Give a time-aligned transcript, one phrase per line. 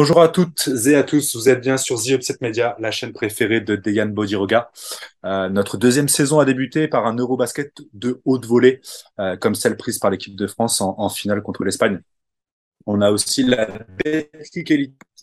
[0.00, 3.12] Bonjour à toutes et à tous, vous êtes bien sur The Upset Media, la chaîne
[3.12, 4.70] préférée de Dejan Bodiroga.
[5.24, 8.80] Euh, notre deuxième saison a débuté par un Eurobasket de haute volée,
[9.18, 12.00] euh, comme celle prise par l'équipe de France en, finale contre l'Espagne.
[12.86, 13.66] On a aussi la
[14.04, 14.72] Belgique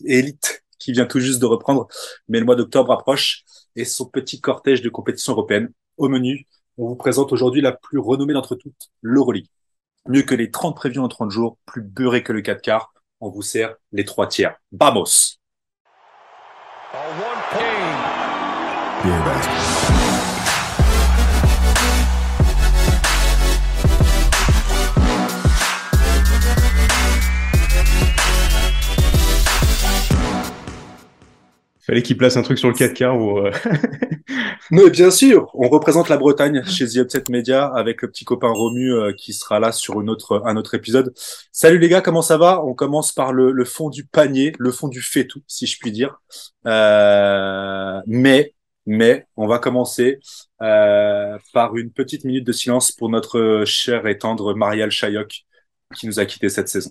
[0.04, 1.88] élite, qui vient tout juste de reprendre,
[2.28, 3.44] mais le mois d'octobre approche
[3.76, 5.70] et son petit cortège de compétitions européennes.
[5.96, 6.46] Au menu,
[6.76, 9.48] on vous présente aujourd'hui la plus renommée d'entre toutes, l'Euroleague.
[10.06, 13.30] Mieux que les 30 prévus en 30 jours, plus beurré que le 4 quarts, on
[13.30, 14.56] vous sert les trois tiers.
[14.72, 15.38] Vamos!
[31.86, 33.38] Fallait qu'il place un truc sur le 4 quarts ou.
[33.38, 33.52] euh,
[34.72, 38.48] Mais bien sûr, on représente la Bretagne chez The Upset Media avec le petit copain
[38.48, 41.14] Romu euh, qui sera là sur un autre épisode.
[41.52, 42.60] Salut les gars, comment ça va?
[42.64, 46.20] On commence par le, fond du panier, le fond du fait-tout, si je puis dire.
[46.66, 50.18] Euh, mais, mais, on va commencer
[50.58, 55.44] par une petite minute de silence pour notre cher et tendre Marielle Chayoc
[55.94, 56.90] qui nous a quitté cette saison.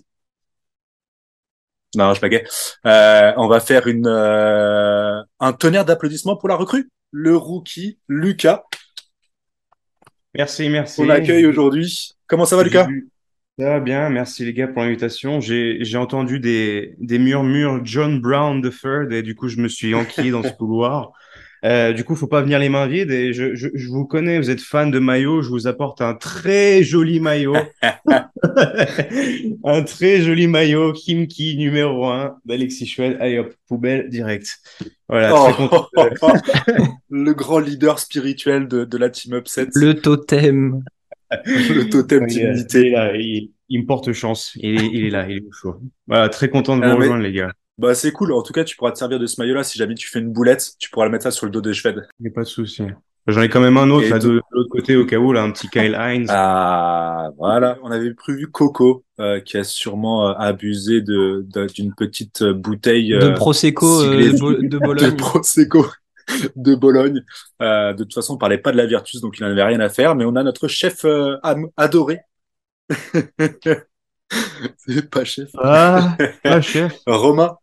[1.94, 2.44] Non, je blaguais.
[2.84, 8.64] Euh, on va faire une, euh, un tonnerre d'applaudissements pour la recrue, le rookie Lucas.
[10.34, 11.00] Merci, merci.
[11.00, 12.10] On l'accueille aujourd'hui.
[12.26, 12.88] Comment ça va, Lucas?
[13.58, 15.40] Ça va bien, merci les gars pour l'invitation.
[15.40, 19.94] J'ai entendu des, des murmures John Brown the Third et du coup je me suis
[19.94, 21.12] enquillé dans ce couloir.
[21.66, 24.38] Euh, du coup, faut pas venir les mains vides et je, je, je vous connais,
[24.38, 27.56] vous êtes fan de maillot, je vous apporte un très joli maillot.
[29.64, 33.16] un très joli maillot, Kimki numéro 1 d'Alexis Chouette.
[33.20, 34.58] Allez hop, poubelle direct.
[35.08, 35.88] Voilà, très content.
[36.22, 36.32] Oh,
[37.10, 40.84] le grand leader spirituel de, de la team Upset, le, Le totem.
[41.90, 44.52] totem Il est, il me porte chance.
[44.56, 45.80] Il est, il est là, il est au chaud.
[46.06, 47.52] Voilà, très content de Ah, vous mais- rejoindre, les gars.
[47.78, 48.32] Bah, c'est cool.
[48.32, 49.62] En tout cas, tu pourras te servir de ce maillot-là.
[49.62, 51.72] Si jamais tu fais une boulette, tu pourras le mettre ça sur le dos de
[51.72, 52.06] Shved.
[52.20, 52.82] Il n'y a pas de souci.
[53.26, 55.42] J'en ai quand même un autre là de, de l'autre côté au cas où, là,
[55.42, 56.26] un petit Kyle Hines.
[56.30, 57.76] Ah, voilà.
[57.82, 62.54] On avait prévu Coco, euh, qui a sûrement euh, abusé de, de- d'une petite euh,
[62.54, 65.16] bouteille De euh, Prosecco euh, de, Bo- de de Bologne.
[65.16, 65.86] Prosecco
[66.54, 67.24] de Bologne.
[67.60, 69.80] Euh, de toute façon, on parlait pas de la Virtus, donc il n'en avait rien
[69.80, 70.14] à faire.
[70.14, 72.20] Mais on a notre chef euh, am- adoré.
[74.78, 75.50] C'est pas chef.
[75.58, 76.92] Ah, ah, chef.
[77.06, 77.56] Romain,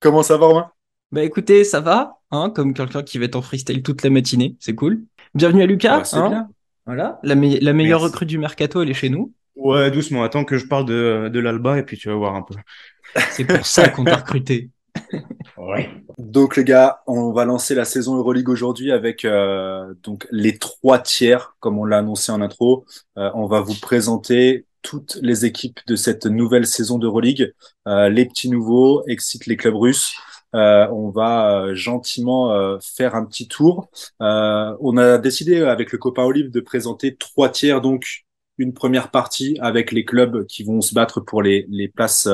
[0.00, 0.70] comment ça va, Romain?
[1.12, 4.56] Bah écoutez, ça va, hein, comme quelqu'un qui va être en freestyle toute la matinée,
[4.60, 5.02] c'est cool.
[5.34, 5.98] Bienvenue à Lucas.
[5.98, 6.28] Bah, c'est hein.
[6.28, 6.48] bien.
[6.86, 8.12] Voilà, la, me- la meilleure Merci.
[8.12, 9.32] recrue du mercato, elle est chez nous.
[9.56, 10.22] Ouais, doucement.
[10.22, 12.54] Attends que je parle de, de l'Alba et puis tu vas voir un peu.
[13.30, 14.70] C'est pour ça qu'on t'a recruté.
[15.56, 15.90] Ouais.
[16.18, 20.98] Donc les gars, on va lancer la saison Euroleague aujourd'hui avec euh, donc les trois
[20.98, 22.86] tiers, comme on l'a annoncé en intro.
[23.18, 27.52] Euh, on va vous présenter toutes les équipes de cette nouvelle saison d'Euroleague,
[27.88, 30.14] euh, les petits nouveaux, excite les clubs russes.
[30.54, 33.90] Euh, on va euh, gentiment euh, faire un petit tour.
[34.20, 38.24] On a décidé avec le copain Olive de présenter trois tiers, donc
[38.58, 42.28] une première partie avec les clubs qui vont se battre pour les, les places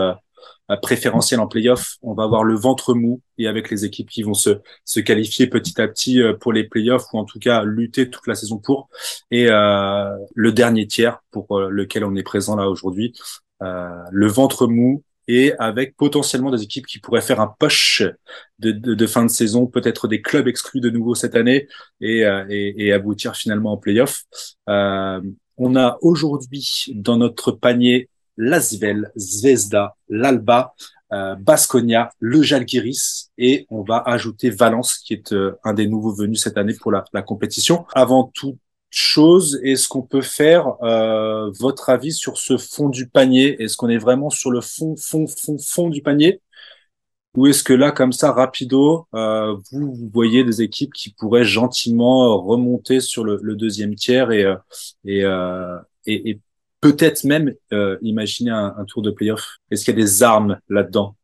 [0.74, 1.96] préférentielles en playoff.
[2.02, 5.46] On va avoir le ventre mou et avec les équipes qui vont se, se qualifier
[5.46, 8.58] petit à petit euh, pour les playoffs ou en tout cas lutter toute la saison
[8.58, 8.88] pour.
[9.30, 13.12] Et euh, le dernier tiers pour euh, lequel on est présent là aujourd'hui,
[13.62, 18.02] euh, le ventre mou et avec potentiellement des équipes qui pourraient faire un push
[18.58, 21.68] de, de, de fin de saison, peut-être des clubs exclus de nouveau cette année
[22.00, 24.22] et, euh, et, et aboutir finalement en playoff.
[24.68, 25.20] Euh,
[25.56, 30.74] on a aujourd'hui dans notre panier Lasvel, Zvezda, l'Alba,
[31.12, 36.14] euh, Basconia, le Jalgiris et on va ajouter Valence qui est euh, un des nouveaux
[36.14, 37.86] venus cette année pour la, la compétition.
[37.94, 38.58] Avant toute
[38.90, 43.62] chose, est-ce qu'on peut faire euh, votre avis sur ce fond du panier?
[43.62, 46.40] Est-ce qu'on est vraiment sur le fond, fond, fond, fond du panier?
[47.36, 51.44] Ou est-ce que là, comme ça, rapido, euh, vous, vous voyez des équipes qui pourraient
[51.44, 54.56] gentiment remonter sur le, le deuxième tiers et, euh,
[55.04, 55.76] et, euh,
[56.06, 56.40] et, et
[56.80, 61.16] peut-être même euh, imaginer un, tour de playoff Est-ce qu'il y a des armes là-dedans?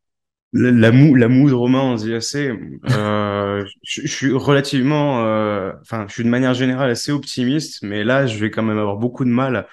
[0.52, 2.52] La, la moue, la moue de Romain en assez.
[2.90, 8.26] Euh, je, suis relativement, euh, enfin, je suis de manière générale assez optimiste, mais là,
[8.26, 9.66] je vais quand même avoir beaucoup de mal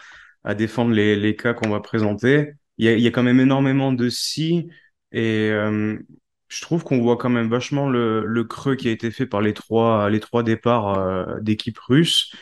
[0.44, 2.54] à défendre les, les cas qu'on va présenter.
[2.78, 4.70] Il y a, y a quand même énormément de si,
[5.12, 5.98] et euh,
[6.48, 9.42] je trouve qu'on voit quand même vachement le, le creux qui a été fait par
[9.42, 12.34] les trois, les trois départs d'équipes russes.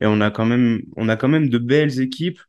[0.00, 2.40] Et on a quand même, on a quand même de belles équipes,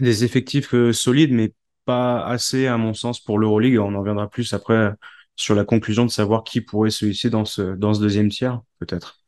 [0.00, 1.52] des effectifs euh, solides, mais
[1.84, 3.78] pas assez, à mon sens, pour l'Euroleague.
[3.78, 4.92] On en reviendra plus après
[5.36, 8.60] sur la conclusion de savoir qui pourrait se hisser dans ce, dans ce deuxième tiers,
[8.78, 9.18] peut-être.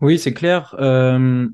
[0.00, 0.74] Oui, c'est clair.
[0.78, 1.48] Euh,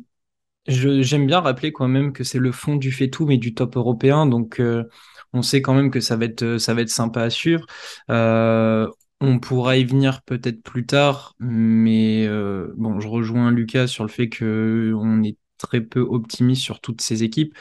[0.67, 3.77] j'aime bien rappeler quand même que c'est le fond du fait tout, mais du top
[3.77, 4.27] européen.
[4.27, 4.85] Donc, euh,
[5.33, 7.67] on sait quand même que ça va être, ça va être sympa à suivre.
[8.11, 8.89] Euh,
[9.21, 14.11] on pourra y venir peut-être plus tard, mais euh, bon, je rejoins Lucas sur le
[14.11, 17.57] fait que on est très peu optimiste sur toutes ces équipes.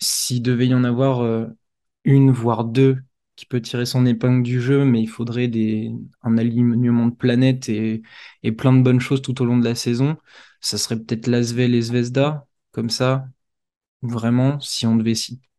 [0.00, 1.48] S'il devait y en avoir
[2.04, 2.98] une, voire deux,
[3.36, 5.90] qui peut tirer son épingle du jeu, mais il faudrait des,
[6.22, 8.02] un alignement de planètes et,
[8.42, 10.16] et plein de bonnes choses tout au long de la saison
[10.64, 13.26] ça serait peut-être Lasvel et Zvezda, comme ça.
[14.00, 15.14] Vraiment, si on devait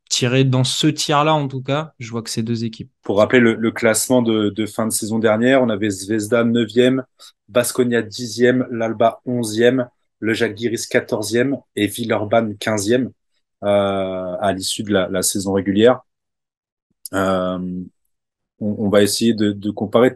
[0.10, 2.92] tirer dans ce tiers-là, en tout cas, je vois que c'est deux équipes.
[3.04, 7.04] Pour rappeler le, classement de, fin de saison dernière, on avait Zvezda 9e,
[7.48, 9.88] Basconia 10e, l'Alba 11e,
[10.26, 13.12] le Jacques Guiris 14e et Villeurbanne 15e
[13.64, 16.02] euh, à l'issue de la, saison régulière.
[17.14, 17.84] Euh,
[18.60, 20.16] on, va essayer de, comparer.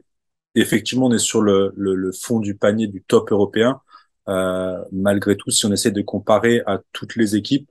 [0.55, 3.81] Effectivement, on est sur le, fond du panier du top européen.
[4.27, 7.69] Euh, malgré tout, si on essaie de comparer à toutes les équipes,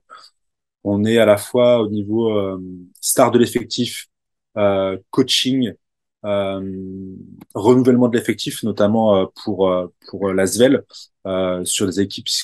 [0.85, 2.57] on est à la fois au niveau
[3.01, 4.07] star de l'effectif,
[5.09, 5.73] coaching,
[6.23, 9.71] renouvellement de l'effectif, notamment pour
[10.09, 10.83] pour l'Asvel,
[11.63, 12.35] sur des équipes qui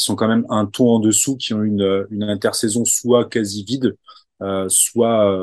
[0.00, 3.96] sont, quand même un ton en dessous, qui ont une, une intersaison soit quasi vide,
[4.68, 5.36] soit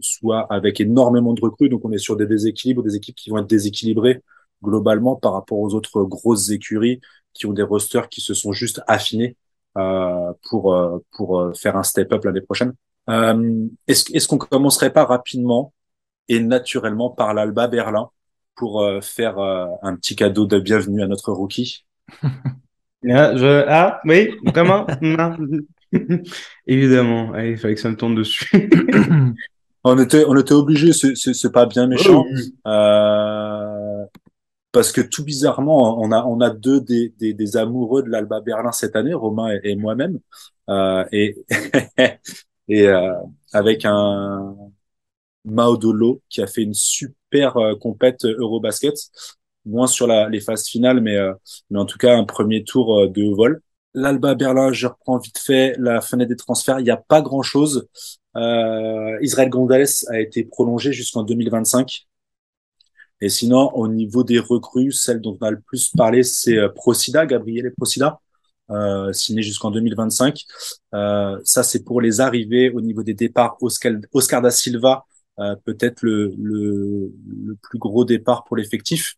[0.00, 1.68] soit avec énormément de recrues.
[1.68, 4.22] Donc on est sur des déséquilibres, des équipes qui vont être déséquilibrées
[4.62, 7.00] globalement par rapport aux autres grosses écuries
[7.34, 9.36] qui ont des rosters qui se sont juste affinés
[9.76, 12.72] euh, pour euh, pour euh, faire un step up l'année prochaine.
[13.10, 15.73] Euh, est-ce est-ce qu'on commencerait pas rapidement
[16.28, 18.10] et naturellement par l'Alba Berlin
[18.54, 21.84] pour euh, faire un petit cadeau de bienvenue à notre rookie.
[23.10, 23.64] Ah, je...
[23.68, 24.86] ah oui, comment
[26.66, 28.48] Évidemment, il fallait que ça me tourne dessus.
[29.84, 32.24] on était on était obligé, c'est pas bien méchant.
[32.66, 34.04] Euh,
[34.72, 38.40] parce que tout bizarrement, on a on a deux des, des, des amoureux de l'Alba
[38.40, 40.18] Berlin cette année, Romain et, moi-même,
[40.70, 41.36] euh, et
[42.68, 43.12] et euh,
[43.52, 44.56] avec un
[45.44, 48.94] Maudolo qui a fait une super euh, compète Eurobasket,
[49.66, 51.32] moins sur la, les phases finales, mais euh,
[51.74, 53.60] en tout cas un premier tour euh, de vol.
[53.94, 56.80] L'Alba Berlin, je reprends vite fait la fenêtre des transferts.
[56.80, 57.88] Il n'y a pas grand chose.
[58.36, 62.06] Euh, Israël Gonzalez a été prolongé jusqu'en 2025.
[63.20, 66.68] Et sinon, au niveau des recrues, celle dont on a le plus parlé, c'est euh,
[66.68, 68.20] Procida, Gabriel Procida,
[68.70, 70.42] euh, signé jusqu'en 2025.
[70.94, 73.56] Euh, ça, c'est pour les arrivées au niveau des départs.
[73.60, 75.06] Oscar da Silva,
[75.38, 77.12] euh, peut-être le, le,
[77.44, 79.16] le, plus gros départ pour l'effectif.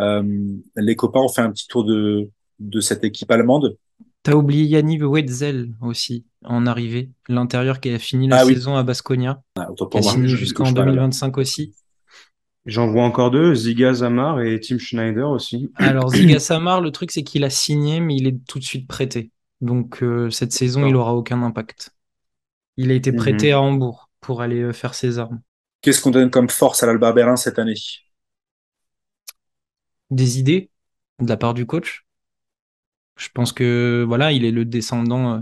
[0.00, 0.22] Euh,
[0.76, 2.28] les copains ont fait un petit tour de,
[2.58, 3.76] de cette équipe allemande.
[4.22, 8.82] T'as oublié Yannick Wetzel aussi en arrivée, l'intérieur qui a fini la ah saison à
[8.82, 11.74] Basconia, ah, qui a signé jusqu'en 2025 aussi.
[12.64, 15.70] J'en vois encore deux, Ziga Zamar et Tim Schneider aussi.
[15.76, 18.88] Alors Ziga Zamar, le truc c'est qu'il a signé, mais il est tout de suite
[18.88, 19.30] prêté.
[19.60, 21.94] Donc euh, cette saison, il aura aucun impact.
[22.76, 23.18] Il a été mhm.
[23.18, 25.40] prêté à Hambourg pour aller euh, faire ses armes.
[25.80, 27.74] Qu'est-ce qu'on donne comme force à l'Alba Berlin cette année?
[30.10, 30.70] Des idées
[31.20, 32.04] de la part du coach?
[33.16, 35.40] Je pense que voilà, il est le descendant euh,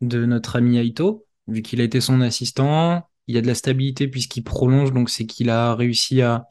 [0.00, 3.54] de notre ami Aito, vu qu'il a été son assistant il y a de la
[3.54, 6.46] stabilité puisqu'il prolonge, donc c'est qu'il a réussi à,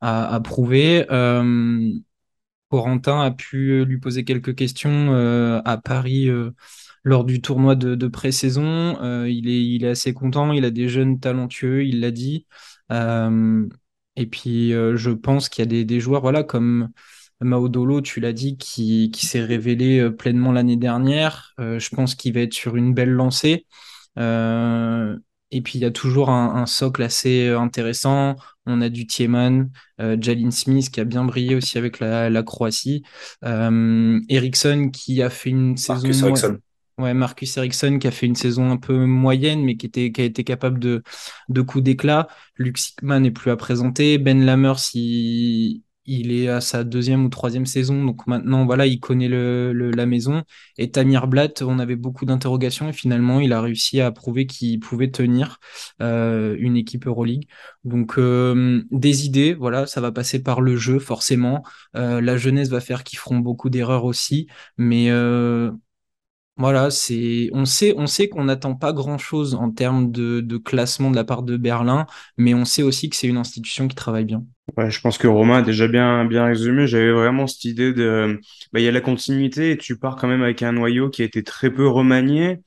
[0.00, 1.06] à, prouver.
[1.10, 1.90] Euh,
[2.70, 6.50] Corentin a pu lui poser quelques questions euh, à Paris euh,
[7.04, 8.98] lors du tournoi de, de pré-saison.
[9.26, 12.46] il, est, il est assez content, il a des jeunes talentueux, il l'a dit.
[12.90, 16.88] et puis je pense qu'il y a des, des, joueurs voilà, comme
[17.40, 21.54] Maudolo, tu l'as dit, qui, qui s'est révélé pleinement l'année dernière.
[21.58, 23.66] je pense qu'il va être sur une belle lancée.
[24.18, 25.16] Euh,
[25.54, 28.34] et puis il y a toujours un, socle assez euh, intéressant.
[28.66, 29.70] On a du Tiemann,
[30.00, 33.04] euh, Jalin Smith qui a bien brillé aussi avec la, Croatie,
[33.44, 36.34] euh, Ericsson qui a fait une saison.
[36.96, 40.20] Ouais, Marcus Ericsson qui a fait une saison un peu moyenne, mais qui, était, qui
[40.20, 41.02] a été capable de,
[41.48, 42.28] de coups d'éclat.
[42.56, 44.18] Luke Sickman n'est plus à présenter.
[44.18, 49.00] Ben Lammers, il, il est à sa deuxième ou troisième saison, donc maintenant, voilà, il
[49.00, 50.42] connaît le, la maison.
[50.78, 54.78] Et Tamir Blatt, on avait beaucoup d'interrogations et finalement, il a réussi à prouver qu'il
[54.80, 55.58] pouvait tenir
[56.02, 57.48] euh, une équipe Euroleague.
[57.84, 61.64] Donc, euh, des idées, voilà, ça va passer par le jeu, forcément.
[61.96, 64.46] Euh, la jeunesse va faire qu'ils feront beaucoup d'erreurs aussi,
[64.76, 65.10] mais
[66.56, 71.10] voilà, c'est on sait on sait qu'on n'attend pas grand-chose en termes de, de, classement
[71.10, 72.06] de la part de Berlin,
[72.36, 74.44] mais on sait aussi que c'est une institution qui travaille bien.
[74.76, 76.86] Ouais, je pense que Romain a déjà bien bien résumé.
[76.86, 78.40] J'avais vraiment cette idée de
[78.72, 81.22] bah, il y a la continuité et tu pars quand même avec un noyau qui
[81.22, 82.60] a été très peu remanié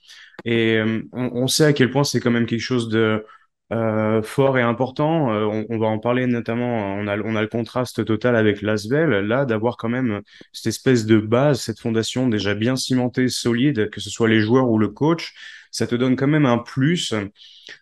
[0.46, 3.26] et euh, on, on, sait à quel point c'est quand même quelque chose de
[3.74, 5.32] euh, fort et important.
[5.34, 6.96] Euh, on, va en parler notamment.
[6.96, 9.10] On a, le contraste total avec l'Asvel.
[9.28, 10.22] Là, d'avoir quand même
[10.54, 14.70] cette espèce de base, cette fondation déjà bien cimentée, solide, que ce soit les joueurs
[14.70, 15.34] ou le coach,
[15.72, 17.14] ça te donne quand même un plus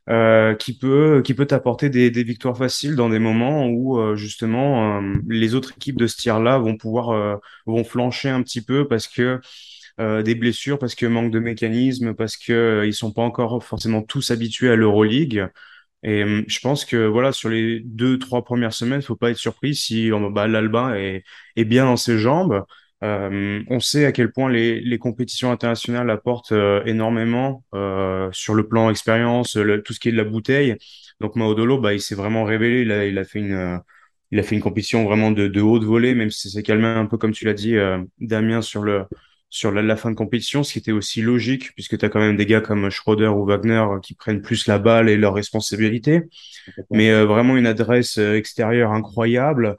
[0.10, 5.54] euh, qui peut qui peut t'apporter des, victoires faciles dans des moments où justement les
[5.54, 9.40] autres équipes de ce tiers-là vont pouvoir vont flancher un petit peu parce que
[9.98, 14.02] des blessures, parce que manque de mécanisme, parce que euh, ils sont pas encore forcément
[14.02, 15.48] tous habitués à l'Euroleague.
[16.06, 19.38] Et hum, je pense que voilà, sur les deux, trois premières semaines, faut pas être
[19.38, 21.24] surpris si bah, l'Alba est,
[21.56, 22.64] est bien dans ses jambes.
[23.04, 28.54] Euh, on sait à quel point les, les compétitions internationales apportent euh, énormément euh, sur
[28.54, 30.76] le plan expérience, tout ce qui est de la bouteille.
[31.20, 32.82] Donc Maodolo, bah, il s'est vraiment révélé.
[32.82, 33.82] Il a, il a fait une,
[34.32, 37.06] il a fait une compétition vraiment de, de haute volée, même si c'est calmé un
[37.08, 37.76] peu comme tu l'as dit,
[38.20, 39.06] Damien, sur le
[39.50, 42.36] sur la, fin de compétition, ce qui était aussi logique, puisque tu as quand même
[42.36, 46.24] des gars comme Schroeder ou Wagner euh, qui prennent plus la balle et leurs responsabilités.
[46.92, 49.78] Mais euh, vraiment une adresse euh, extérieure incroyable.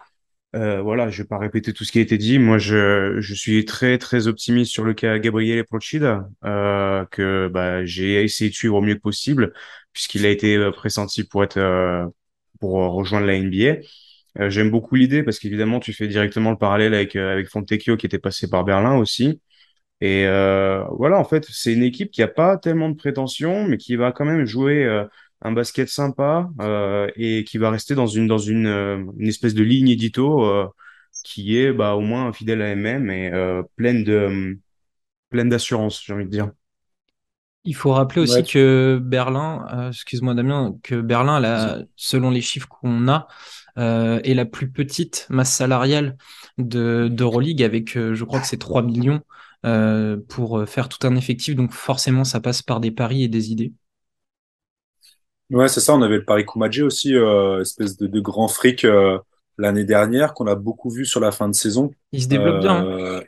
[0.54, 2.38] Euh, voilà, je vais pas répéter tout ce qui a été dit.
[2.38, 7.85] Moi, je, je suis très très optimiste sur le cas Gabriele Procida, euh, que bah,
[7.85, 9.52] j'ai essayé de suivre au mieux que possible,
[9.92, 12.11] puisqu'il a été pressenti pour être
[12.61, 13.80] pour rejoindre la NBA.
[14.49, 18.18] J'aime beaucoup l'idée parce qu'évidemment, tu fais directement le parallèle avec avec Fontecchio qui était
[18.18, 19.40] passé par Berlin aussi.
[20.00, 23.79] Et euh, voilà, en fait, c'est une équipe qui a pas tellement de prétention, mais
[23.79, 25.05] qui va quand même jouer euh,
[25.43, 29.55] un basket sympa euh, et qui va rester dans une dans une, euh, une espèce
[29.55, 30.67] de ligne édito euh,
[31.25, 33.31] qui est bah, au moins fidèle à MM et
[33.76, 34.59] pleine de
[35.31, 36.50] pleine d'assurance, j'ai envie de dire.
[37.65, 43.09] Il faut rappeler aussi que Berlin, excuse-moi Damien, que Berlin, là, selon les chiffres qu'on
[43.09, 43.26] a,
[43.76, 46.17] est la plus petite masse salariale
[46.59, 49.23] de d'Euroleague avec, je crois que c'est 3 millions
[49.65, 51.57] euh, pour euh, faire tout un effectif.
[51.57, 53.73] Donc forcément, ça passe par des paris et des idées.
[55.51, 55.95] Ouais, c'est ça.
[55.95, 59.19] On avait le pari Kumaji aussi, euh, espèce de, de grand fric euh,
[59.59, 61.91] l'année dernière qu'on a beaucoup vu sur la fin de saison.
[62.13, 62.85] Il se développe bien.
[62.85, 63.23] Hein.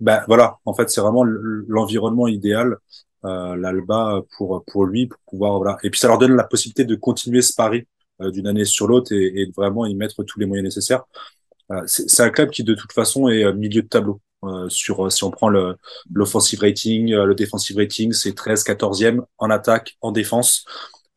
[0.00, 2.78] Ben voilà, en fait, c'est vraiment l'environnement idéal,
[3.22, 5.76] l'Alba pour pour lui, pour pouvoir voilà.
[5.82, 7.86] Et puis ça leur donne la possibilité de continuer ce pari
[8.18, 11.04] d'une année sur l'autre et, et, de vraiment y mettre tous les moyens nécessaires.
[11.86, 14.22] c'est un club qui de toute façon est milieu de tableau.
[14.42, 15.76] Euh, sur euh, si on prend le
[16.10, 20.64] l'offensive rating, euh, le defensive rating, c'est 13, 14e en attaque, en défense.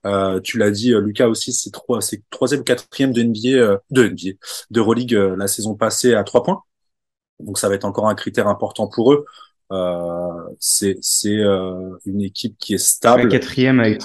[0.06, 4.32] Euh, tu l'as dit, Lucas aussi, c'est trois, c'est troisième, quatrième de NBA, de NBA,
[4.72, 6.62] de Euroleague la saison passée à trois points.
[7.40, 9.26] Donc ça va être encore un critère important pour eux.
[9.72, 11.42] Euh, c'est c'est
[12.06, 13.30] une équipe qui est stable.
[13.30, 14.02] quatrième avec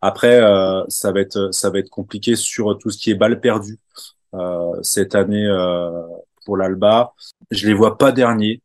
[0.00, 0.40] Après,
[0.88, 3.80] ça va être ça va être compliqué sur tout ce qui est balle perdue
[4.82, 5.48] cette année
[6.48, 7.12] pour l'Alba.
[7.50, 8.62] Je les vois pas derniers,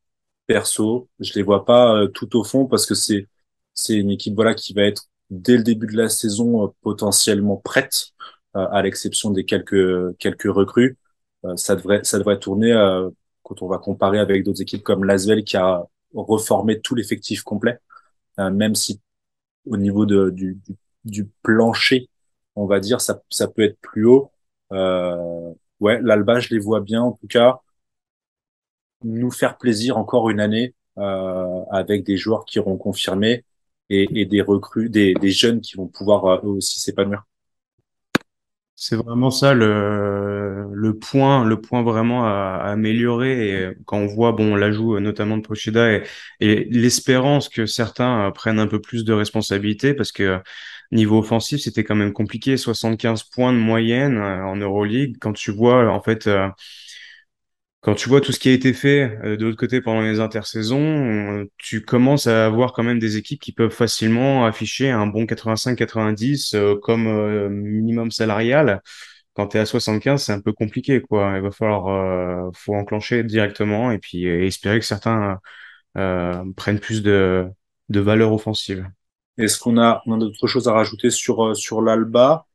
[0.47, 1.09] perso.
[1.19, 3.27] Je les vois pas euh, tout au fond parce que c'est
[3.73, 7.57] c'est une équipe voilà qui va être dès le début de la saison euh, potentiellement
[7.57, 8.13] prête,
[8.55, 10.97] euh, à l'exception des quelques quelques recrues.
[11.57, 12.71] ça devrait ça devrait tourner
[13.43, 17.79] quand on va comparer avec d'autres équipes comme Lasvel qui a reformé tout l'effectif complet,
[18.37, 19.01] même si
[19.65, 20.59] au niveau de, du,
[21.05, 22.09] du, plancher,
[22.55, 24.31] on va dire, ça, ça peut être plus haut.
[24.71, 27.59] Euh, ouais, l'Alba, je les vois bien en tout cas
[29.03, 33.43] nous faire plaisir encore une année euh, avec des joueurs qui auront confirmé
[33.89, 37.24] et, et des recrues, des, des, jeunes qui vont pouvoir euh, eux aussi s'épanouir.
[38.75, 43.50] C'est vraiment ça le, le point, le point vraiment à, à, améliorer.
[43.50, 46.03] Et quand on voit bon l'ajout notamment de Pocheda et,
[46.39, 50.39] et l'espérance que certains prennent un peu plus de responsabilités, parce que
[50.91, 55.17] niveau offensif c'était quand même compliqué, 75 points de moyenne euh, en Euroleague.
[55.19, 56.27] Quand tu vois en fait
[57.83, 60.21] quand tu vois tout ce qui a été fait euh, de l'autre côté pendant les
[60.21, 65.05] intersaisons, euh, tu commences à avoir quand même des équipes qui peuvent facilement afficher un
[65.05, 68.81] bon 85-90 euh, comme minimum salarial.
[69.33, 71.33] Quand tu es à 75, c'est un peu compliqué, quoi.
[71.35, 75.39] Il va falloir, faut enclencher directement et puis espérer que certains
[75.95, 77.47] prennent plus de,
[77.89, 78.87] de valeur offensive.
[79.39, 82.45] Est-ce qu'on a, on a d'autres choses à rajouter sur, sur l'Alba?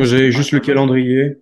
[0.00, 1.38] J'ai juste le calendrier.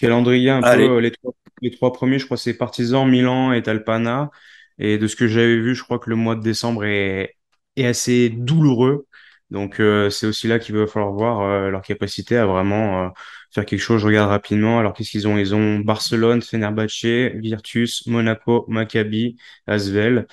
[0.00, 4.30] Calendrier un peu les trois les trois premiers, je crois, c'est Partizan, Milan et Talpana.
[4.78, 7.36] Et de ce que j'avais vu, je crois que le mois de décembre est,
[7.76, 9.06] est assez douloureux.
[9.50, 13.08] Donc euh, c'est aussi là qu'il va falloir voir euh, leur capacité à vraiment euh,
[13.52, 14.00] faire quelque chose.
[14.00, 14.78] Je regarde rapidement.
[14.78, 15.36] Alors qu'est-ce qu'ils ont?
[15.36, 17.04] Ils ont Barcelone, Fenerbahce,
[17.34, 20.26] Virtus, Monaco, Maccabi, Asvel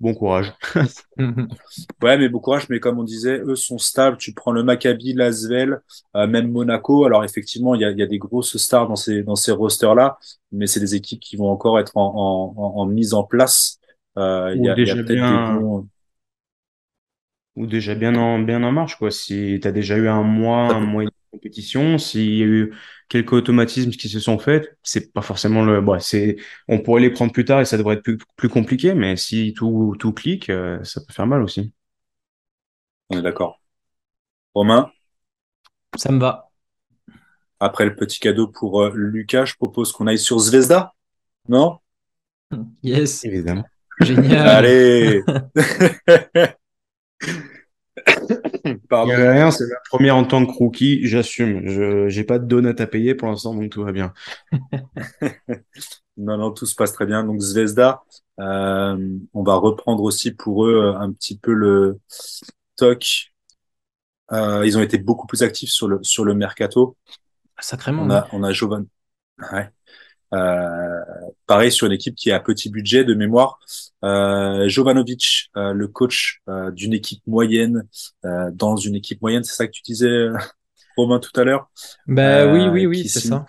[0.00, 0.52] bon courage.
[1.18, 2.68] ouais, mais bon courage.
[2.68, 4.16] Mais comme on disait, eux sont stables.
[4.16, 5.80] Tu prends le Maccabi, l'Asvel,
[6.16, 7.04] euh, même Monaco.
[7.04, 9.94] Alors effectivement, il y a, y a, des grosses stars dans ces dans ces rosters
[9.94, 10.18] là,
[10.52, 13.78] mais c'est des équipes qui vont encore être en, en, en, mise en place.
[14.18, 15.86] Euh, il y a, y a peut-être des bons...
[17.56, 19.10] ou déjà bien en, bien en marche, quoi.
[19.10, 22.74] Si tu as déjà eu un mois, un mois de compétition, s'il y a eu
[23.10, 26.36] quelques automatismes qui se sont faits, c'est pas forcément le, bon, c'est,
[26.68, 29.52] on pourrait les prendre plus tard et ça devrait être plus, plus compliqué, mais si
[29.52, 31.72] tout, tout clique, euh, ça peut faire mal aussi.
[33.10, 33.60] On est d'accord.
[34.54, 34.90] Romain,
[35.96, 36.50] Ça me va.
[37.60, 40.92] après le petit cadeau pour euh, Lucas, je propose qu'on aille sur Zvezda.
[41.48, 41.78] Non?
[42.82, 43.64] Yes, Évidemment.
[44.00, 44.48] génial.
[44.48, 45.22] Allez!
[48.90, 49.10] Il Pardon.
[49.10, 51.66] y a rien, c'est la première en tant que rookie, j'assume.
[51.68, 54.12] Je, j'ai pas de donut à payer pour l'instant, donc tout va bien.
[56.16, 57.24] Non, non, tout se passe très bien.
[57.24, 58.02] Donc Zvezda,
[58.40, 61.98] euh, on va reprendre aussi pour eux euh, un petit peu le
[62.76, 63.32] talk.
[64.32, 66.96] Euh, ils ont été beaucoup plus actifs sur le sur le mercato.
[67.58, 68.02] Sacrément.
[68.02, 68.14] On oui.
[68.14, 68.86] a on a Jovan.
[69.52, 69.70] Ouais.
[70.32, 71.00] Euh,
[71.46, 73.58] pareil sur une équipe qui est à petit budget de mémoire.
[74.04, 77.86] Euh, Jovanovic, euh, le coach euh, d'une équipe moyenne
[78.24, 80.36] euh, dans une équipe moyenne, c'est ça que tu disais, euh,
[80.96, 81.70] Romain, tout à l'heure,
[82.06, 83.46] Bah oui, oui, oui, c'est ça.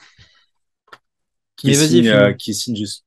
[1.56, 3.06] qui Mais signe, qui signe juste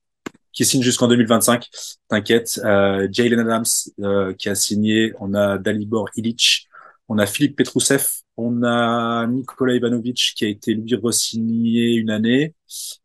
[0.55, 1.69] qui signe jusqu'en 2025.
[2.09, 2.61] T'inquiète.
[2.65, 3.65] Euh, Jalen Adams
[4.01, 5.13] euh, qui a signé.
[5.19, 6.69] On a Dalibor Ilic.
[7.09, 8.07] On a Philippe Petrousev.
[8.37, 12.55] On a Nikola Ivanovic qui a été lui re-signé une année.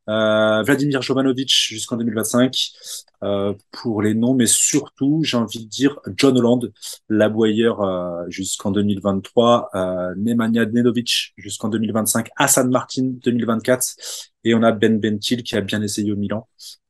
[0.10, 2.72] Euh, Vladimir Jovanovic jusqu'en 2025
[3.24, 6.72] euh, pour les noms, mais surtout, j'ai envie de dire John Holland,
[7.10, 10.66] l'aboyeur euh, jusqu'en 2023, euh, Nemanja
[11.38, 13.96] jusqu'en 2025, Hassan Martin 2024,
[14.46, 16.48] et on a Ben Bentil qui a bien essayé au Milan,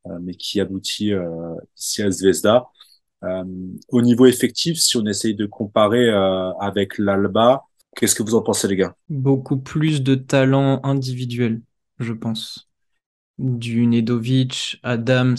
[0.07, 2.67] euh, mais qui aboutit euh, ici à Zvezda.
[3.23, 3.43] Euh,
[3.89, 6.09] au niveau effectif, si on essaye de comparer
[6.61, 7.63] avec l'Alba,
[7.95, 8.95] qu'est-ce que vous en pensez les gars?
[9.09, 11.61] Beaucoup plus de talent individuel,
[11.99, 12.69] je pense.
[13.39, 15.37] Du Nedovic, Adams,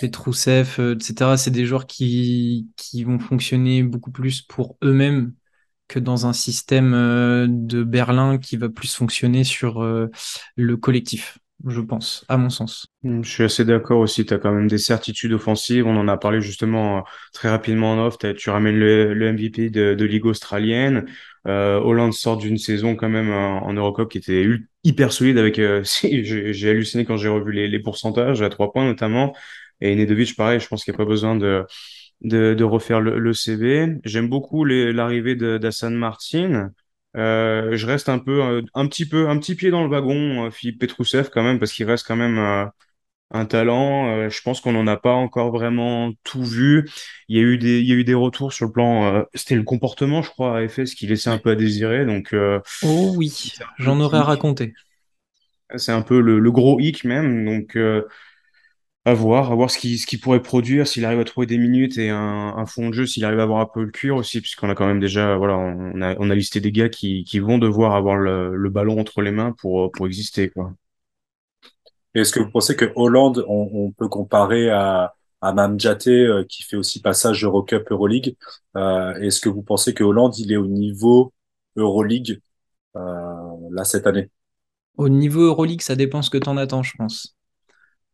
[0.00, 1.36] Petrousev, euh, etc.
[1.38, 5.34] C'est des joueurs qui, qui vont fonctionner beaucoup plus pour eux-mêmes
[5.88, 10.08] que dans un système euh, de Berlin qui va plus fonctionner sur euh,
[10.56, 12.88] le collectif, je pense, à mon sens.
[13.02, 14.24] Mm, Je suis assez d'accord aussi.
[14.26, 15.86] Tu as quand même des certitudes offensives.
[15.86, 18.18] On en a parlé justement très rapidement en off.
[18.36, 21.06] Tu ramènes le, le MVP de, de Ligue australienne.
[21.48, 24.46] Euh, Hollande sort d'une saison quand même en, en Eurocup qui était
[24.84, 25.58] hyper solide avec.
[25.58, 29.34] euh, j'ai halluciné quand j'ai revu les, pourcentages à trois points notamment.
[29.80, 31.64] Et Nedovic, pareil, je pense qu'il n'y a pas besoin de,
[32.22, 33.96] de, refaire le, le CV.
[34.04, 36.70] J'aime beaucoup l'arrivée d'Hassan Martin.
[37.16, 40.46] Euh, je reste un peu, euh, un petit peu, un petit pied dans le wagon,
[40.46, 42.70] euh, Philippe Petrousev quand même, parce qu'il reste quand même.
[43.30, 44.08] Un talent.
[44.16, 46.88] Euh, je pense qu'on n'en a pas encore vraiment tout vu.
[47.28, 49.14] Il y a eu des, il y a eu des retours sur le plan.
[49.14, 52.06] euh, c'était le comportement, je crois, à FS qui laissait un peu à désirer.
[52.06, 54.74] Donc, euh, Oh oui, j'en aurais à raconter.
[55.76, 57.44] C'est un peu le, le gros hic même.
[57.46, 57.76] Donc,
[59.04, 61.56] à voir, à voir ce qu'il ce qu'il pourrait produire, s'il arrive à trouver des
[61.58, 62.18] minutes et un,
[62.56, 64.74] un fond de jeu, s'il arrive à avoir un peu le cuir aussi, puisqu'on a
[64.74, 67.94] quand même déjà, voilà, on a, on a listé des gars qui, qui vont devoir
[67.94, 70.74] avoir le, le ballon entre les mains pour, pour exister, quoi.
[72.14, 76.76] Est-ce que vous pensez que Hollande, on, peut comparer à, à Mamdjate, euh, qui fait
[76.76, 78.36] aussi passage Eurocup, Euroleague
[78.76, 81.32] euh, Est-ce que vous pensez que Hollande, il est au niveau
[81.76, 82.40] Euroleague
[82.96, 83.00] euh,
[83.70, 84.30] là cette année?
[84.96, 87.36] Au niveau Euroleague, ça dépend ce que t'en attends, je pense.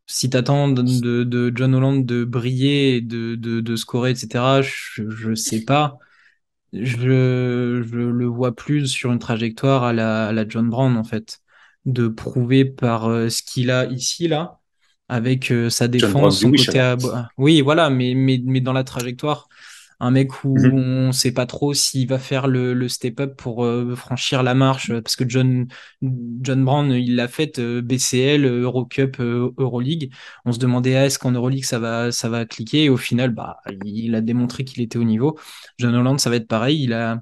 [0.06, 5.98] Si t'attends de, de, John Holland de briller, de, scorer, etc., je, je sais pas.
[6.74, 11.40] Je, je le vois plus sur une trajectoire à la John Brown, en fait.
[11.84, 14.58] De prouver par euh, ce qu'il a ici, là,
[15.08, 16.96] avec euh, sa défense, son côté à...
[17.36, 19.48] Oui, voilà, mais, mais, mais dans la trajectoire,
[20.00, 20.74] un mec où Mhm.
[20.74, 24.92] on sait pas trop s'il va faire le, le step-up pour euh, franchir la marche,
[25.02, 25.66] parce que John,
[26.02, 30.10] John Brown, il l'a fait BCL, Eurocup, Euroleague.
[30.44, 33.30] On se demandait ah, est-ce qu'en Euroleague ça va, ça va cliquer, et au final,
[33.30, 35.38] bah, il a démontré qu'il était au niveau.
[35.78, 36.82] John Holland, ça va être pareil.
[36.82, 37.20] Il a,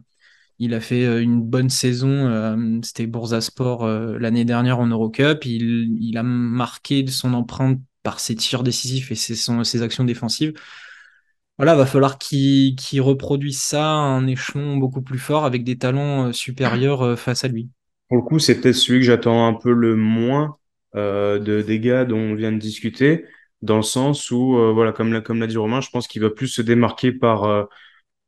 [0.63, 2.09] il a fait euh, une bonne saison.
[2.09, 5.45] euh, C'était Bursaspor euh, l'année dernière en Eurocup.
[5.45, 10.53] Il, il a marqué son empreinte par ses tirs décisifs et ses, actions défensives.
[11.59, 16.33] Voilà, va falloir qu'il reproduise ça à un échelon beaucoup plus fort avec des talents
[16.33, 17.69] supérieurs face à lui.
[18.09, 20.57] Pour le coup, c'est peut-être celui que j'attends un peu le moins
[20.95, 23.27] de gars dont on vient de discuter,
[23.61, 26.63] dans le sens où, voilà, comme l'a dit Romain, je pense qu'il va plus se
[26.63, 27.69] démarquer par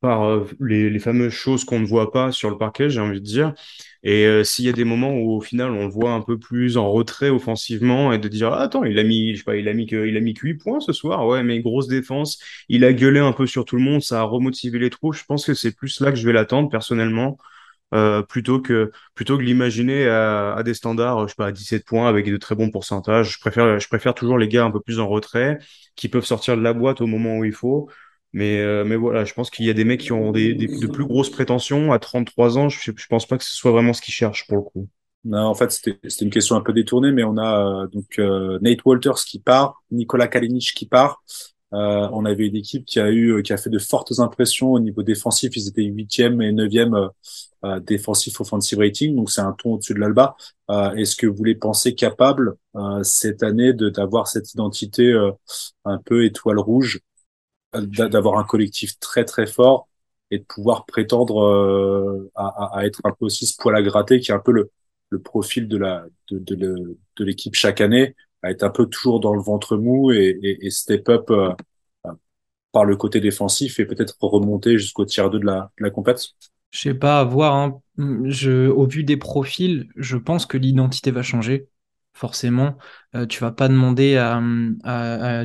[0.05, 3.55] euh, les, fameuses choses qu'on ne voit pas sur le parquet, j'ai envie de dire.
[4.03, 6.39] Et euh, s'il y a des moments où au final on le voit un peu
[6.39, 9.57] plus en retrait offensivement et de dire ah, attends il a mis je sais pas
[9.57, 11.27] il a mis il a mis que 8 points ce soir.
[11.27, 12.39] Ouais mais grosse défense.
[12.69, 14.03] Il a gueulé un peu sur tout le monde.
[14.03, 15.15] Ça a remotivé les troupes.
[15.15, 17.39] Je pense que c'est plus là que je vais l'attendre personnellement
[17.95, 21.85] euh, plutôt que plutôt que l'imaginer à, à des standards je sais pas à 17
[21.87, 23.35] points avec de très bons pourcentages.
[23.35, 25.59] Je préfère je préfère toujours les gars un peu plus en retrait
[25.97, 27.89] qui peuvent sortir de la boîte au moment où il faut
[28.35, 30.67] Mais, euh, mais voilà, je pense qu'il y a des mecs qui ont des, des,
[30.67, 31.93] de plus grosses prétentions.
[31.93, 34.59] À 33 ans, je, je pense pas que ce soit vraiment ce qu'ils cherchent pour
[34.59, 34.89] le coup.
[35.25, 38.59] Non, en fait, c'était une question un peu détournée, mais on a euh, donc euh,
[38.61, 41.23] Nate Walters qui part, Nicolas Kalinic qui part.
[41.75, 44.81] Euh, on avait une équipe qui a eu, qui a fait de fortes impressions au
[44.81, 45.57] niveau défensif.
[45.57, 47.09] Ils étaient huitième et neuvième euh,
[47.65, 50.37] euh, défensif offensive rating, donc c'est un ton au-dessus de l'Alba.
[50.97, 52.55] Est-ce que vous les pensez capables
[53.03, 55.15] cette année d'avoir cette identité
[55.85, 57.01] un peu étoile rouge,
[57.75, 59.89] d'avoir un collectif très très fort
[60.31, 64.31] et de pouvoir prétendre à, à, être un peu aussi ce poil à gratter qui
[64.31, 65.79] est un peu le profil de
[67.21, 71.31] l'équipe chaque année à être un peu toujours dans le ventre mou et, step up
[71.31, 71.53] euh,
[72.73, 76.23] par le côté défensif et peut-être remonter jusqu'au tiers 2 de la, de la compète
[76.71, 77.55] Je sais pas, voir.
[77.55, 77.81] Hein.
[77.99, 81.69] Au vu des profils, je pense que l'identité va changer
[82.15, 82.79] forcément.
[83.17, 84.41] Euh, tu vas pas demander à,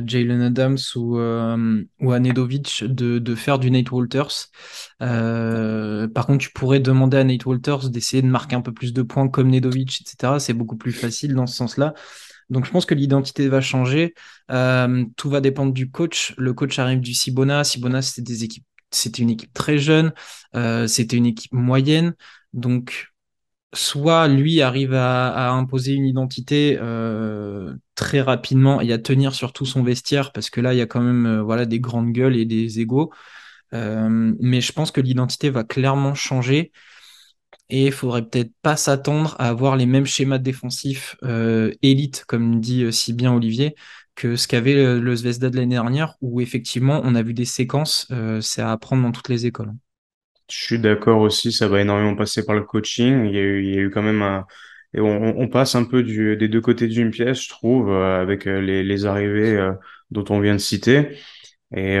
[0.06, 4.48] Jalen Adams ou, euh, à Nedovic de, faire du Nate Walters.
[5.02, 8.92] Euh, par contre, tu pourrais demander à Nate Walters d'essayer de marquer un peu plus
[8.92, 10.38] de points comme Nedovic, etc.
[10.38, 11.92] C'est beaucoup plus facile dans ce sens-là.
[12.48, 14.14] Donc je pense que l'identité va changer.
[14.48, 16.34] Tout va dépendre du coach.
[16.38, 17.64] Le coach arrive du Sibona.
[17.64, 20.12] Sibona, c'était des équipes, c'était une équipe très jeune.
[20.86, 22.14] C'était une équipe moyenne.
[22.52, 23.10] Donc
[23.72, 29.66] soit lui arrive à, imposer une identité euh, très rapidement et à tenir sur tout
[29.66, 32.36] son vestiaire parce que là il y a quand même euh, voilà des grandes gueules
[32.36, 33.12] et des égaux.
[33.72, 36.72] Euh, mais je pense que l'identité va clairement changer
[37.68, 41.16] et il faudrait peut-être pas s'attendre à avoir les mêmes schémas défensifs
[41.82, 43.76] élite comme dit si bien Olivier
[44.16, 47.44] que ce qu'avait le, le Zvezda de l'année dernière où effectivement on a vu des
[47.44, 48.08] séquences
[48.40, 49.72] c'est à apprendre dans toutes les écoles
[50.50, 53.26] je suis d'accord aussi, ça va énormément passer par le coaching.
[53.26, 54.46] Il y a eu, quand même un...
[54.92, 58.60] Et on, passe un peu des deux côtés d'une pièce, je trouve, euh, avec euh,
[58.60, 59.72] les, arrivées euh,
[60.10, 61.10] dont on vient de citer.
[61.76, 61.98] Et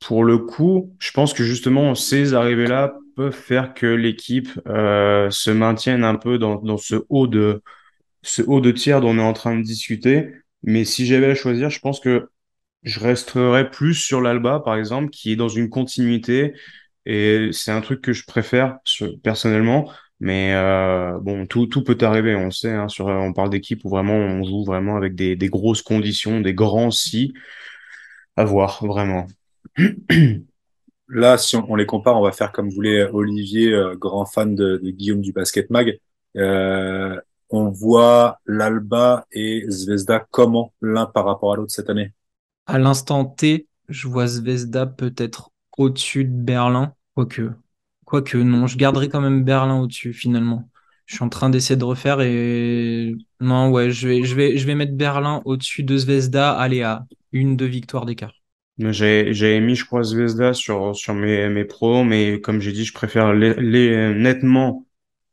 [0.00, 6.04] pour le coup, je pense que justement, ces arrivées-là peuvent faire que l'équipe se maintienne
[6.04, 7.62] un peu dans, dans ce haut de
[8.22, 10.32] ce haut de tiers dont on est en train de discuter.
[10.62, 12.28] Mais si j'avais à choisir, je pense que
[12.82, 16.54] je resterais plus sur l'Alba, par exemple, qui est dans une continuité
[17.06, 18.78] et c'est un truc que je préfère
[19.22, 19.90] personnellement.
[20.20, 22.70] Mais euh, bon, tout, tout peut arriver, on sait.
[22.70, 26.40] Hein, sur, on parle d'équipe où vraiment on joue vraiment avec des, des grosses conditions,
[26.40, 27.32] des grands si.
[28.36, 29.26] À voir, vraiment.
[31.08, 34.78] Là, si on, les compare, on va faire comme voulait Olivier, euh, grand fan de,
[34.82, 35.98] de, Guillaume du Basket Mag.
[36.36, 42.12] Euh, on voit l'Alba et Zvezda comment l'un par rapport à l'autre cette année?
[42.66, 46.94] À l'instant T, je vois Zvezda peut-être au-dessus de Berlin.
[47.14, 47.50] Quoique,
[48.04, 50.68] quoique, non, je garderai quand même Berlin au-dessus finalement.
[51.06, 54.66] Je suis en train d'essayer de refaire et non, ouais, je vais, je vais, je
[54.66, 58.32] vais mettre Berlin au-dessus de Zvezda, aller à une, deux victoires d'écart.
[58.78, 62.92] J'ai mis, je crois, Zvezda sur, sur mes, mes pros, mais comme j'ai dit, je
[62.92, 64.86] préfère les, nettement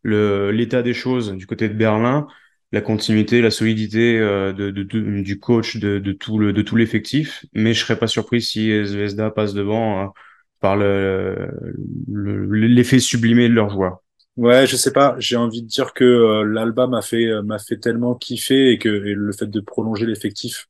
[0.03, 2.27] le, l'état des choses du côté de Berlin,
[2.71, 7.45] la continuité, la solidité euh, de, du coach, de, de tout le, l'effectif.
[7.53, 10.13] Mais je serais pas surpris si Zvezda passe devant.
[10.59, 11.75] Par le,
[12.07, 13.99] l'effet sublimé de leurs joueurs.
[14.35, 15.15] Ouais, je sais pas.
[15.19, 18.77] J'ai envie de dire que euh, l'Alba m'a fait euh, m'a fait tellement kiffer et
[18.77, 20.67] que le fait de prolonger l'effectif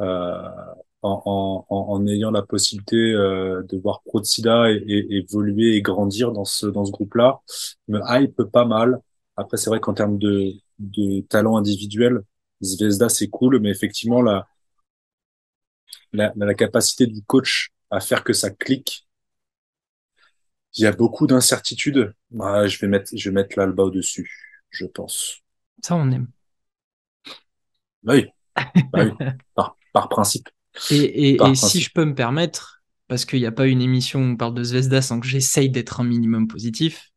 [0.00, 0.42] euh,
[1.02, 6.32] en, en, en, ayant la possibilité euh, de voir Protsida et, et, évoluer et grandir
[6.32, 7.40] dans ce dans ce groupe-là
[7.88, 9.00] me hype pas mal.
[9.36, 12.22] Après, c'est vrai qu'en termes de de talent individuel,
[12.62, 14.46] Zvezda c'est cool, mais effectivement la,
[16.12, 19.06] la la capacité du coach à faire que ça clique
[20.76, 22.14] il y a beaucoup d'incertitudes.
[22.30, 24.30] Bah, je vais mettre, je vais mettre l'Alba au-dessus,
[24.70, 25.38] je pense.
[25.82, 26.28] Ça, on aime.
[28.02, 28.26] Bah oui,
[28.92, 29.12] bah oui.
[29.54, 30.48] Par, par, principe.
[30.90, 34.20] Et, et, et si je peux me permettre, parce qu'il n'y a pas une émission
[34.20, 37.10] où on parle de Zvezda sans que j'essaye d'être un minimum positif,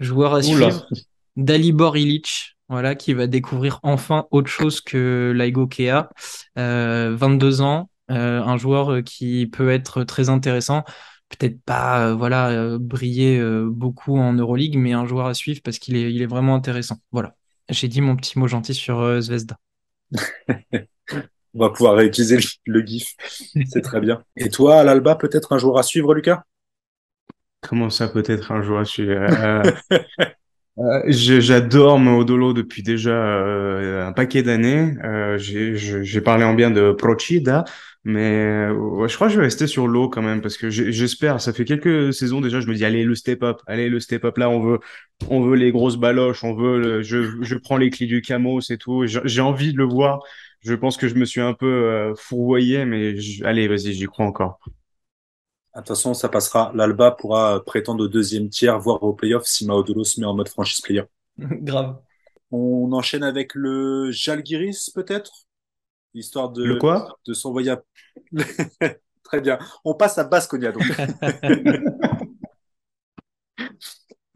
[0.00, 0.88] joueur à suivre,
[1.36, 6.08] Dalibor Ilic, voilà, qui va découvrir enfin autre chose que Laigo Kea.
[6.58, 10.84] Euh, 22 ans, euh, un joueur qui peut être très intéressant
[11.28, 15.60] peut-être pas euh, voilà euh, briller euh, beaucoup en Euroleague, mais un joueur à suivre
[15.62, 16.96] parce qu'il est, il est vraiment intéressant.
[17.12, 17.34] Voilà.
[17.68, 19.58] J'ai dit mon petit mot gentil sur Zvezda.
[21.54, 23.14] On va pouvoir réutiliser le, GIF.
[23.66, 24.22] C'est très bien.
[24.36, 26.42] Et toi, à l'Alba, peut-être un joueur à suivre, Lucas?
[27.62, 29.12] Comment ça peut être un joueur à suivre?
[30.78, 34.94] Euh, J'adore Modolo depuis déjà euh, un paquet d'années.
[35.04, 37.64] Euh, J'ai parlé en bien de Procida,
[38.08, 41.40] mais je crois que je vais rester sur l'eau quand même parce que j'espère.
[41.40, 42.60] Ça fait quelques saisons déjà.
[42.60, 44.48] Je me dis allez le step up, allez le step up là.
[44.48, 44.80] On veut,
[45.28, 47.02] on veut les grosses baloches, on veut.
[47.02, 49.04] je, je prends les clés du camo, c'est tout.
[49.06, 50.20] J'ai envie de le voir.
[50.60, 54.26] Je pense que je me suis un peu euh, fourvoyé, mais allez, vas-y, j'y crois
[54.26, 54.58] encore.
[55.74, 56.72] De toute façon, ça passera.
[56.74, 60.48] L'Alba pourra prétendre au deuxième tiers, voire au playoff si Maodolo se met en mode
[60.48, 61.04] franchise player.
[61.38, 62.00] Grave.
[62.50, 65.47] On enchaîne avec le Jalgiris, peut-être?
[66.14, 67.82] Histoire de, Le quoi de s'envoyer à...
[69.22, 69.58] Très bien.
[69.84, 70.82] On passe à Basconia, donc.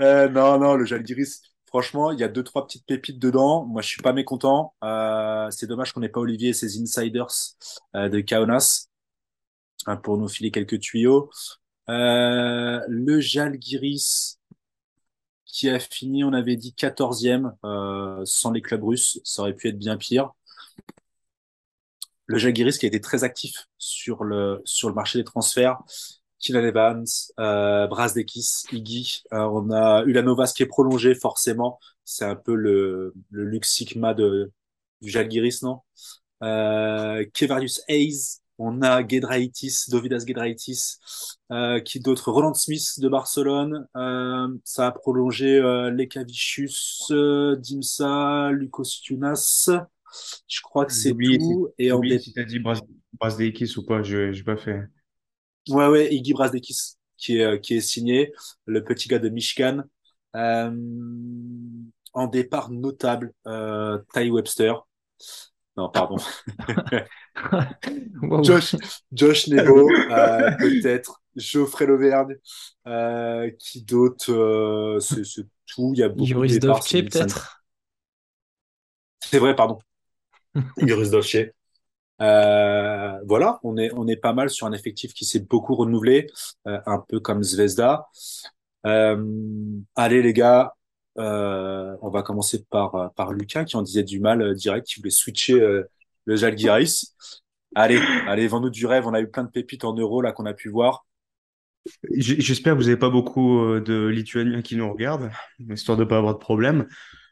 [0.00, 3.64] Euh, non, non, le Jalgiris, franchement, il y a deux, trois petites pépites dedans.
[3.66, 4.74] Moi, je suis pas mécontent.
[4.82, 7.28] Euh, c'est dommage qu'on n'ait pas Olivier et ses insiders
[7.94, 8.88] euh, de Kaunas
[9.86, 11.30] hein, pour nous filer quelques tuyaux.
[11.86, 14.40] Le Jalgiris,
[15.52, 19.68] qui a fini, on avait dit 14e, euh, sans les clubs russes, ça aurait pu
[19.68, 20.30] être bien pire.
[22.32, 25.78] Le Jalgiris qui a été très actif sur le, sur le marché des transferts.
[26.38, 27.04] Kylian Evans,
[27.38, 29.22] euh, Brasdekis, Iggy.
[29.34, 31.78] Euh, on a Ulanovas qui est prolongé, forcément.
[32.06, 33.50] C'est un peu le, le
[34.14, 34.50] de,
[35.02, 35.80] du Jalgiris, non?
[36.42, 38.38] Euh, Kevarius Hayes.
[38.56, 40.96] On a Gedraitis, Dovidas Gedraitis.
[41.50, 42.32] Euh, qui d'autre?
[42.32, 43.86] Roland Smith de Barcelone.
[43.94, 45.90] Euh, ça a prolongé euh,
[47.56, 49.68] Dimsa, Lukos Tunas.
[50.48, 51.68] Je crois que c'est tout.
[51.78, 52.80] si, Et en j'oublie dé- si t'as dit Bras
[53.14, 54.82] Brasdeikis ou pas, je j'ai pas fait.
[55.68, 58.32] Ouais, ouais, Iggy Brasdekis qui est, euh, qui est signé,
[58.66, 59.82] le petit gars de Michigan.
[60.34, 60.70] Euh,
[62.14, 64.74] en départ notable, euh, Ty Webster.
[65.76, 66.16] Non, pardon.
[68.22, 68.42] Wow.
[68.44, 68.76] Josh,
[69.12, 71.20] Josh Nebo, euh, peut-être.
[71.36, 72.36] Geoffrey Lauvergne.
[72.86, 75.92] Euh, qui d'autre euh, C'est c'est tout.
[75.94, 76.60] Il y a beaucoup c'est-
[77.02, 77.64] peut-être?
[79.20, 79.78] C'est vrai, pardon.
[80.78, 81.36] Dovce.
[82.20, 86.28] Euh, voilà, on est, on est pas mal sur un effectif qui s'est beaucoup renouvelé,
[86.68, 88.06] euh, un peu comme Zvezda.
[88.86, 89.24] Euh,
[89.96, 90.74] allez les gars,
[91.16, 95.58] on va commencer par, par Lucas qui en disait du mal direct, qui voulait switcher
[96.24, 97.16] le Jalgiris.
[97.74, 99.06] Allez, allez, vends-nous du rêve.
[99.06, 101.06] On a eu plein de pépites en euros là qu'on a pu voir.
[102.12, 106.34] J'espère que vous n'avez pas beaucoup de Lituaniens qui nous regardent, histoire de pas avoir
[106.34, 106.86] de problème.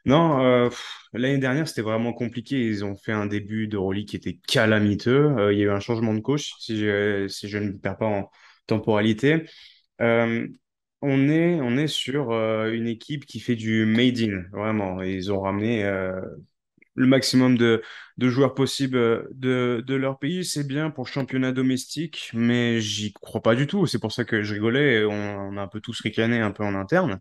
[0.07, 0.71] Non, euh,
[1.13, 2.57] l'année dernière, c'était vraiment compliqué.
[2.67, 5.27] Ils ont fait un début d'Euroleague qui était calamiteux.
[5.39, 8.07] Euh, il y a eu un changement de coach, si je, ne me perds pas
[8.07, 8.31] en
[8.67, 9.47] temporalité.
[10.01, 10.47] Euh,
[11.03, 15.03] on est, on est sur une équipe qui fait du made in, vraiment.
[15.03, 15.83] Ils ont ramené
[16.95, 17.83] le maximum de,
[18.19, 20.45] de joueurs possibles de, de leur pays.
[20.45, 23.87] C'est bien pour championnat domestique, mais j'y crois pas du tout.
[23.87, 25.05] C'est pour ça que je rigolais.
[25.05, 27.21] On, on a un peu tous ricané un peu en interne.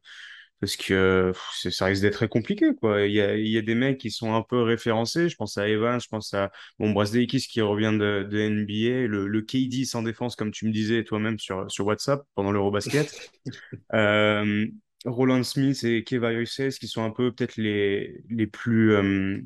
[0.59, 3.05] Parce que pff, ça risque d'être très compliqué, quoi.
[3.07, 5.29] Il y a, il y a des mecs qui sont un peu référencés.
[5.29, 9.27] Je pense à Evans, je pense à bon, Brazdeikis qui revient de, de NBA, le,
[9.27, 13.09] le KD sans défense, comme tu me disais toi-même sur, sur WhatsApp pendant l'Eurobasket.
[13.93, 14.67] Euh,
[15.05, 19.39] Roland Smith et Keva Yosses qui sont un peu peut-être les, les plus euh,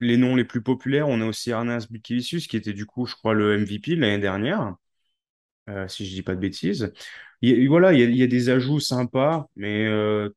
[0.00, 1.08] les noms les plus populaires.
[1.08, 4.76] On a aussi Arnas Butkevicius qui était du coup, je crois, le MVP l'année dernière,
[5.68, 6.92] euh, si je dis pas de bêtises.
[7.42, 10.30] Il y a- voilà, il y a, il y a des ajouts sympas, mais euh,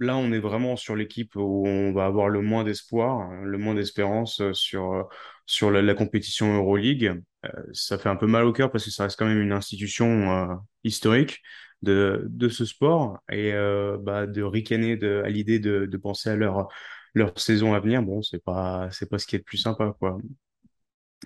[0.00, 3.74] là, on est vraiment sur l'équipe où on va avoir le moins d'espoir, le moins
[3.74, 5.02] d'espérance euh, sur, euh,
[5.46, 7.22] sur la, compétition Euroleague.
[7.44, 9.52] Euh, ça fait un peu mal au cœur parce que ça reste quand même une
[9.52, 11.40] institution historique
[11.82, 13.52] de, de ce sport et
[14.00, 16.68] bah, de ricaner à l'idée de, penser à leur,
[17.14, 18.02] leur saison à venir.
[18.02, 20.18] Bon, c'est pas, c'est pas ce qui est le plus sympa, quoi.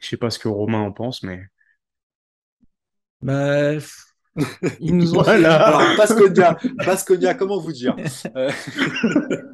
[0.03, 1.43] Je sais pas ce que Romain en pense, mais
[3.21, 3.79] Bah,
[4.81, 5.62] ils nous ont Voilà.
[5.66, 7.97] Alors, Basconia, Basconia, comment vous dire
[8.37, 8.51] Euh,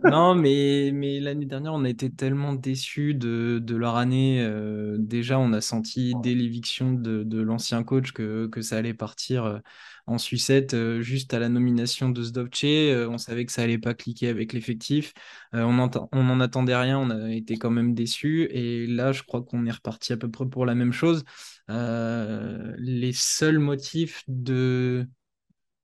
[0.02, 4.40] Non, mais, mais l'année dernière, on a été tellement déçus de, de leur année.
[4.42, 8.94] euh, déjà, on a senti dès l'éviction de, de l'ancien coach que, que ça allait
[8.94, 9.58] partir euh,
[10.06, 12.64] en sucette euh, juste à la nomination de Zdovce.
[12.64, 15.12] Euh, on savait que ça allait pas cliquer avec l'effectif.
[15.54, 18.48] Euh, on n'en attendait rien, on a été quand même déçus.
[18.50, 21.24] Et là, je crois qu'on est reparti à peu près pour la même chose.
[21.68, 25.06] Les seuls motifs de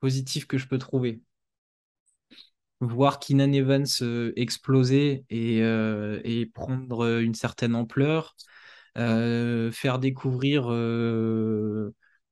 [0.00, 1.20] positifs que je peux trouver
[2.80, 3.86] voir Keenan Evans
[4.36, 8.36] exploser et, prendre une certaine ampleur,
[8.96, 10.68] faire découvrir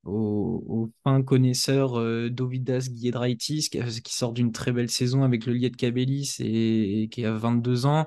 [0.07, 5.47] euh, aux fins connaisseurs euh, Dovidas Giedraitis qui, qui sort d'une très belle saison avec
[5.47, 8.07] le Liet Kabelis et, qui a 22 ans.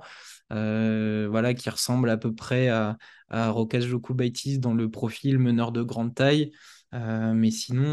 [0.53, 2.97] euh, voilà, qui ressemble à peu près à,
[3.29, 6.51] à Rokas Jokubaitis dans le profil meneur de grande taille.
[6.93, 7.83] Euh, mais sinon,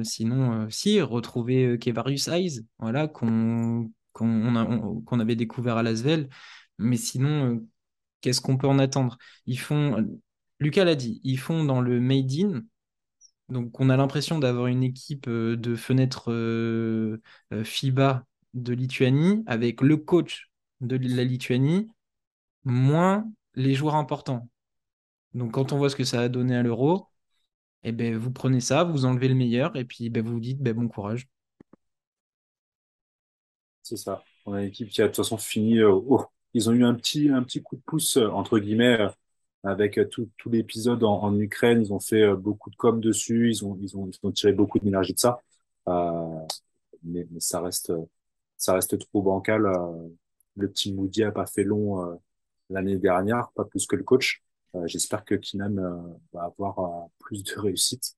[0.00, 3.90] euh, sinon euh, si, retrouver euh, Kevarius Hayes, voilà, qu'on
[5.20, 6.28] avait découvert à Lasvel.
[6.78, 7.66] Mais sinon, euh,
[8.20, 9.18] qu'est-ce qu'on peut en attendre?
[9.46, 10.04] Ils font,
[10.60, 12.62] Lucas l'a dit, ils font dans le Made in.
[13.54, 19.44] Donc, on a l'impression d'avoir une équipe euh, de fenêtre euh, euh, FIBA de Lituanie
[19.46, 21.88] avec le coach de la Lituanie,
[22.64, 24.48] moins les joueurs importants.
[25.34, 27.06] Donc, quand on voit ce que ça a donné à l'Euro,
[27.84, 30.60] et ben, vous prenez ça, vous enlevez le meilleur, et puis ben, vous vous dites
[30.60, 31.28] ben, bon courage.
[33.84, 34.24] C'est ça.
[34.46, 35.78] On a une équipe qui a de toute façon fini.
[36.54, 38.98] ils ont eu un petit, un petit coup de pouce, entre guillemets,
[39.64, 41.80] avec euh, tout, tout l'épisode en, en Ukraine.
[41.82, 43.50] Ils ont fait euh, beaucoup de com dessus.
[43.50, 45.40] Ils ont, ils ont, ils ont tiré beaucoup d'énergie de ça.
[45.88, 46.40] Euh,
[47.02, 48.04] mais, mais ça reste, euh,
[48.56, 49.66] ça reste trop bancal.
[50.56, 52.14] Le petit Moody a pas fait long euh,
[52.70, 54.42] l'année dernière, pas plus que le coach.
[54.74, 56.00] Euh, J'espère que euh,
[56.32, 58.16] va avoir plus de réussite.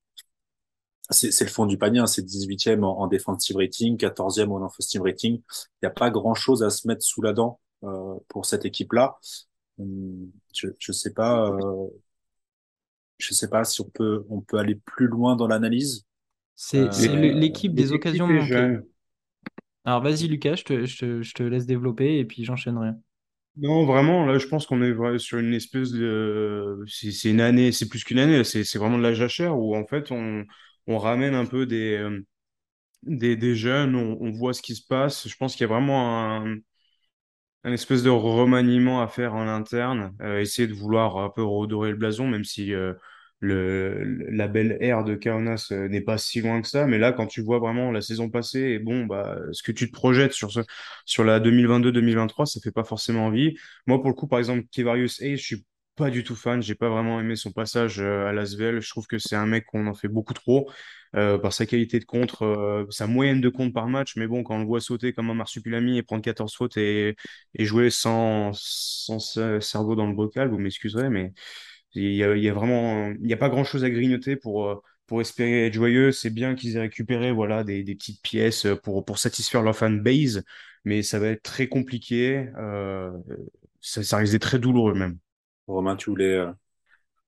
[1.11, 5.03] C'est le fond du panier, hein, c'est 18e en, en defensive rating, 14e en offensive
[5.03, 5.35] rating.
[5.37, 7.61] Il n'y a pas grand-chose à se mettre sous la dent
[8.27, 9.17] pour cette équipe-là.
[9.79, 11.89] Je je sais pas, euh,
[13.19, 16.05] je sais pas si on peut on peut aller plus loin dans l'analyse.
[16.55, 18.69] C'est Euh, l'équipe des occasions manquées.
[18.69, 18.85] jeune.
[19.87, 22.91] Alors vas-y Lucas, je te, je te, je te laisse développer et puis j'enchaînerai.
[23.59, 26.85] Non, vraiment, là, je pense qu'on est sur une espèce de...
[26.87, 30.13] C'est une année, c'est plus qu'une année, c'est vraiment de la jachère où, en fait,
[30.13, 30.45] on,
[30.87, 32.21] on ramène un peu des, euh,
[33.05, 35.29] des, des jeunes, on, on voit ce qui se passe.
[35.29, 36.57] Je pense qu'il y a vraiment un,
[37.67, 41.91] un espèce de remaniement à faire en interne, euh, essayer de vouloir un peu redorer
[41.91, 42.95] le blason, même si euh,
[43.41, 46.87] le, la belle ère de Kaunas euh, n'est pas si loin que ça.
[46.87, 49.89] Mais là, quand tu vois vraiment la saison passée et bon, bah, ce que tu
[49.91, 50.61] te projettes sur ce,
[51.05, 53.57] sur la 2022-2023, ça fait pas forcément envie.
[53.89, 55.65] Moi, pour le coup, par exemple, Kevarius Hayes, je suis
[55.97, 56.63] pas du tout fan.
[56.63, 58.81] J'ai pas vraiment aimé son passage euh, à l'Asvel.
[58.81, 60.71] Je trouve que c'est un mec qu'on en fait beaucoup trop
[61.17, 64.17] euh, par sa qualité de contre, euh, sa moyenne de contre par match.
[64.17, 67.17] Mais bon, quand on le voit sauter comme un marsupilami et prendre 14 fautes et,
[67.59, 71.33] jouer sans, sans ce- cerveau dans le bocal, vous m'excuserez, mais
[71.95, 75.75] il y a, vraiment, il n'y a pas grand-chose à grignoter pour, pour espérer être
[75.75, 76.13] joyeux.
[76.13, 80.03] C'est bien qu'ils aient récupéré voilà, des, des petites pièces pour, pour satisfaire leur fan
[80.03, 80.45] base,
[80.85, 82.47] mais ça va être très compliqué.
[83.81, 85.19] Ça, ça risque d'être très douloureux même.
[85.67, 86.53] Romain, tu voulais euh,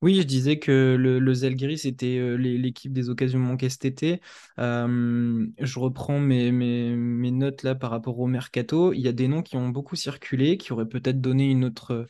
[0.01, 3.85] Oui, je disais que le, le Zalgiris était euh, l'é- l'équipe des occasions manquées cet
[3.85, 4.21] été.
[4.61, 6.53] Euh, je reprends mes,
[7.33, 8.93] notes là par rapport au mercato.
[8.93, 12.09] Il y a des noms qui ont beaucoup circulé, qui auraient peut-être donné une autre,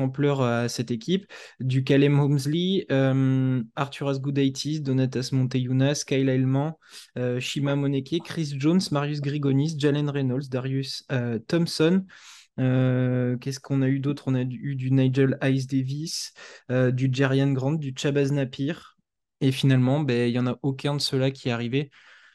[0.00, 1.26] ampleur à cette équipe.
[1.58, 6.78] Du Calem Holmesley, euh, Arturas Gudaitis, Donatas Monteyunas, Kyle Ailman,
[7.18, 11.04] euh, Shima Moneke, Chris Jones, Marius Grigonis, Jalen Reynolds, Darius
[11.48, 12.04] Thompson.
[12.60, 14.24] Euh, qu'est-ce qu'on a eu d'autre?
[14.26, 16.32] On a eu du Nigel Ice Davis,
[16.70, 18.96] euh, du Jerian Grant, du Chabaz Napir.
[19.40, 21.90] Et finalement, ben, il n'y en a aucun de ceux-là qui est arrivé.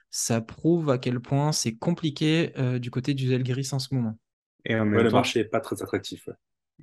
[0.10, 4.18] Ça prouve à quel point c'est compliqué euh, du côté du Zalgiris en ce moment.
[4.66, 6.28] Et en ouais, même le marché est pas très attractif.
[6.28, 6.34] ouais.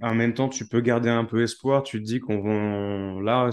[0.03, 1.83] en même temps, tu peux garder un peu espoir.
[1.83, 3.51] Tu te dis qu'on va là.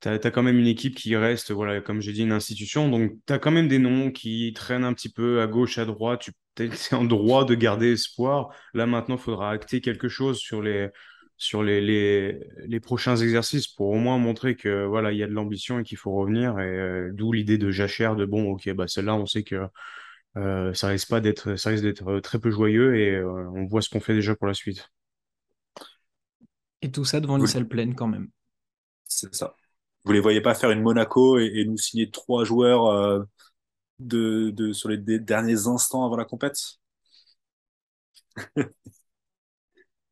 [0.00, 2.90] Tu as, quand même une équipe qui reste, voilà, comme j'ai dit, une institution.
[2.90, 5.86] Donc, tu as quand même des noms qui traînent un petit peu à gauche, à
[5.86, 6.28] droite.
[6.56, 8.54] Tu es en droit de garder espoir.
[8.74, 10.90] Là, maintenant, il faudra acter quelque chose sur les,
[11.36, 15.26] sur les, les, les prochains exercices pour au moins montrer que voilà, il y a
[15.26, 16.58] de l'ambition et qu'il faut revenir.
[16.60, 19.66] Et euh, d'où l'idée de jachère de bon, ok, bah celle-là, on sait que
[20.36, 23.82] euh, ça risque pas d'être, ça risque d'être très peu joyeux et euh, on voit
[23.82, 24.88] ce qu'on fait déjà pour la suite.
[26.82, 28.28] Et tout ça devant une salle pleine quand même.
[29.04, 29.54] C'est ça.
[30.04, 33.22] Vous les voyez pas faire une Monaco et, et nous signer trois joueurs euh,
[34.00, 36.58] de, de sur les derniers instants avant la compète?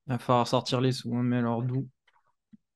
[0.07, 1.89] Il va falloir sortir les sous, hein, mais alors d'où?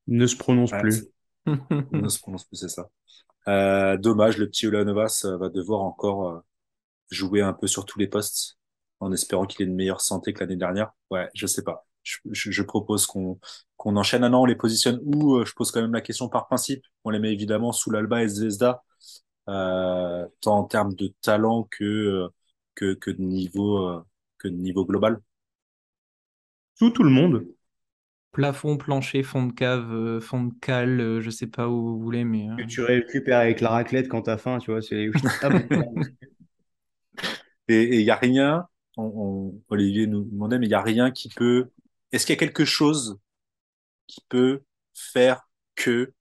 [0.08, 1.06] Ne se prononce Ouais, plus.
[1.92, 2.90] ne se prononce plus, c'est ça.
[3.48, 6.44] Euh, dommage, le petit Ulanovas euh, va devoir encore
[7.10, 8.58] jouer un peu sur tous les postes
[9.00, 10.92] en espérant qu'il ait une meilleure santé que l'année dernière.
[11.10, 11.86] Ouais, je sais pas.
[12.32, 13.38] Je, propose qu'on
[13.76, 14.24] qu'on enchaîne.
[14.24, 15.36] Ah non, on les positionne où?
[15.36, 16.84] Euh, Je pose quand même la question par principe.
[17.04, 18.82] On les met évidemment sous l'Alba et Zvezda,
[19.48, 22.28] euh, tant en termes de talent que euh,
[22.74, 24.02] que, que de niveau
[24.38, 25.20] que de niveau global.
[26.78, 27.46] Tout, tout le monde.
[28.32, 31.98] Plafond, plancher, fond de cave, euh, fond de cale, euh, je sais pas où vous
[31.98, 35.10] voulez, mais euh, Que tu récupères avec la raclette quand t'as faim, tu vois, c'est
[35.42, 35.48] Ah.
[37.68, 38.66] Et il y a rien.
[38.96, 41.70] On, on- Olivier nous demandait, mais il y a rien qui peut.
[42.12, 43.18] Est-ce qu'il y a quelque chose
[44.06, 44.62] qui peut
[44.94, 46.14] faire que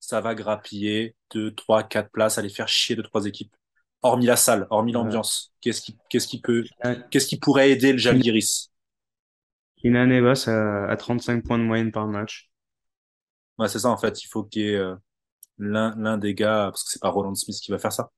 [0.00, 3.54] ça va grappiller deux, trois, quatre places, aller faire chier deux, trois équipes?
[4.02, 4.92] Hormis la salle, hormis Ouais.
[4.92, 6.64] l'ambiance, qu'est-ce qui, qu'est-ce qui peut,
[7.10, 8.70] qu'est-ce qui pourrait aider le Jalgiris?
[9.78, 12.50] Keenan Evans à, à 35 points de moyenne par match.
[13.58, 14.22] Ouais, c'est ça, en fait.
[14.22, 14.94] Il faut qu'il y ait euh,
[15.58, 18.10] l'un, l'un des gars, parce que c'est pas Roland Smith qui va faire ça.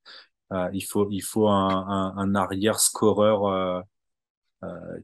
[0.53, 3.81] Euh, il faut, il faut un, un, un arrière scoreur euh,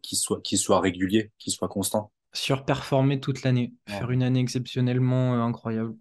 [0.02, 2.12] qui soit, qui soit régulier, qui soit constant.
[2.34, 5.96] surperformer toute l'année, faire une année exceptionnellement euh, incroyable.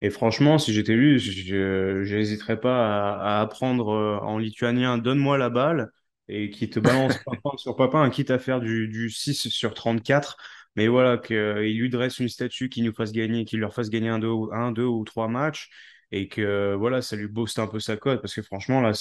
[0.00, 5.38] Et franchement, si j'étais lui, je n'hésiterais pas à, à apprendre euh, en lituanien Donne-moi
[5.38, 5.90] la balle
[6.28, 10.36] et qui te balance papin sur papin, quitte à faire du, du 6 sur 34
[10.76, 14.08] mais voilà, qu'il lui dresse une statue qui nous fasse gagner, qui leur fasse gagner
[14.08, 15.70] un, deux, un, deux ou trois matchs
[16.16, 18.92] et que voilà, ça lui booste un peu sa cote parce que franchement là,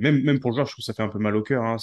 [0.00, 1.62] même même pour le joueur, je trouve que ça fait un peu mal au cœur.
[1.64, 1.76] Hein.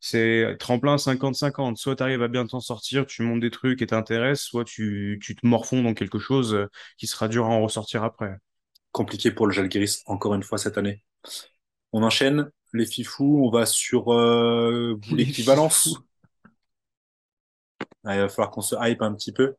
[0.00, 1.76] C'est tremplin 50-50.
[1.76, 5.18] Soit tu arrives à bien t'en sortir, tu montes des trucs et t'intéresses, soit tu
[5.22, 6.66] tu te morfonds dans quelque chose euh,
[6.98, 8.36] qui sera dur à en ressortir après.
[8.92, 11.02] Compliqué pour le Jalgiris encore une fois cette année.
[11.92, 15.96] On enchaîne les fifous, on va sur euh, l'équivalence.
[18.04, 19.56] Ah, il va falloir qu'on se hype un petit peu.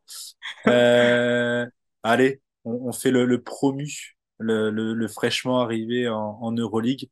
[0.68, 1.66] Euh,
[2.04, 7.10] allez, on, on fait le, le promu le, le, fraîchement arrivé en, en Euroleague.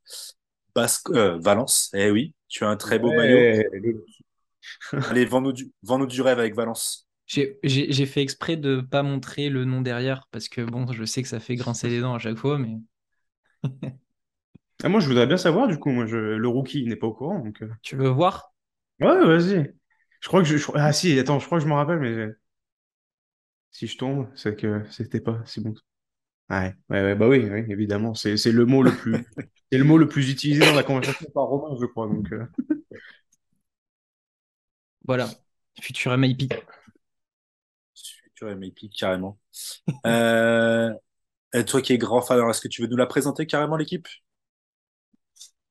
[0.75, 3.63] Basque, euh, Valence, eh oui, tu as un très beau maillot.
[4.91, 7.07] Allez, vends-nous du, vends du rêve avec Valence.
[7.27, 11.27] J'ai fait exprès de pas montrer le nom derrière parce que bon, je sais que
[11.27, 12.77] ça fait grincer les dents à chaque fois, mais.
[14.83, 17.13] ah, moi, je voudrais bien savoir, du coup, moi, je, le rookie n'est pas au
[17.13, 17.39] courant.
[17.39, 17.61] Donc...
[17.61, 17.69] Euh.
[17.81, 18.53] Tu veux voir?
[18.99, 19.73] Ouais, vas-y.
[20.21, 22.27] Je crois que je, Ah, si, attends, je crois que je m'en rappelle, mais.
[23.71, 25.73] Si je tombe, c'est que c'était pas si bon.
[26.49, 28.15] Ouais, ouais, bah oui, oui évidemment.
[28.15, 29.23] C'est, c'est le mot le plus,
[29.71, 32.07] c'est le mot le plus utilisé dans la conversation par Romain, je crois.
[32.07, 32.45] Donc, euh.
[35.05, 35.29] Voilà,
[35.81, 36.53] futur MIP.
[38.23, 39.37] Futur MIP, carrément.
[40.05, 40.93] euh,
[41.67, 44.07] toi qui es grand fan, est-ce que tu veux nous la présenter carrément, l'équipe?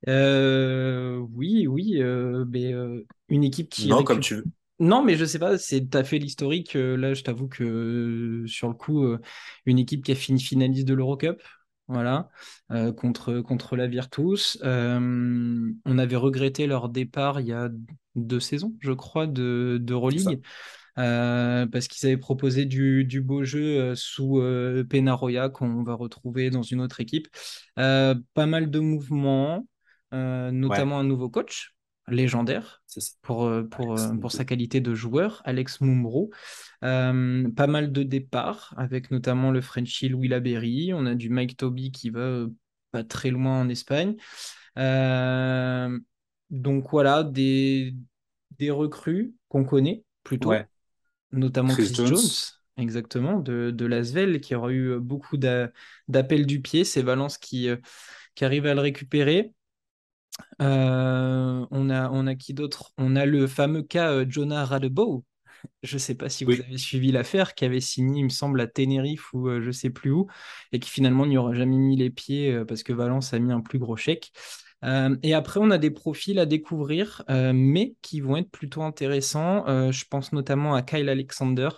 [0.06, 2.00] Euh, Oui, oui.
[2.00, 2.72] Euh, mais,
[3.28, 3.88] une équipe qui.
[3.88, 4.44] Non, comme tu veux.
[4.80, 6.76] Non, mais je sais pas, c'est as fait l'historique.
[6.76, 9.20] Euh, là, je t'avoue que euh, sur le coup, euh,
[9.66, 11.42] une équipe qui a fini finaliste de l'Eurocup,
[11.88, 12.28] voilà,
[12.98, 14.58] contre, contre la Virtus.
[14.62, 17.70] on avait regretté leur départ il y a
[18.14, 20.42] deux saisons, je crois, de d'Euroleague.
[20.96, 24.38] parce qu'ils avaient proposé du, du beau jeu sous
[24.90, 27.28] Penaroya qu'on va retrouver dans une autre équipe.
[27.74, 29.66] pas mal de mouvements,
[30.12, 31.74] notamment un nouveau coach
[32.06, 32.77] légendaire
[33.22, 36.30] pour, euh, pour, euh, pour sa qualité de joueur, Alex Mumbrou.
[36.84, 40.92] Euh, pas mal de départs, avec notamment le Frenchie Louis Laberry.
[40.94, 42.46] On a du Mike Toby qui va
[42.90, 44.16] pas très loin en Espagne.
[46.50, 47.94] donc voilà, des,
[48.58, 50.54] des recrues qu'on connaît plutôt,
[51.32, 52.16] notamment Chris, Jones.
[52.76, 56.84] Exactement, de, de Lasvel, qui aura eu beaucoup d'appels du pied.
[56.84, 57.68] C'est Valence qui,
[58.34, 59.52] qui arrive à le récupérer.
[60.60, 62.92] Euh, on, a, on a qui d'autre?
[62.98, 65.24] On a le fameux cas euh, Jonah Radebow.
[65.82, 68.60] Je ne sais pas si vous avez suivi l'affaire, qui avait signé, il me semble,
[68.60, 70.28] à Tenerife ou euh, je ne sais plus où,
[70.72, 73.60] et qui finalement n'y aura jamais mis les pieds parce que Valence a mis un
[73.60, 74.30] plus gros chèque.
[74.84, 79.90] et après, on a des profils à découvrir, mais qui vont être plutôt intéressants.
[79.90, 81.70] je pense notamment à Kyle Alexander,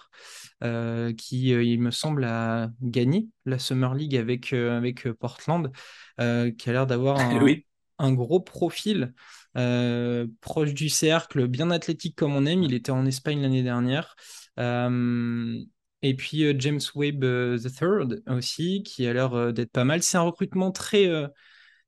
[1.16, 5.72] qui, il me semble, a gagné la Summer League avec, avec Portland,
[6.18, 7.64] qui a l'air d'avoir un, oui
[8.00, 9.12] un gros profil
[9.56, 12.62] euh, proche du cercle, bien athlétique comme on aime.
[12.62, 14.16] Il était en Espagne l'année dernière.
[14.58, 15.58] Euh,
[16.02, 20.02] et puis euh, James Webb the Third aussi, qui a l'air d'être pas mal.
[20.02, 21.08] C'est un recrutement très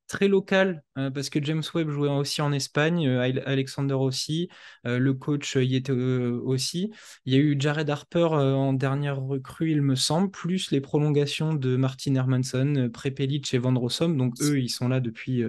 [0.09, 3.09] très local parce que James Webb jouait aussi en Espagne,
[3.47, 4.51] Alexander aussi,
[4.85, 6.91] le coach y était aussi.
[7.25, 11.55] Il y a eu Jared Harper en dernière recrue, il me semble, plus les prolongations
[11.55, 14.19] de Martin Hermanson, Prepelic et Van Rossum.
[14.19, 15.45] Donc eux, ils sont là depuis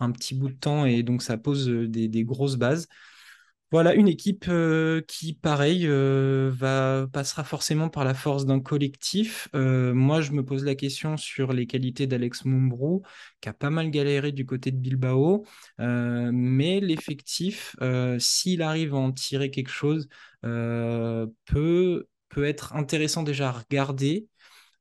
[0.00, 2.88] un petit bout de temps et donc ça pose euh, des, grosses bases.
[3.70, 9.48] Voilà, une équipe euh, qui, pareil, euh, va, passera forcément par la force d'un collectif.
[9.52, 13.02] moi, je me pose la question sur les qualités d'Alex Mumbrou,
[13.40, 15.44] qui a pas mal galéré du côté de Bilbao.
[15.78, 17.74] mais l'effectif,
[18.18, 20.08] s'il arrive à en tirer quelque chose,
[20.42, 24.28] peut, peut être intéressant déjà à regarder.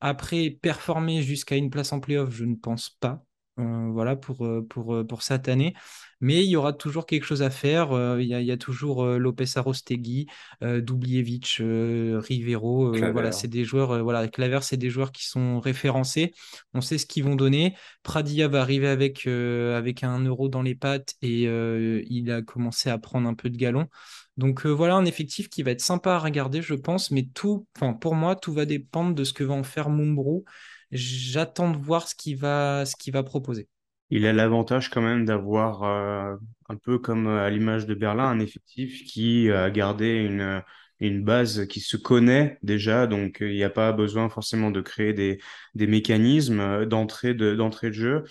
[0.01, 3.25] Après, performer jusqu'à une place en playoff, je ne pense pas.
[3.59, 5.75] Euh, voilà pour, euh, pour, euh, pour cette année.
[6.21, 7.91] Mais il y aura toujours quelque chose à faire.
[8.17, 10.27] Il y, a, toujours Lopez Arostegui,
[10.61, 12.93] Dubljevic, Rivero.
[13.11, 14.01] voilà, c'est des joueurs.
[14.01, 16.33] voilà, Claver, c'est des joueurs qui sont référencés.
[16.73, 17.75] On sait ce qu'ils vont donner.
[18.03, 22.97] Pradia va arriver avec, avec un euro dans les pattes et il a commencé à
[22.97, 23.89] prendre un peu de galon.
[24.37, 27.11] Donc voilà un effectif qui va être sympa à regarder, je pense.
[27.11, 30.45] Mais tout, enfin pour moi, tout va dépendre de ce que va en faire Mumbrou
[30.93, 33.67] J'attends de voir ce qu'il va, ce va proposer.
[34.09, 36.35] Il a l'avantage quand même d'avoir, euh,
[36.69, 40.61] un peu comme à l'image de Berlin, un effectif qui a gardé une,
[40.99, 45.13] une base qui se connaît déjà, donc il n'y a pas besoin forcément de créer
[45.13, 45.39] des,
[45.73, 48.23] des mécanismes d'entrée de, de jeu.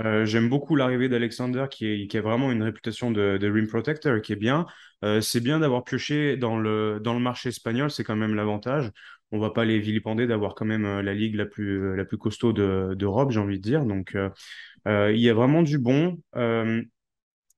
[0.00, 4.20] Euh, j'aime beaucoup l'arrivée d'Alexander qui, qui a vraiment une réputation de, de rim protector
[4.20, 4.66] qui est bien.
[5.04, 8.90] Euh, c'est bien d'avoir pioché dans le, dans le marché espagnol, c'est quand même l'avantage
[9.32, 12.04] on va pas les vilipender d'avoir quand même euh, la ligue la plus euh, la
[12.04, 13.84] plus costaud d'Europe, j'ai envie de dire.
[13.84, 14.30] Donc euh,
[15.12, 16.18] il y a vraiment du bon.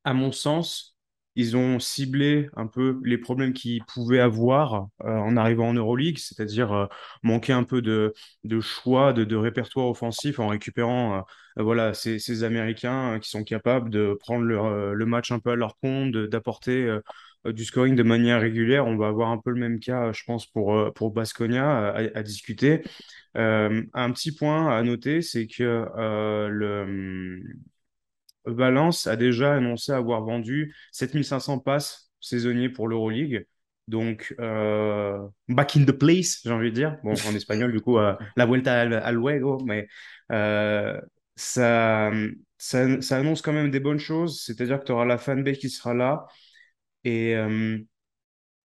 [0.04, 0.96] à mon sens,
[1.34, 6.18] ils ont ciblé un peu les problèmes qu'ils pouvaient avoir euh, en arrivant en Euroleague,
[6.18, 6.86] c'est-à-dire euh,
[7.22, 8.12] manquer un peu de,
[8.44, 11.24] de choix, de, de répertoire offensif en récupérant
[11.58, 15.50] euh, voilà, ces, ces Américains qui sont capables de prendre le, le match un peu
[15.52, 16.98] à leur compte, d'apporter
[17.45, 18.86] du scoring de manière régulière.
[18.86, 22.82] On va avoir un peu le même cas, je pense, pour, pour Basconia à, discuter.
[23.34, 25.86] un petit point à noter, c'est que
[26.49, 27.43] le
[28.45, 33.47] Valence a déjà annoncé avoir vendu 7500 passes saisonniers pour l'Euroleague.
[33.88, 35.18] Donc, euh,
[35.49, 36.99] back in the place, j'ai envie de dire.
[37.03, 39.88] Bon, en espagnol, du coup, euh, la vuelta al, al luego, mais
[40.30, 41.01] euh,
[41.36, 42.11] ça,
[42.59, 44.43] ça, annonce quand même des bonnes choses.
[44.45, 46.26] C'est-à-dire que tu auras la fanbase qui sera là.
[47.05, 47.78] Et euh,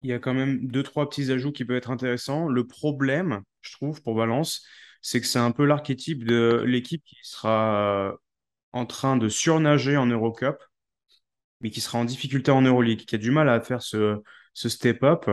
[0.02, 2.48] il y a quand même deux, trois petits ajouts qui peuvent être intéressants.
[2.48, 4.64] Le problème, je trouve, pour Valence,
[5.00, 8.14] c'est que c'est un peu l'archétype de l'équipe qui sera
[8.72, 10.56] en train de surnager en Eurocup,
[11.60, 14.20] mais qui sera en difficulté en Euroleague, qui a du mal à faire ce,
[14.54, 15.30] ce step-up,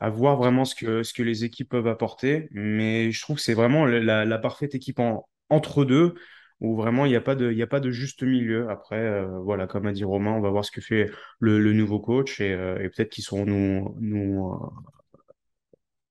[0.00, 2.48] à voir vraiment ce que, ce que les équipes peuvent apporter.
[2.52, 6.14] Mais je trouve que c'est vraiment la, la, parfaite équipe en, entre deux,
[6.60, 8.68] où vraiment il n'y a, pas de, il y a pas de juste milieu.
[8.70, 11.72] Après, euh, voilà, comme a dit Romain, on va voir ce que fait le, le
[11.72, 14.68] nouveau coach et, euh, et peut-être qu'ils sauront nous, nous, euh,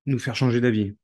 [0.05, 0.95] nous faire changer d'avis.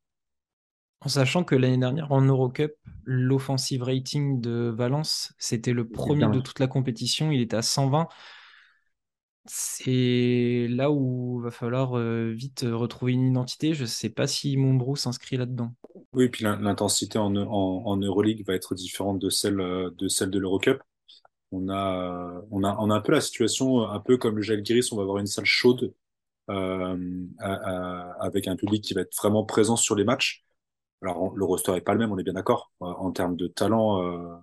[1.02, 2.72] En sachant que l'année dernière, en Eurocup,
[3.04, 7.30] l'offensive rating de Valence, c'était le premier de toute la compétition.
[7.30, 8.08] Il était à 120.
[9.46, 13.74] C'est là où va falloir euh, vite retrouver une identité.
[13.74, 15.74] Je ne sais pas si Montbrou s'inscrit là-dedans.
[16.14, 20.82] Oui, puis l'intensité en, Euroleague va être différente de celle de, celle de l'Eurocup.
[21.52, 25.28] On a, un peu la situation, un peu comme le Jalgiris, on va avoir une
[25.28, 25.94] salle chaude
[26.50, 27.26] euh,
[28.20, 30.44] avec un public qui va être vraiment présent sur les matchs.
[31.02, 33.48] Alors, le roster est pas le même, on est bien d'accord, euh, en termes de
[33.48, 34.36] talent, euh,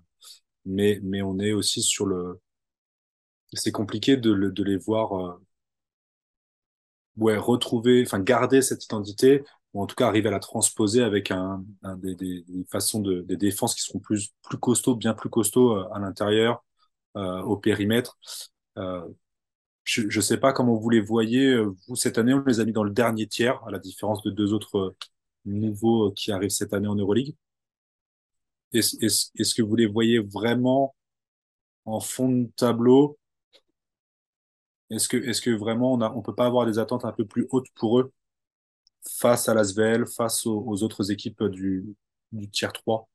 [0.67, 2.41] mais on est aussi sur le.
[3.53, 5.41] C'est compliqué de, de les voir euh,
[7.17, 9.43] ouais, retrouver, enfin garder cette identité,
[9.75, 13.01] ou en tout cas arriver à la transposer avec un, un des, des, des, façons
[13.01, 16.65] de des défenses qui seront plus plus costauds, bien plus costauds à l'intérieur,
[17.17, 18.19] euh, au périmètre.
[18.79, 19.07] Euh,
[19.85, 21.57] je ne sais pas comment vous les voyez.
[21.89, 24.31] Vous cette année, on les a mis dans le dernier tiers, à la différence de
[24.31, 24.95] deux autres
[25.45, 27.35] nouveaux euh, qui arrivent cette année en Euroleague.
[28.73, 30.95] Est-ce est est que vous les voyez vraiment
[31.87, 33.19] en fond de tableau
[34.91, 37.25] Est-ce que, est que vraiment on a, on peut pas avoir des attentes un peu
[37.25, 38.13] plus hautes pour eux
[39.19, 41.85] face à l'Asvel, face aux, autres équipes du,
[42.33, 43.09] du tiers 3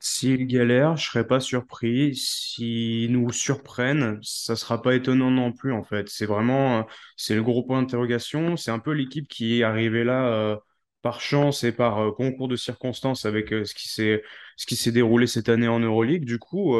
[0.00, 2.14] S'ils galèrent, je serais pas surpris.
[2.16, 6.08] S'ils nous surprennent, ça sera pas étonnant non plus, en fait.
[6.08, 6.82] C'est vraiment, euh,
[7.16, 8.56] c'est le gros point d'interrogation.
[8.56, 10.56] C'est un peu l'équipe qui est arrivée là, euh,
[11.02, 14.22] par chance et par euh, concours de circonstances avec ce qui s'est
[14.56, 16.24] ce qui s'est déroulé cette année en Euroleague.
[16.24, 16.76] Du coup,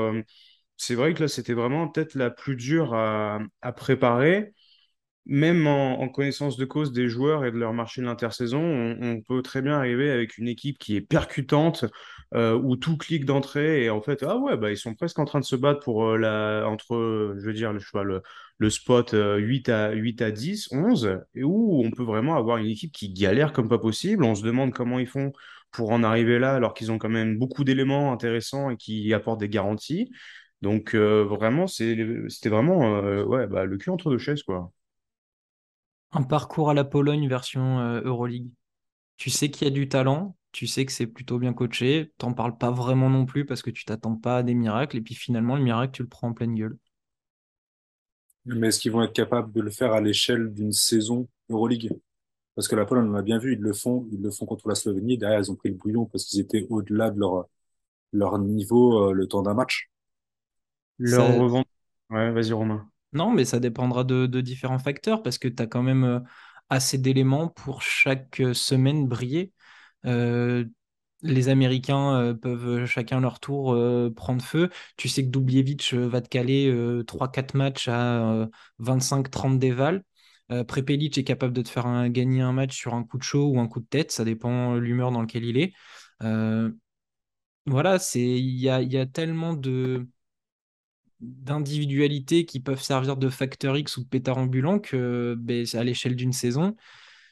[0.76, 3.40] c'est vrai que là, c'était vraiment peut-être la plus dure à,
[3.76, 4.52] préparer.
[5.28, 8.60] Même en, connaissance de cause des joueurs et de leur marché de l'intersaison,
[9.00, 11.84] on, peut très bien arriver avec une équipe qui est percutante,
[12.34, 15.24] euh, où tout clique d'entrée et en fait, ah ouais, bah, ils sont presque en
[15.24, 17.34] train de se battre pour la, entre,
[18.58, 22.58] le spot 8 euh, à, 8 à 10, 11, et où on peut vraiment avoir
[22.58, 24.24] une équipe qui galère comme pas possible.
[24.24, 25.32] On se demande comment ils font
[25.72, 29.40] pour en arriver là, alors qu'ils ont quand même beaucoup d'éléments intéressants et qui apportent
[29.40, 30.10] des garanties.
[30.62, 34.72] Donc euh, vraiment, c'était vraiment euh, ouais, bah, le cul entre deux chaises, quoi.
[36.12, 38.50] Un parcours à la Pologne version Euroleague.
[39.16, 42.32] Tu sais qu'il y a du talent, tu sais que c'est plutôt bien coaché, t'en
[42.32, 45.14] parles pas vraiment non plus parce que tu t'attends pas à des miracles, et puis
[45.14, 46.78] finalement, le miracle, tu le prends en pleine gueule.
[48.46, 51.90] Mais est-ce qu'ils vont être capables de le faire à l'échelle d'une saison Euroleague?
[52.54, 54.68] Parce que la Pologne, on a bien vu, ils le font, ils le font contre
[54.68, 55.18] la Slovénie.
[55.18, 57.46] Derrière, ils ont pris le bouillon parce qu'ils étaient au-delà de leur
[58.12, 59.90] leur niveau euh, le temps d'un match.
[60.98, 61.38] Leur ça...
[61.38, 61.66] revente.
[62.10, 62.88] Ouais, vas-y Romain.
[63.12, 66.20] Non, mais ça dépendra de, de différents facteurs parce que tu as quand même euh,
[66.68, 69.52] assez d'éléments pour chaque euh, semaine briller.
[70.06, 70.64] Euh,
[71.22, 74.70] les Américains euh, peuvent chacun leur tour euh, prendre feu.
[74.96, 76.72] Tu sais que Dubljevic va te caler
[77.06, 80.04] 3-4 matchs à 25-30 déval.
[80.68, 83.48] Prepelic est capable de te faire un, gagner un match sur un coup de chaud
[83.48, 85.72] ou un coup de tête, ça dépend l'humeur dans laquelle il est.
[87.66, 90.06] voilà, c'est il y a, y a, tellement de
[91.20, 96.16] d'individualités qui peuvent servir de facteur X ou de pétard ambulant que ben, à l'échelle
[96.16, 96.76] d'une saison,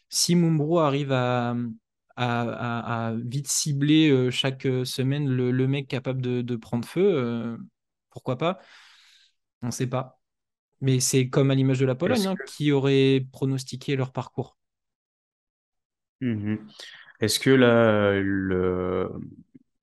[0.08, 1.54] si Mumbro arrive à,
[2.16, 7.56] à, vite cibler euh, chaque euh, semaine le, mec capable de, prendre feu, euh,
[8.10, 8.60] pourquoi pas?
[9.62, 10.20] On ne sait pas.
[10.80, 14.58] Mais c'est comme à l'image de la Pologne, hein, qui aurait pronostiqué leur parcours.
[16.20, 16.66] Mhm.
[17.20, 19.10] Est-ce que la, le,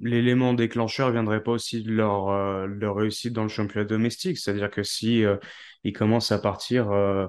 [0.02, 4.38] l'élément déclencheur viendrait pas aussi de leur, euh, réussite dans le championnat domestique.
[4.38, 5.38] C'est-à-dire que si euh,
[5.84, 7.28] ils commencent à partir euh,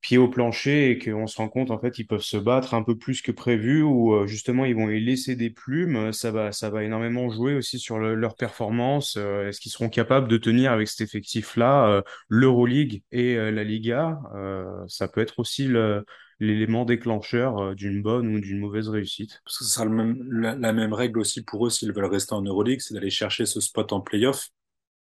[0.00, 2.96] pied au plancher et qu'on se rend compte en fait peuvent se battre un peu
[2.96, 6.52] plus que prévu ou euh, justement ils vont y laisser des plumes, euh, ça va
[6.52, 9.16] ça va énormément jouer aussi sur le- leur performance.
[9.18, 13.64] Euh, est-ce qu'ils seront capables de tenir avec cet effectif-là euh, l'Euroleague et euh, la
[13.64, 14.20] Liga?
[14.34, 16.04] Euh, ça peut être aussi le
[16.38, 19.40] l'élément déclencheur euh, d'une bonne ou d'une mauvaise réussite.
[19.44, 22.04] Parce que ce sera le même, la, la même règle aussi pour eux s'ils veulent
[22.04, 24.50] rester en Euroleague, c'est d'aller chercher ce spot en playoff.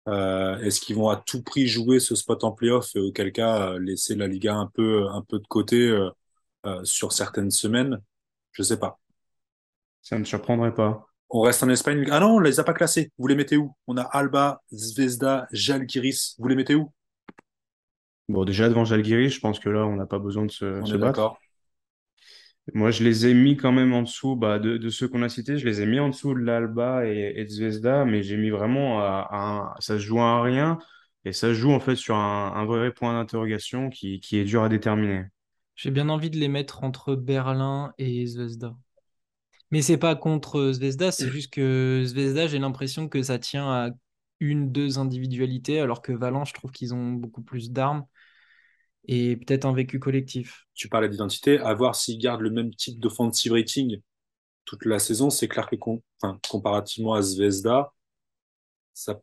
[0.07, 3.73] Euh, est-ce qu'ils vont à tout prix jouer ce spot en playoff et auquel cas
[3.73, 6.11] euh, laisser la Liga un peu, un peu de côté euh,
[6.67, 7.99] euh, sur certaines semaines?
[8.53, 9.01] Je sais pas.
[10.03, 11.07] Ça ne surprendrait pas.
[11.31, 12.07] On reste en Espagne?
[12.11, 13.11] Ah non, on les a pas classés.
[13.19, 13.75] Vous les mettez où?
[13.87, 16.37] On a Alba, Zvezda, Žalgiris.
[16.39, 16.93] Vous les mettez où?
[18.29, 20.85] Bon, déjà devant Žalgiris, je pense que là, on n'a pas besoin de se, On
[20.85, 21.01] se est battre.
[21.01, 21.43] d'accord.
[22.73, 25.29] Moi, je les ai mis quand même en dessous, bah, de, de ceux qu'on a
[25.29, 28.37] cités, je les ai mis en dessous de l'Alba et, et de Zvezda, mais j'ai
[28.39, 29.37] mis vraiment à, à
[29.77, 30.79] un- ça se joue à rien
[31.27, 34.45] et ça se joue en fait sur un, un vrai point d'interrogation qui, qui est
[34.45, 35.25] dur à déterminer.
[35.77, 38.77] J'ai bien envie de les mettre entre Berlin et Zvezda.
[39.71, 43.91] Mais c'est pas contre Zvezda, c'est juste que Zvezda, j'ai l'impression que ça tient à
[44.41, 48.05] une, deux individualités, alors que Valence, je trouve qu'ils ont beaucoup plus d'armes
[49.07, 50.67] et peut-être un vécu collectif.
[50.75, 51.59] Tu parlais d'identité.
[51.59, 54.01] À voir s'ils gardent le même type d'offensive rating
[54.65, 55.31] toute la saison.
[55.31, 55.77] C'est clair que
[56.49, 57.93] comparativement à Zvezda,
[58.95, 59.21] ça,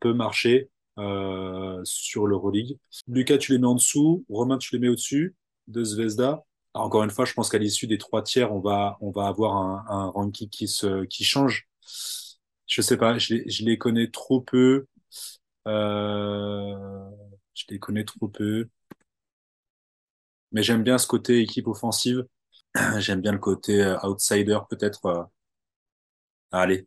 [0.00, 2.78] peut marcher euh, sur l'Euroleague.
[3.08, 4.24] Lucas, tu les mets en dessous.
[4.28, 5.34] Romain, tu les mets au-dessus
[5.66, 6.44] de Zvezda.
[6.72, 9.56] Encore une fois, je pense qu'à l'issue des trois tiers, on va, avoir
[9.90, 11.68] un, ranking qui change.
[12.66, 14.86] Je sais pas, je les, je les connais trop peu.
[15.68, 17.10] Euh,
[17.54, 18.68] je les connais trop peu.
[20.52, 22.24] Mais j'aime bien ce côté équipe offensive.
[22.98, 25.04] J'aime bien le côté euh, outsider, peut-être.
[25.06, 25.22] euh.
[26.52, 26.86] Allez,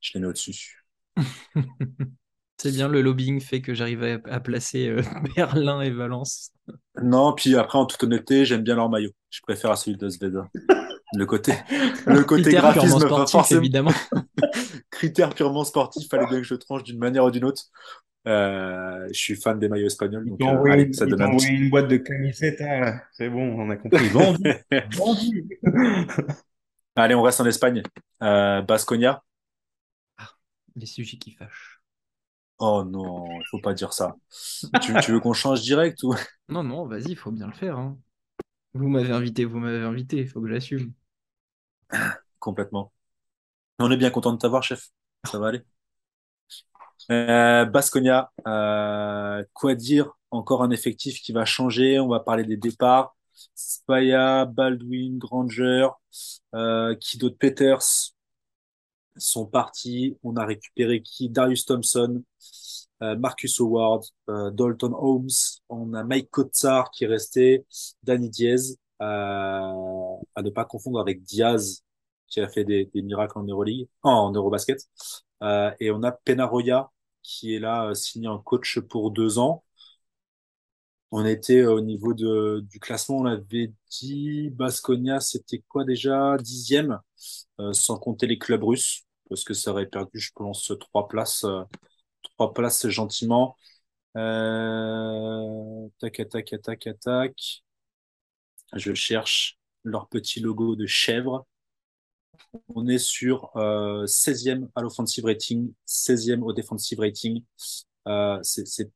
[0.00, 0.84] je les mets au-dessus.
[2.58, 5.02] C'est bien, le lobbying fait que j'arrive à, à placer euh,
[5.36, 6.52] Berlin et Valence.
[7.02, 9.10] Non, puis après, en toute honnêteté, j'aime bien leur maillot.
[9.30, 10.48] Je préfère à celui de Zvezda.
[11.14, 11.54] Le côté,
[12.06, 13.60] le côté Critère purement graphisme, sportif, forcément.
[13.60, 13.92] évidemment.
[14.90, 17.64] Critère purement sportif, fallait bien que je tranche d'une manière ou d'une autre.
[18.28, 21.22] Euh, je suis fan des maillots espagnols, Ils donc euh, envoyé, allez, ça ils donne
[21.22, 21.48] un petit.
[21.48, 23.02] une boîte de camisetas, là.
[23.12, 24.08] C'est bon, on a compris.
[24.10, 24.54] Vendu,
[24.96, 25.48] vendu.
[26.96, 27.82] Allez, on reste en Espagne.
[28.22, 29.22] Euh, Baskonia.
[30.76, 31.80] Les sujets qui fâchent.
[32.58, 34.14] Oh non, il faut pas dire ça.
[34.82, 36.14] Tu, tu veux qu'on change direct ou?
[36.48, 37.78] Non, non, vas-y, il faut bien le faire.
[37.78, 37.98] hein.
[38.74, 40.92] Vous m'avez invité, vous m'avez invité, il faut que j'assume.
[42.38, 42.92] complètement?
[43.78, 44.90] On est bien content de t'avoir, chef.
[45.24, 45.62] Ça va aller.
[47.10, 50.12] Euh, Baskonia, euh, quoi dire?
[50.30, 51.98] Encore un effectif qui va changer.
[51.98, 53.16] On va parler des départs.
[53.54, 55.88] Spaya, Baldwin, Granger,
[56.54, 58.12] euh, qui Peters
[59.16, 60.16] sont partis.
[60.22, 61.28] On a récupéré qui?
[61.28, 62.22] Darius Thompson,
[63.02, 65.28] euh, Marcus Howard, euh, Dalton Holmes.
[65.68, 67.66] On a Mike Kotsar qui est resté,
[68.02, 71.84] Danny Diaz, à ne pas confondre avec Diaz
[72.28, 74.78] qui a fait des, des miracles en Euroleague, en Eurobasket.
[75.42, 76.90] Euh, et on a Penaroya
[77.22, 79.64] qui est là euh, signé en coach pour deux ans.
[81.12, 86.36] On était euh, au niveau de, du classement, on avait dit Basconia, c'était quoi déjà?
[86.38, 87.00] Dixième,
[87.60, 91.44] euh, sans compter les clubs russes, parce que ça aurait perdu, je pense, trois places,
[91.44, 91.62] euh,
[92.36, 93.56] trois places gentiment.
[96.00, 97.34] Tac, tac, tac, tac.
[98.74, 101.46] Je cherche leur petit logo de chèvre.
[102.74, 107.42] On est sur euh, 16e à l'offensive rating, 16e au defensive rating.
[108.08, 108.90] Euh, c'est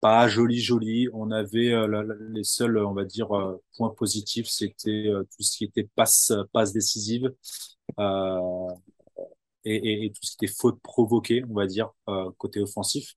[0.00, 1.08] pas joli, joli.
[1.12, 5.24] On avait euh, la- la- les seuls, on va dire, euh, points positifs, c'était euh,
[5.24, 7.32] tout ce qui était passe, passe décisive
[8.00, 8.68] euh,
[9.64, 13.14] et, et, et tout ce qui était faute provoquée, on va dire, euh, côté offensif.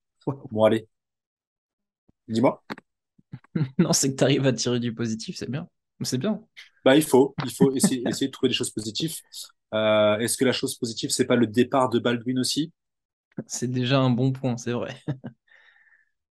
[0.51, 0.88] Bon, allez,
[2.28, 2.61] dis-moi.
[3.78, 5.68] Non, c'est que tu arrives à tirer du positif, c'est bien.
[6.04, 6.41] C'est bien.
[6.84, 9.16] Bah, il faut, il faut essayer, essayer de trouver des choses positives.
[9.74, 12.72] Euh, est-ce que la chose positive, c'est pas le départ de Baldwin aussi?
[13.47, 14.95] C'est déjà un bon point, c'est vrai.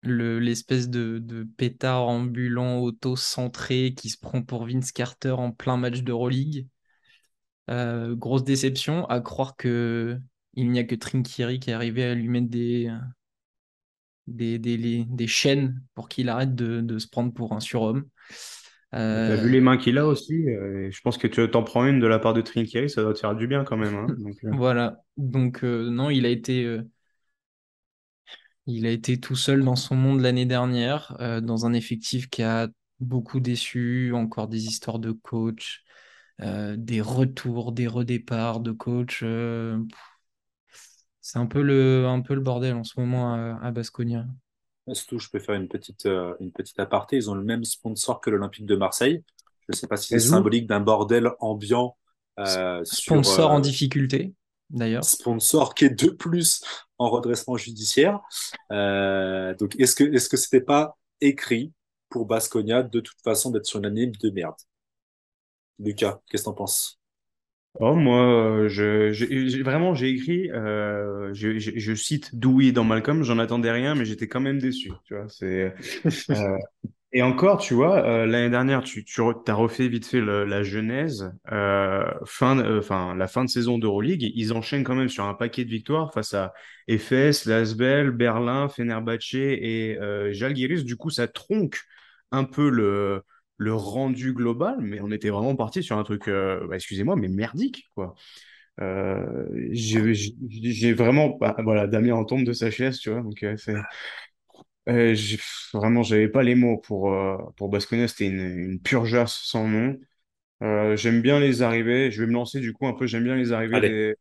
[0.03, 5.75] Le, l'espèce de, de pétard ambulant auto-centré qui se prend pour Vince Carter en plein
[5.75, 6.67] match d'Euroleague.
[7.69, 10.17] Euh, grosse déception, à croire que
[10.53, 12.89] il n'y a que Trinkieri qui est arrivé à lui mettre des,
[14.27, 18.05] des, des, des chaînes pour qu'il arrête de, de se prendre pour un surhomme.
[19.25, 20.33] T'as Euh, vu les mains qu'il a aussi?
[20.49, 23.01] euh, et je pense que tu t'en prends une de la part de Trinkieri, ça
[23.03, 23.95] doit te faire du bien quand même.
[23.95, 24.13] hein.
[24.17, 25.03] Donc, euh, voilà.
[25.17, 26.79] Donc, euh, non, il a été,
[28.65, 32.67] il a été tout seul dans son monde l'année dernière, dans un effectif qui a
[32.99, 35.83] beaucoup déçu, encore des histoires de coach.
[36.41, 39.23] des retours, des redéparts de coach.
[41.27, 44.25] C'est un peu le, un peu le bordel en ce moment à, à Basconia.
[44.93, 47.17] Surtout, je peux faire une petite, une petite aparté.
[47.17, 49.25] Ils ont le même sponsor que l'Olympique de Marseille.
[49.59, 51.97] Je ne sais pas si c'est symbolique d'un bordel ambiant.
[52.85, 54.35] sponsor en difficulté,
[54.69, 55.03] d'ailleurs.
[55.03, 56.63] Sponsor qui est de plus
[56.97, 58.21] en redressement judiciaire.
[58.69, 61.73] donc, est-ce que, est-ce que c'était pas écrit
[62.07, 64.55] pour Basconia de toute façon d'être sur une année de merde?
[65.77, 67.01] Lucas, qu'est-ce que t'en penses?
[67.79, 73.21] Oh, moi, je, j'ai, vraiment, j'ai écrit, euh, je, je, je, cite Dewey dans Malcolm,
[73.21, 74.91] j'en attendais rien, mais j'étais quand même déçu.
[75.05, 75.75] Tu vois, c'est,
[76.31, 76.57] euh,
[77.13, 81.31] et encore, tu vois, euh, l'année dernière, tu, tu as refait vite fait la genèse,
[81.51, 84.23] euh, fin, euh, enfin la fin de saison d'Euroleague.
[84.35, 86.53] Ils enchaînent quand même sur un paquet de victoires face à
[86.87, 90.83] Efes, Lasbel, Berlin, Fenerbahce et euh.
[90.83, 91.77] Du coup, ça tronque
[92.31, 93.23] un peu le,
[93.57, 97.89] le rendu global, mais on était vraiment parti sur un truc, bah, excusez-moi, mais merdique,
[97.95, 98.15] quoi.
[99.71, 103.73] j'ai vraiment, bah, voilà, Damien en tombe de sa chaise, tu vois, donc c'est
[104.89, 105.15] euh,
[105.73, 108.07] vraiment, j'avais pas les mots pour, euh, pour Basconia.
[108.07, 109.97] C'était une, une pure jasse sans nom.
[110.63, 112.11] Euh, j'aime bien les arrivées.
[112.11, 113.07] Je vais me lancer du coup un peu.
[113.07, 114.15] J'aime bien les arrivées des,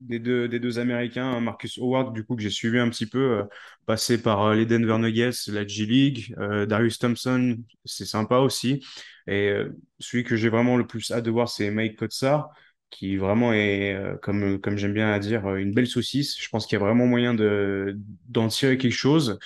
[0.00, 1.40] des, deux, des deux Américains.
[1.40, 3.44] Marcus Howard, du coup, que j'ai suivi un petit peu, euh,
[3.86, 6.34] passé par euh, les Denver Nuggets, la G-League.
[6.68, 8.84] Darius Thompson, c'est sympa aussi.
[9.26, 9.54] Et
[9.98, 12.50] celui que j'ai vraiment le plus hâte de voir, c'est Mike Kotsar
[12.90, 16.40] qui vraiment est, comme, comme j'aime bien à dire, une belle saucisse.
[16.40, 19.38] Je pense qu'il y a vraiment moyen de, d'en tirer quelque chose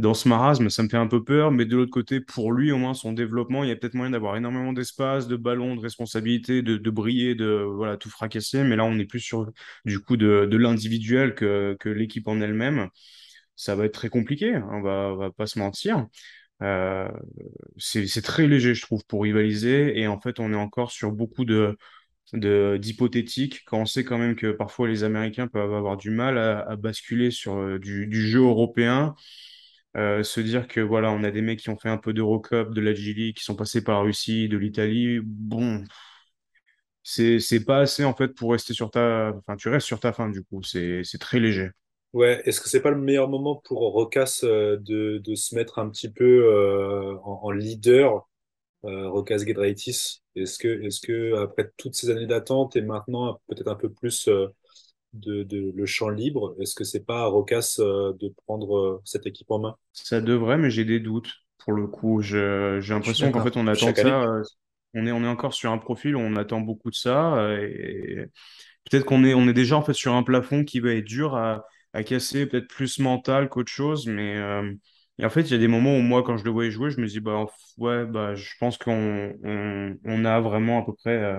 [0.00, 2.72] dans ce marasme, ça me fait un peu peur, mais de l'autre côté, pour lui,
[2.72, 5.80] au moins, son développement, il y a peut-être moyen d'avoir énormément d'espace, de ballons, de
[5.80, 8.64] responsabilités, de, briller, de voilà, tout fracasser.
[8.64, 9.50] Mais là, on est plus sur
[9.84, 12.88] du coup de, de l'individuel que, que l'équipe en elle-même.
[13.56, 16.06] Ça va être très compliqué, hein, on va, va pas se mentir.
[16.62, 17.08] Euh,
[17.78, 19.98] c'est très léger, je trouve, pour rivaliser.
[19.98, 21.76] Et en fait, on est encore sur beaucoup de
[22.32, 26.76] d'hypothétique quand on sait quand même que parfois les Américains peuvent avoir du mal à,
[26.76, 29.16] basculer sur euh, du jeu européen
[29.96, 32.72] euh, se dire que voilà, on a des mecs qui ont fait un peu d'Eurocup,
[32.72, 35.20] de la qui sont passés par la Russie, de l'Italie.
[35.22, 35.82] Bon,
[37.02, 40.28] c'est pas assez en fait pour rester sur ta, enfin tu restes sur ta fin
[40.28, 40.62] du coup.
[40.62, 41.70] C'est très léger.
[42.12, 45.78] Ouais, est-ce que c'est pas le meilleur moment pour Rocas euh, de, de se mettre
[45.78, 48.28] un petit peu euh, en, leader,
[48.82, 50.22] Rocas Gedraitis?
[50.36, 54.28] Est-ce que est-ce que après toutes ces années d'attente et maintenant peut-être un peu plus
[55.12, 56.54] de, de, le champ libre.
[56.60, 59.76] Est-ce que c'est pas à Rocas euh, de prendre euh, cette équipe en main?
[59.92, 62.20] Ça devrait, mais j'ai des doutes pour le coup.
[62.22, 64.22] J'ai l'impression qu'en fait on attend ça.
[64.22, 64.42] Euh,
[64.94, 68.26] on est on est encore sur un profil où on attend beaucoup de ça et
[68.90, 71.36] peut-être qu'on est on est déjà en fait sur un plafond qui va être dur
[71.36, 74.36] à, à casser, peut-être plus mental qu'autre chose, mais
[75.20, 76.90] et en fait, il y a des moments où moi, quand je le voyais jouer,
[76.90, 77.44] je me dis, bah,
[77.76, 81.36] ouais, bah, je pense qu'on on, on a vraiment à peu près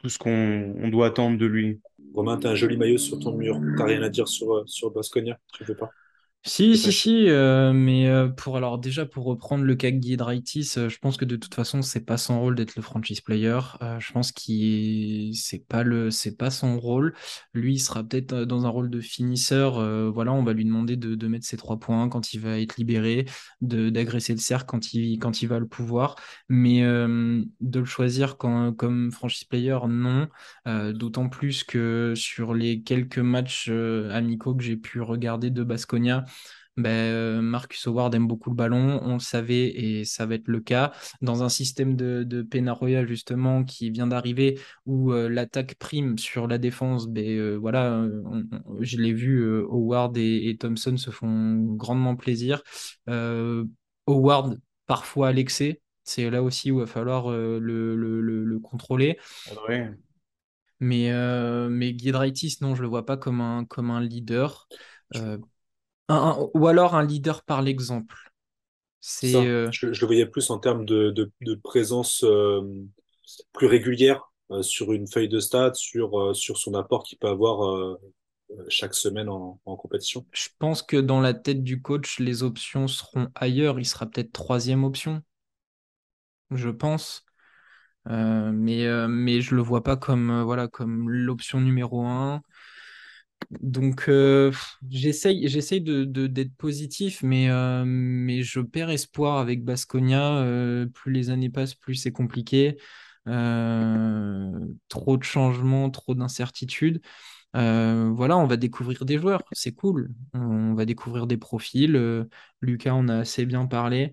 [0.00, 1.80] tout ce qu'on on doit attendre de lui.
[2.14, 3.60] Romain, t'as un joli maillot sur ton mur.
[3.76, 5.90] T'as rien à dire sur, euh, sur Basconia Tu veux pas?
[6.46, 10.90] Si, si, si, euh, mais euh, pour alors déjà pour reprendre le cas Giedraitis, euh,
[10.90, 13.58] je pense que de toute façon c'est pas son rôle d'être le franchise player.
[13.80, 17.14] Euh, je pense qu'il c'est pas le c'est pas son rôle.
[17.54, 19.80] Lui il sera peut-être dans un rôle de finisseur.
[20.12, 22.76] voilà, on va lui demander de, de mettre ses trois points quand il va être
[22.76, 23.24] libéré,
[23.62, 26.16] de d'agresser le cercle quand il quand il va le pouvoir.
[26.50, 30.28] Mais de le choisir quand, comme franchise player, non.
[30.66, 36.24] D'autant plus que sur les quelques matchs amicaux que j'ai pu regarder de Basconia
[36.76, 40.48] ben, euh, Marcus Howard aime beaucoup le ballon, on le savait et ça va être
[40.48, 40.92] le cas.
[41.22, 46.48] Dans un système de, de Royal justement qui vient d'arriver où euh, l'attaque prime sur
[46.48, 48.06] la défense, ben, euh, voilà,
[48.80, 52.62] je l'ai vu, Howard et, Thompson se font grandement plaisir.
[54.06, 59.18] Howard parfois à l'excès, c'est là aussi où il va falloir le, le, le, contrôler.
[59.68, 59.90] Ouais.
[60.80, 61.10] Mais,
[61.68, 64.68] mais Giedraitis, non, je le vois pas comme un, comme un leader
[66.08, 68.16] ou alors un leader par l'exemple.
[69.06, 72.62] C'est, euh, je, je, le voyais plus en termes de, de, de présence euh,
[73.52, 77.98] plus régulière euh, sur une feuille de stade, sur, sur son apport qu'il peut avoir
[78.68, 80.24] chaque semaine en, en, compétition.
[80.32, 83.78] Je pense que dans la tête du coach, les options seront ailleurs.
[83.78, 85.20] Il sera peut-être troisième option,
[86.50, 87.26] je pense.
[88.06, 92.40] mais, mais je le vois pas comme, voilà, comme l'option numéro un.
[93.50, 94.52] Donc euh,
[94.90, 95.48] j'essaye,
[95.80, 100.38] de, d'être positif, mais, euh, mais je perds espoir avec Basconia.
[100.38, 102.76] Euh, plus les années passent, plus c'est compliqué.
[104.88, 107.00] trop de changements, trop d'incertitudes.
[107.54, 110.14] voilà, on va découvrir des joueurs, c'est cool.
[110.34, 112.26] On va découvrir des profils.
[112.62, 114.12] Lucas, on a assez bien parlé.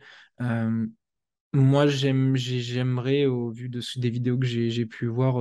[1.53, 5.36] Moi, j'aime, j'ai- j'aimerais, au vu de, des vidéos que j'ai pu voir,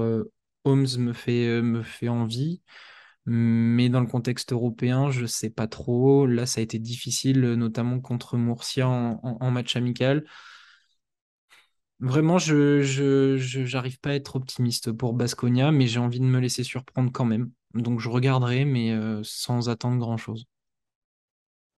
[0.64, 2.62] Holmes me fait, me fait envie.
[3.26, 6.26] Mais dans le contexte européen, je sais pas trop.
[6.26, 10.24] Là, ça a été difficile, euh, notamment contre Murcia en, match amical.
[12.00, 16.64] Vraiment, je, j'arrive pas à être optimiste pour Baskonia, mais j'ai envie de me laisser
[16.64, 17.50] surprendre quand même.
[17.74, 20.46] Donc je regarderai, mais euh, sans attendre grand-chose.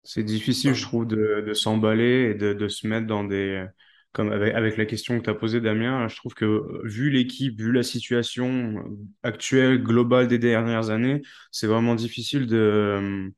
[0.04, 3.66] C'est difficile, je trouve, de, s'emballer et de se mettre dans des...
[4.14, 7.58] Comme avec, la question que tu as posée, Damien, je trouve que euh, vu l'équipe,
[7.58, 8.84] vu la situation euh,
[9.24, 13.30] actuelle, globale des dernières années, c'est vraiment difficile de, euh,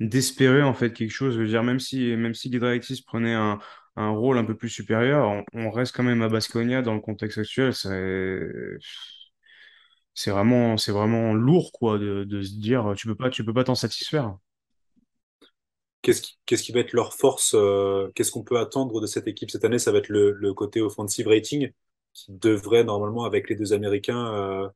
[0.00, 1.34] d'espérer en fait quelque chose.
[1.34, 2.50] Je veux dire, même si, même si
[3.02, 3.58] prenait un,
[3.96, 7.38] un rôle un peu plus supérieur, on, reste quand même à Baskonia dans le contexte
[7.38, 7.74] actuel.
[10.14, 13.74] C'est, vraiment, vraiment lourd, quoi, de, de se dire, tu peux tu peux pas t'en
[13.74, 14.36] satisfaire.
[16.04, 19.64] Qu'est-ce qui, va être leur force euh, Qu'est-ce qu'on peut attendre de cette équipe cette
[19.64, 19.78] année?
[19.78, 21.70] Ça va être le, côté offensive rating
[22.12, 24.68] qui devrait normalement, avec les deux Américains, euh,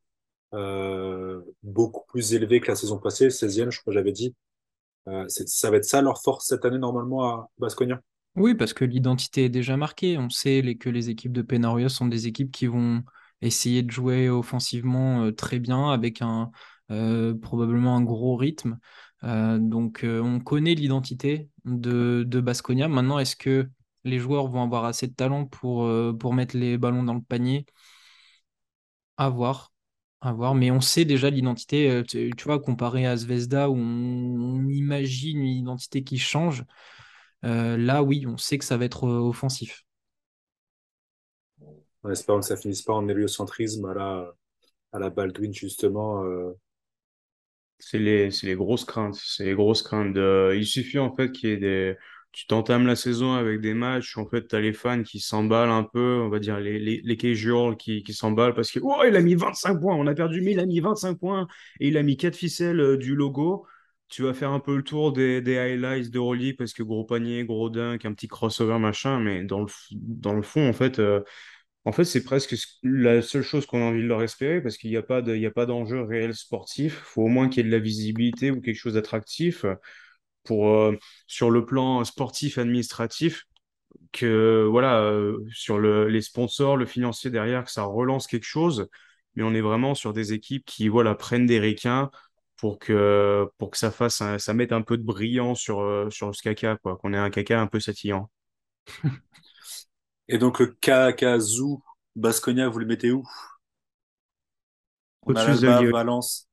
[0.55, 4.35] euh, beaucoup plus élevé que la saison passée, 16e, je crois que j'avais dit.
[5.29, 8.01] Ça va être ça leur force cette année normalement à Baskonia?
[8.35, 10.17] Oui, parce que l'identité est déjà marquée.
[10.17, 13.03] On sait que les équipes de Penarrios sont des équipes qui vont
[13.43, 16.51] essayer de jouer offensivement très bien, avec un
[16.89, 18.79] probablement un gros rythme.
[19.25, 22.89] Euh, donc euh, on connaît l'identité de, Baskonia.
[22.89, 23.69] Maintenant, est-ce que
[24.05, 27.23] les joueurs vont avoir assez de talent pour, euh, pour mettre les ballons dans le
[27.23, 27.67] panier?
[29.17, 29.73] À voir.
[30.21, 30.55] À voir.
[30.55, 32.03] Mais on sait déjà l'identité.
[32.07, 36.65] Tu, vois, comparé à Zvezda, où on, imagine une identité qui change.
[37.43, 39.85] Là, oui, on sait que ça va être offensif.
[42.03, 44.33] En espérant que ça finisse pas en héliocentrisme à la,
[44.93, 46.23] à la Baldwin justement.
[47.79, 49.15] C'est les, les grosses craintes.
[49.15, 50.13] C'est les grosses craintes.
[50.15, 51.97] de- il suffit en fait qu'il y ait des.
[52.33, 55.83] Tu t'entames la saison avec des matchs, en fait, t'as les fans qui s'emballent un
[55.83, 59.17] peu, on va dire les, les, les casuals qui, qui s'emballent parce que, oh, il
[59.17, 61.49] a mis 25 points, on a perdu, mais il a mis 25 points
[61.81, 63.67] et il a mis quatre ficelles euh, du logo.
[64.09, 67.05] Tu vas faire un peu le tour des, des highlights de Rolly parce que gros
[67.05, 70.99] panier, gros dunk, un petit crossover, machin, mais dans le, dans le fond, en fait,
[70.99, 71.23] euh,
[71.89, 74.91] en fait, c'est presque la seule chose qu'on a envie de leur espérer parce qu'il
[74.91, 75.23] n'y a pas
[75.67, 76.95] d'enjeu réel sportif.
[77.01, 79.65] Il faut au moins qu'il y ait de la visibilité ou quelque chose d'attractif
[80.45, 83.45] pour, euh, sur le plan sportif, administratif,
[84.13, 88.89] que voilà, euh, sur le, les sponsors, le financier derrière, que ça relance quelque chose.
[89.37, 92.11] Mais on est vraiment sur des équipes qui, voilà, prennent des requins
[92.59, 96.43] pour que, ça fasse, un- ça mette un peu de brillant sur, euh, sur ce
[96.43, 98.31] caca, quoi, qu'on ait un caca un peu satillant.
[100.29, 101.77] Et donc le Kakazu
[102.17, 103.25] Baskonia, vous le mettez où?
[105.27, 105.91] Au-dessus de.
[105.91, 106.49] Valence.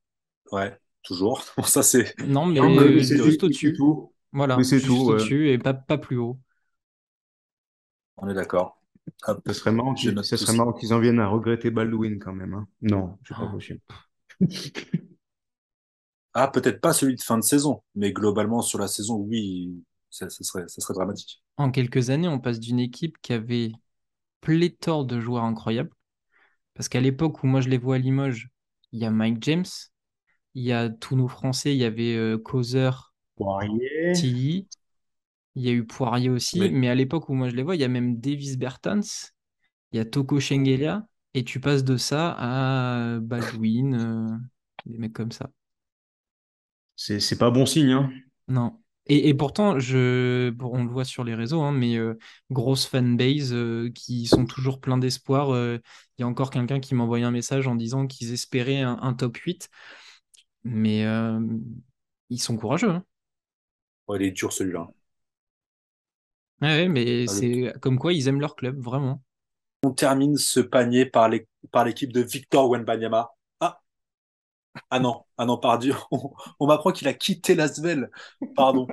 [0.51, 1.43] Ouais, toujours.
[1.57, 3.73] Bon, ça c'est Non, mais Non, ligne c'est juste au-dessus.
[3.73, 4.13] tout.
[4.31, 5.13] Voilà, Mais c'est juste tout, ouais.
[5.13, 6.39] au-dessus et pas, pas plus haut.
[8.17, 8.81] On est d'accord.
[9.27, 10.57] Hop, Ça serait marrant qu'ils, ça tout serait ça.
[10.57, 12.67] marrant qu'ils en viennent à regretter Baldwin quand même, hein.
[12.81, 13.49] Non, c'est pas Oh.
[13.51, 13.79] possible.
[16.33, 19.83] Ah, peut-être pas celui de fin de saison, mais globalement sur la saison, oui,
[20.15, 21.43] ça, ça serait, ça serait dramatique.
[21.57, 23.71] En quelques années, on passe d'une équipe qui avait
[24.41, 25.91] pléthore de joueurs incroyables.
[26.75, 28.49] Parce qu'à l'époque où moi je les vois à Limoges,
[28.93, 29.65] il y a Mike James,
[30.55, 34.13] il y a tous nos Français, il y avait euh, Causeur, Poirier.
[34.13, 34.67] Tilly,
[35.55, 36.59] il y a eu Poirier aussi.
[36.59, 39.01] Mais Mais à l'époque où moi je les vois, il y a même Davis Bertans,
[39.91, 41.07] il y a Toko Shengelia.
[41.35, 44.37] Et tu passes de ça à Baldwin, euh,
[44.85, 45.49] des mecs comme ça.
[46.97, 48.11] C'est, c'est pas bon signe, hein.
[48.47, 48.83] Non.
[49.07, 52.17] Et, et pourtant, je, bon, on le voit sur les réseaux, hein, mais euh,
[52.51, 55.51] grosse fanbase euh, qui sont toujours pleins d'espoir.
[55.53, 55.77] euh,
[56.17, 58.97] Il y a encore quelqu'un qui m'a envoyé un message en disant qu'ils espéraient un,
[59.01, 59.69] un top 8,
[60.63, 61.05] mais
[62.29, 62.89] ils sont courageux.
[62.91, 63.03] hein.
[64.07, 64.87] ouais, il est dur celui-là.
[66.61, 69.21] Ouais, ouais, mais Ah, c'est comme quoi ils aiment leur club, vraiment.
[69.83, 73.31] On termine ce panier par l'équipe de Victor Wenbanyama.
[74.89, 75.95] Ah, non, ah non, pardon.
[76.11, 78.09] On, on m'apprend qu'il a quitté l'Asvel.
[78.55, 78.87] Pardon.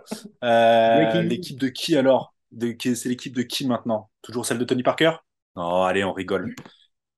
[0.44, 2.34] Euh, l'équipe de qui alors?
[2.50, 4.10] De, c'est l'équipe de qui maintenant?
[4.22, 5.12] Toujours celle de Tony Parker?
[5.56, 6.54] Non, allez, on rigole.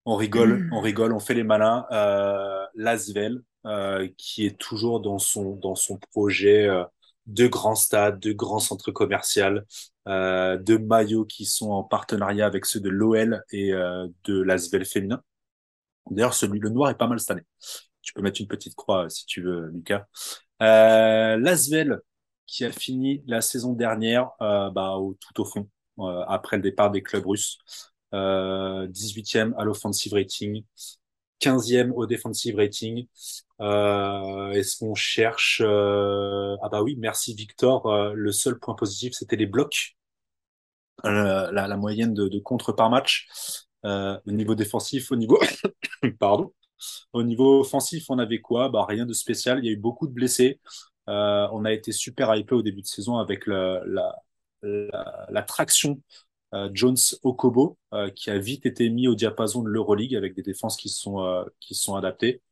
[0.04, 1.86] On rigole, on rigole, on fait les malins.
[1.90, 6.84] Euh, L'Asvel, euh, qui est toujours dans son, dans son projet euh,
[7.26, 9.60] de grands stades, de grands centres commerciaux,
[10.06, 15.22] de maillots qui sont en partenariat avec ceux de l'OL et de l'Asvel féminin.
[16.10, 17.46] D'ailleurs, celui, le noir est pas mal cette année.
[18.04, 20.06] Tu peux mettre une petite croix euh, si tu veux, Lucas.
[20.62, 22.00] Euh, L'Asvel,
[22.46, 26.62] qui a fini la saison dernière euh, bah, au, tout au fond, euh, après le
[26.62, 27.58] départ des clubs russes.
[28.14, 30.62] Euh, 18e à l'offensive rating,
[31.40, 33.06] 15e au defensive rating.
[33.60, 38.14] Euh, Est-ce qu'on cherche euh, Ah bah oui, merci Victor.
[38.14, 39.96] Le seul point positif, c'était les blocs.
[41.02, 43.26] la, la, moyenne de, de contre par match.
[43.84, 45.38] Au niveau défensif, au niveau
[46.18, 46.52] pardon,
[47.12, 48.68] au niveau offensif, on avait quoi?
[48.68, 49.58] Bah rien de spécial.
[49.60, 50.60] Il y a eu beaucoup de blessés.
[51.08, 56.00] Euh, on a été super hypé au début de saison avec la, traction
[56.54, 60.42] euh, Jones Okobo, euh, qui a vite été mis au diapason de l'Euroleague avec des
[60.42, 62.42] défenses qui sont qui sont adaptées.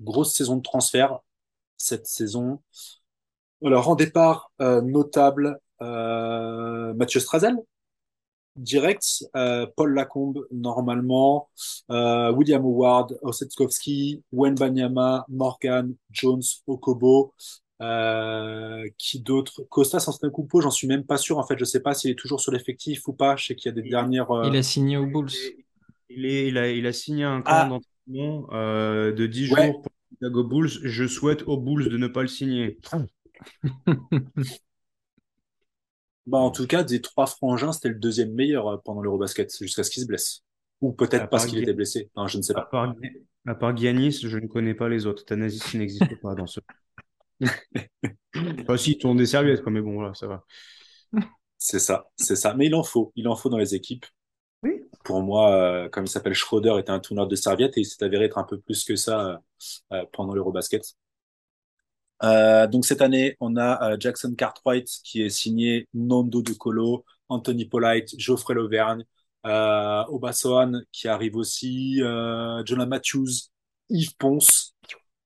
[0.00, 1.18] grosse saison de transfert
[1.76, 2.62] cette saison.
[3.64, 7.56] Alors en départ notable, Mathieu Strazel,
[8.56, 11.48] direct, euh, Paul Lacombe normalement,
[11.90, 17.34] euh, William Howard, Osetkowski, Wen Banyama, Morgan, Jones, Okobo,
[17.82, 21.92] euh, qui d'autres Costa Sanstakupo, j'en suis même pas sûr en fait, je sais pas
[21.92, 24.30] s'il est toujours sur l'effectif ou pas, je sais qu'il y a des dernières...
[24.30, 25.30] Euh, il a signé aux Bulls.
[26.08, 27.68] Il, est, il, a, il a signé un camp ah.
[27.68, 32.22] d'entraînement euh, de 10 jours pour Chicago Bulls, je souhaite aux Bulls de ne pas
[32.22, 32.78] le signer.
[36.26, 39.84] Bah, en tout cas, des trois frangins, c'était le deuxième meilleur euh, pendant l'Eurobasket, jusqu'à
[39.84, 40.42] ce qu'il se blesse.
[40.80, 42.10] Ou peut-être parce qu'il était blessé.
[42.16, 42.62] Non, je ne sais pas.
[42.62, 42.94] À part,
[43.46, 45.24] à part Giannis, je ne connais pas les autres.
[45.24, 46.60] Thanasis n'existe pas dans ce.
[47.40, 50.44] enfin, si, ils tournent des serviettes, quoi, mais bon, voilà, ça va.
[51.58, 52.54] C'est ça, c'est ça.
[52.54, 54.04] Mais il en faut, il en faut dans les équipes.
[54.62, 54.82] Oui.
[55.04, 58.04] Pour moi, euh, comme il s'appelle Schroeder, était un tourneur de serviettes et il s'est
[58.04, 59.40] avéré être un peu plus que ça
[59.92, 60.82] euh pendant l'Eurobasket.
[62.22, 67.04] Euh, donc cette année, on a euh, Jackson Cartwright qui est signé Nando De Colo,
[67.28, 69.04] Anthony Polite, Geoffrey Lauvergne,
[69.46, 73.28] euh, Obasoan qui arrive aussi, euh, Jonah Matthews,
[73.90, 74.74] Yves Ponce.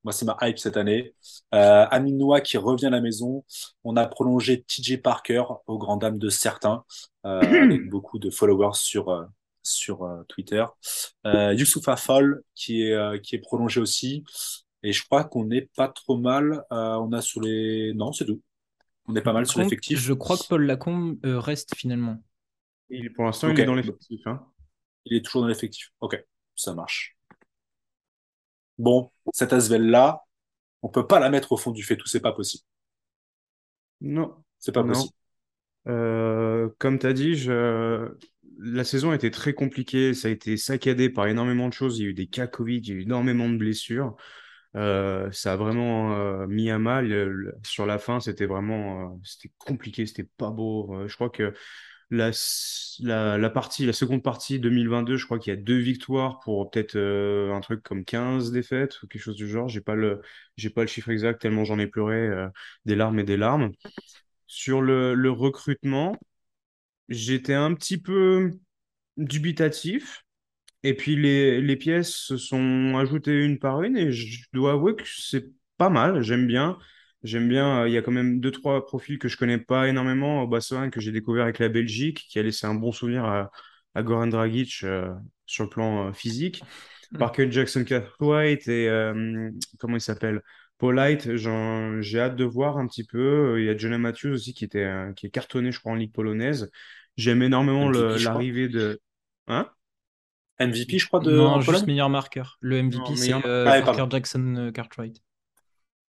[0.05, 1.14] Moi, c'est ma hype cette année.
[1.55, 3.45] Euh, Amin qui revient à la maison.
[3.84, 6.84] On a prolongé TJ Parker aux grand dames de certains,
[7.24, 9.28] avec beaucoup de followers sur
[9.62, 10.64] sur Twitter.
[11.26, 14.24] Euh, Youssoufa Fall qui est qui est prolongé aussi.
[14.83, 16.64] Et je crois qu'on n'est pas trop mal.
[16.72, 17.93] Euh, on a sur les.
[17.95, 18.41] Non, c'est tout.
[19.07, 19.99] On est pas mal sur l'effectif.
[19.99, 22.22] Je crois que Paul Lacombe euh, reste finalement.
[22.91, 24.26] Il, pour l'instant, il est dans l'effectif.
[24.26, 24.47] Hein.
[25.05, 25.91] Il est toujours dans l'effectif.
[26.01, 26.22] Ok,
[26.55, 27.16] ça marche.
[28.79, 30.22] Bon, cette Asvel-là,
[30.83, 32.62] on peut pas la mettre au fond du fait tout, c'est pas possible.
[34.01, 34.37] Non.
[34.59, 35.12] C'est pas possible.
[35.89, 38.14] Euh, comme tu as dit, je...
[38.59, 40.14] la saison a été très compliquée.
[40.14, 41.99] Ça a été saccadé par énormément de choses.
[41.99, 44.16] Il y a eu des cas Covid, il y a eu énormément de blessures.
[44.77, 47.55] Euh, ça a vraiment euh, mis à mal.
[47.64, 51.07] sur la fin, c'était vraiment euh, c'était compliqué, c'était pas beau.
[51.07, 51.55] je crois que
[52.11, 52.31] la,
[53.51, 57.61] partie, la seconde partie 2022, je crois qu'il y a deux victoires pour peut-être un
[57.61, 59.69] truc comme 15 défaites ou quelque chose du genre.
[59.69, 60.23] J'ai pas le,
[60.57, 62.31] j'ai pas le chiffre exact tellement j'en ai pleuré
[62.87, 63.73] des larmes et des larmes.
[64.47, 66.16] Sur le recrutement,
[67.09, 68.53] j'étais un petit peu
[69.19, 70.25] dubitatif
[70.83, 74.95] et puis les, les pièces se sont ajoutées une par une et je dois avouer
[74.97, 76.79] que c'est pas mal, j'aime bien.
[77.24, 79.89] J'aime bien, euh, il y a quand même deux, trois profils que je connais pas
[79.89, 80.47] énormément.
[80.47, 83.51] Bassoin, que j'ai découvert avec la Belgique, qui a laissé un bon souvenir à,
[83.97, 85.12] à Goran Dragic euh,
[85.45, 86.62] sur le plan euh, physique.
[87.11, 87.18] Mm.
[87.18, 87.85] Parker Jackson
[88.20, 88.89] White et
[89.81, 90.43] comment il s'appelle?
[90.79, 93.57] Polite, j'ai hâte de voir un petit peu.
[93.59, 96.12] Il y a Jonah Matthews aussi qui, était, qui est cartonné, je crois, en Ligue
[96.12, 96.70] polonaise.
[97.16, 99.01] J'aime énormément l'arrivée de.
[99.49, 99.68] Hein?
[100.61, 101.31] MVP, je crois, de.
[101.31, 102.59] Non, juste meilleur marqueur.
[102.61, 105.23] Le MVP, c'est euh, ah, Parker Jackson euh, Cartwright.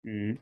[0.04, 0.38] Mhm.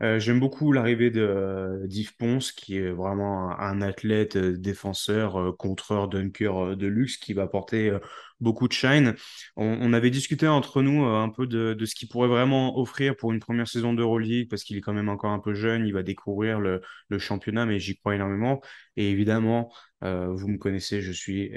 [0.00, 6.76] Euh, j'aime beaucoup l'arrivée de d'Yves Ponce, qui est vraiment un, athlète, défenseur, contreur, dunker
[6.76, 7.90] de luxe, qui va apporter
[8.38, 9.16] beaucoup de shine.
[9.56, 13.32] On, avait discuté entre nous un peu de, de ce qu'il pourrait vraiment offrir pour
[13.32, 16.04] une première saison d'Euroleague, parce qu'il est quand même encore un peu jeune, il va
[16.04, 18.60] découvrir le, le championnat, mais j'y crois énormément.
[18.96, 19.72] Et évidemment,
[20.02, 21.50] vous me connaissez, je suis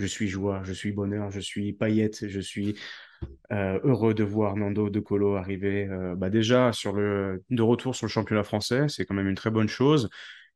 [0.00, 2.74] je suis joie, je suis bonheur, je suis paillette, je suis
[3.52, 7.94] euh, heureux de voir Nando De Colo arriver euh, bah déjà sur le, de retour
[7.94, 8.86] sur le championnat français.
[8.88, 10.08] C'est quand même une très bonne chose.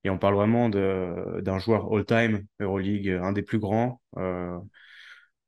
[0.04, 4.02] Et on parle vraiment d'un joueur all-time Euroleague, un des plus grands.
[4.18, 4.58] Euh,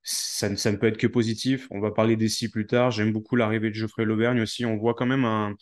[0.03, 1.67] ça, ça, ne peut être que positif.
[1.71, 2.91] On va parler des plus tard.
[2.91, 4.65] J'aime beaucoup l'arrivée de Geoffrey Lauvergne aussi.
[4.65, 5.55] On voit quand même un.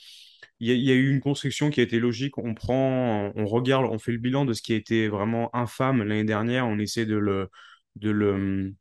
[0.60, 2.38] Il y, a, eu une construction qui a été logique.
[2.38, 6.02] On prend, on regarde, on fait le bilan de ce qui a été vraiment infâme
[6.04, 6.66] l'année dernière.
[6.66, 7.50] On essaie de le,
[7.96, 8.74] de le hum,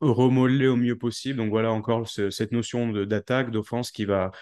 [0.00, 1.38] remodeler au mieux possible.
[1.38, 4.32] Donc voilà encore cette notion d'attaque, d'offense qui va,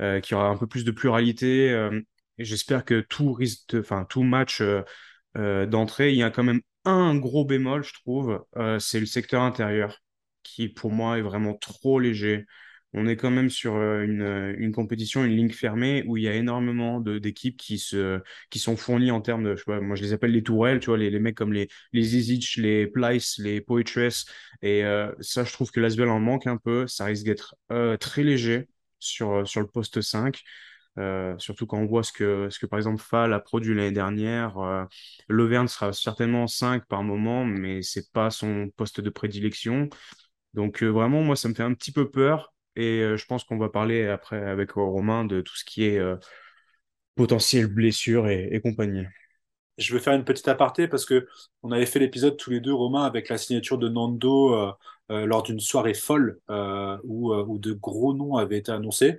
[0.00, 1.70] euh, qui aura un peu plus de pluralité.
[1.70, 2.00] Euh,
[2.38, 7.16] j'espère que tout risque, enfin tout match euh, d'entrée, il y a quand même un
[7.16, 8.44] gros bémol, je trouve,
[8.78, 9.98] c'est le secteur intérieur
[10.44, 12.46] qui pour moi est vraiment trop léger
[12.96, 16.28] on est quand même sur euh, une, une, compétition, une ligne fermée où il y
[16.28, 17.78] a énormément d'équipes qui,
[18.50, 21.10] qui sont fournies en termes de, moi je les appelle les tourelles, tu vois, les,
[21.10, 22.02] les mecs comme les, les
[22.56, 24.24] les Plyce, les Poitress.
[24.62, 26.86] Et euh, ça, je trouve que l'Asvel en manque un peu.
[26.86, 28.68] Ça risque d'être euh, très léger
[28.98, 30.42] sur, sur le poste 5.
[30.98, 33.92] Euh, surtout quand on voit ce que, ce que par exemple Fall a produit l'année
[33.92, 34.58] dernière.
[34.58, 34.84] Euh,
[35.28, 39.88] L'Auvergne sera certainement 5 par moment, mais c'est pas son poste de prédilection.
[40.54, 42.54] Donc euh, vraiment, moi, ça me fait un petit peu peur.
[42.76, 45.98] Et euh, je pense qu'on va parler après avec Romain de tout ce qui est
[45.98, 46.16] euh,
[47.14, 49.04] potentiel blessure et, compagnie.
[49.78, 51.26] Je vais faire une petite aparté parce que
[51.62, 54.72] on avait fait l'épisode tous les deux, Romain, avec la signature de Nando euh,
[55.10, 59.18] euh, lors d'une soirée folle où, où de gros noms avaient été annoncés.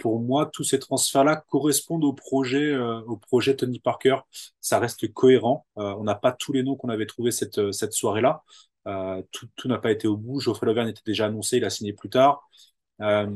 [0.00, 4.16] Pour moi, tous ces transferts-là correspondent au projet, au projet Tony Parker.
[4.60, 5.66] Ça reste cohérent.
[5.76, 8.42] On n'a pas tous les noms qu'on avait trouvés cette, cette soirée-là.
[8.88, 10.40] Euh, tout tout n'a pas été au bout.
[10.40, 12.48] Geoffrey Lauvergne était déjà annoncé, il a signé plus tard.
[13.02, 13.26] Euh,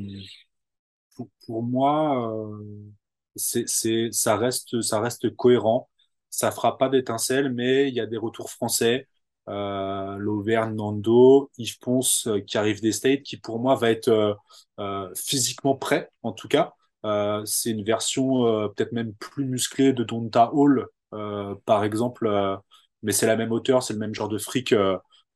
[1.14, 2.90] pour, pour moi, euh,
[3.36, 5.88] ça reste, ça reste cohérent.
[6.30, 9.09] Ça fera pas d'étincelles, mais il y a des retours français.
[9.49, 14.36] Euh, L'Auvergne, Nando, Yves Ponce euh, qui arrive des States, qui pour moi va être
[14.80, 16.72] euh, physiquement prêt, en tout cas.
[17.44, 20.88] C'est une version peut-être même plus musclée de Donta Hall,
[21.64, 22.28] par exemple,
[23.05, 24.74] mais c'est la même hauteur, c'est le même genre de fric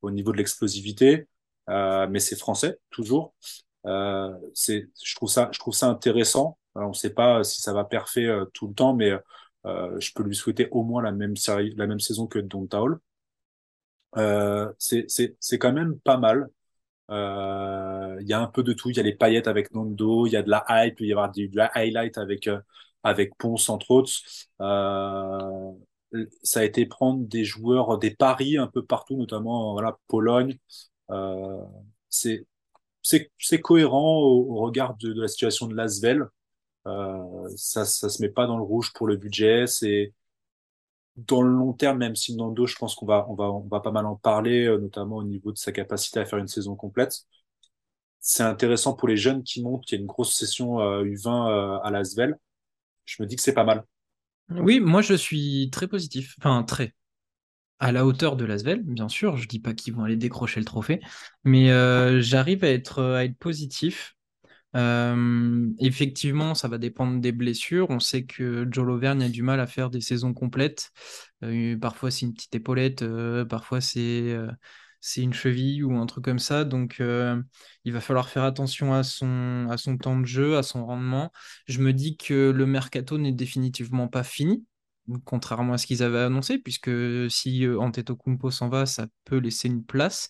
[0.03, 1.28] au niveau de l'explosivité,
[1.68, 3.34] euh, mais c'est français toujours.
[3.86, 6.59] Euh, c'est, je trouve ça, je trouve ça intéressant.
[6.74, 9.12] Alors, on ne sait pas si ça va perfer euh, tout le temps, mais
[9.66, 12.80] euh, je peux lui souhaiter au moins la même série, la même saison que Donta
[12.82, 13.01] Hall.
[14.16, 16.48] Euh, c'est, c'est, c'est quand même pas mal.
[17.11, 18.90] Euh, Il y a un peu de tout.
[18.90, 21.12] Il y a les paillettes avec Nando, il y a de la hype, il y
[21.12, 22.61] a avoir du, de highlight avec, euh,
[23.05, 24.12] avec Ponce, entre autres.
[26.14, 30.58] Euh, ça a été prendre des joueurs, des paris un peu partout, notamment voilà, Pologne.
[31.11, 31.64] Euh,
[32.08, 32.46] c'est,
[33.62, 36.24] cohérent au, regard de, la situation de l'Asvel.
[36.86, 39.66] Euh, ça, ça se met pas dans le rouge pour le budget.
[39.66, 40.12] C'est
[41.16, 43.80] dans le long terme, même si Nando, je pense qu'on va, on va, on va
[43.80, 46.76] pas mal en parler, euh, notamment au niveau de sa capacité à faire une saison
[46.76, 47.26] complète.
[48.20, 49.90] C'est intéressant pour les jeunes qui montent.
[49.90, 52.38] Il y a une grosse session euh, U20 euh, à l'Asvel.
[53.04, 53.84] Je me dis que c'est pas mal.
[54.51, 56.94] Oui, moi je suis très positif, enfin très
[57.80, 59.36] à la hauteur de l'Asvel, bien sûr.
[59.36, 61.01] Je dis pas qu'ils vont aller décrocher le trophée,
[61.44, 64.16] mais euh, j'arrive à être être positif.
[64.76, 67.90] Euh, effectivement, ça va dépendre des blessures.
[67.90, 70.90] On sait que Joe Lauvergne a du mal à faire des saisons complètes.
[71.44, 74.51] Euh, parfois, c'est une petite épaulette, euh, parfois, c'est euh,
[75.01, 76.64] c'est une cheville ou un truc comme ça.
[76.64, 77.40] Donc, euh,
[77.84, 79.66] il va falloir faire attention à son,
[80.01, 81.32] temps de jeu, à son rendement.
[81.66, 84.64] Je me dis que le mercato n'est définitivement pas fini.
[85.24, 86.90] Contrairement à ce qu'ils avaient annoncé, puisque
[87.30, 90.28] si euh, Antetokounmpo s'en va, ça peut laisser une place.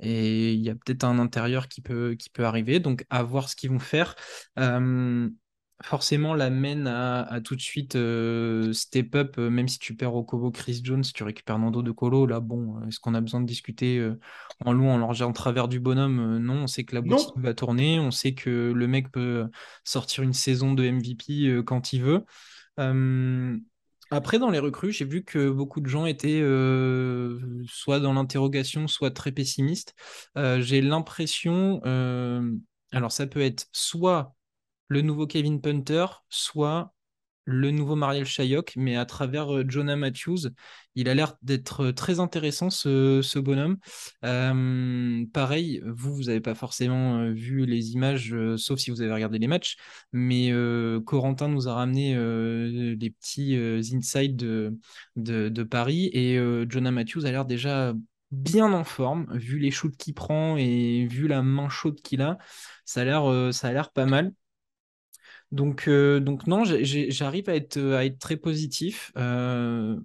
[0.00, 2.80] Et il y a peut-être un intérieur qui peut, qui arriver.
[2.80, 4.16] Donc, à voir ce qu'ils vont faire.
[4.58, 5.30] Euh,
[5.84, 9.94] forcément, la main à, à tout de suite euh, step up, euh, même si tu
[9.96, 12.26] perds au Kobo Chris Jones, tu récupères Nando de Colo.
[12.26, 14.18] Là, bon, euh, est-ce qu'on a besoin de discuter euh,
[14.64, 16.38] en long, en large en travers du bonhomme?
[16.38, 17.16] Non, on sait que la Non.
[17.16, 17.98] boutique va tourner.
[18.00, 19.46] On sait que le mec peut
[19.84, 22.24] sortir une saison de MVP quand il veut.
[24.10, 28.86] Après, dans les recrues, j'ai vu que beaucoup de gens étaient euh, soit dans l'interrogation,
[28.86, 29.94] soit très pessimistes.
[30.36, 32.52] Euh, j'ai l'impression, euh,
[32.92, 34.34] alors ça peut être soit
[34.88, 36.92] le nouveau Kevin Punter, soit
[37.44, 40.50] le nouveau Mariel Shayok, mais à travers euh, Jonah Matthews.
[40.94, 43.78] Il a l'air d'être euh, très intéressant, ce, bonhomme.
[44.24, 49.38] Euh, pareil, vous, vous n'avez pas forcément vu les images, sauf si vous avez regardé
[49.38, 49.76] les matchs,
[50.12, 50.52] mais
[51.04, 54.78] Corentin nous a ramené les petits insides de,
[55.16, 57.94] de, Paris, et Jonah Matthews a l'air déjà
[58.30, 62.38] bien en forme, vu les shoots qu'il prend et vu la main chaude qu'il a,
[62.84, 64.32] ça a l'air pas mal.
[65.52, 69.12] Donc, euh, donc non, j'arrive à être, à être très positif.
[69.18, 70.00] Euh,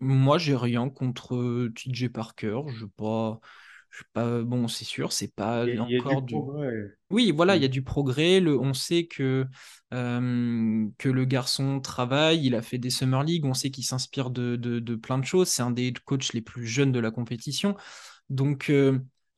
[0.00, 2.60] moi, j'ai rien contre euh, TJ Parker.
[2.68, 3.40] Je pas,
[3.90, 6.22] je pas, bon, c'est sûr, c'est pas Il y a, il y a du encore
[6.22, 6.44] du.
[6.44, 6.96] progrès.
[7.10, 7.66] Oui, voilà, il y Mm.
[7.66, 8.40] a du progrès.
[8.40, 9.46] Le, on sait que,
[9.94, 14.30] euh, que le garçon travaille, il a fait des Summer League, on sait qu'il s'inspire
[14.30, 15.48] de, de, de plein de choses.
[15.48, 17.76] C'est un des coachs les plus jeunes de la compétition.
[18.30, 18.72] Donc,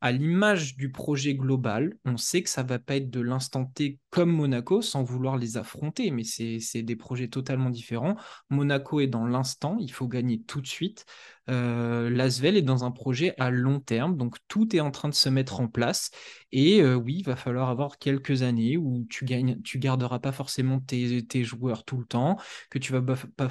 [0.00, 3.98] à l'image du projet global, on sait que ça va pas être de l'instant T
[4.10, 8.14] comme Monaco, sans vouloir les affronter, mais c'est, des projets totalement différents.
[8.50, 11.06] Monaco est dans l'instant, il faut gagner tout de suite.
[11.48, 15.14] Euh, L'Asvel est dans un projet à long terme, donc tout est en train de
[15.14, 16.10] se mettre en place.
[16.52, 20.32] Et euh, oui, il va falloir avoir quelques années où tu gagnes, tu garderas pas
[20.32, 22.36] forcément tes, tes joueurs tout le temps,
[22.70, 23.50] que tu vas pas, pas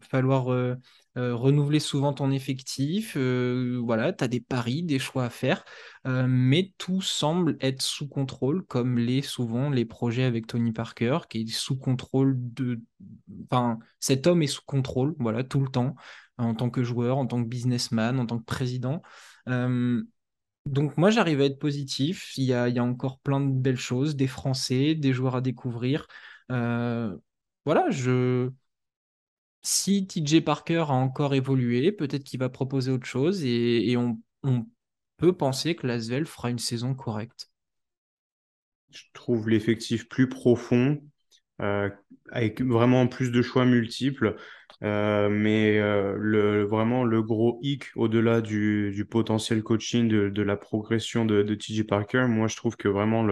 [0.00, 0.76] falloir euh,
[1.18, 3.14] euh, renouveler souvent ton effectif.
[3.16, 5.64] euh, voilà, tu as des paris, des choix à faire,
[6.06, 11.18] euh, mais tout semble être sous contrôle, comme l'est souvent les projets avec Tony Parker,
[11.28, 12.80] qui est sous contrôle de...
[13.50, 15.96] Enfin, cet homme est sous contrôle, voilà, tout le temps,
[16.38, 19.02] en tant que joueur, en tant que businessman, en tant que président.
[20.66, 22.32] Donc moi, j'arrive à être positif.
[22.36, 25.36] Il y a, il y a encore plein de belles choses, des Français, des joueurs
[25.36, 26.06] à découvrir.
[26.48, 28.50] Voilà, je...
[29.62, 34.18] si TJ Parker a encore évolué, peut-être qu'il va proposer autre chose et, on,
[35.16, 37.50] peut penser que l'Asvel fera une saison correcte.
[38.90, 41.02] Je trouve l'effectif plus profond,
[41.60, 41.90] euh,
[42.30, 44.36] avec vraiment plus de choix multiples.
[44.84, 51.42] Euh, mais euh, vraiment le gros hic au-delà du, potentiel coaching, de, la progression de,
[51.54, 53.26] TJ Parker, moi je trouve que vraiment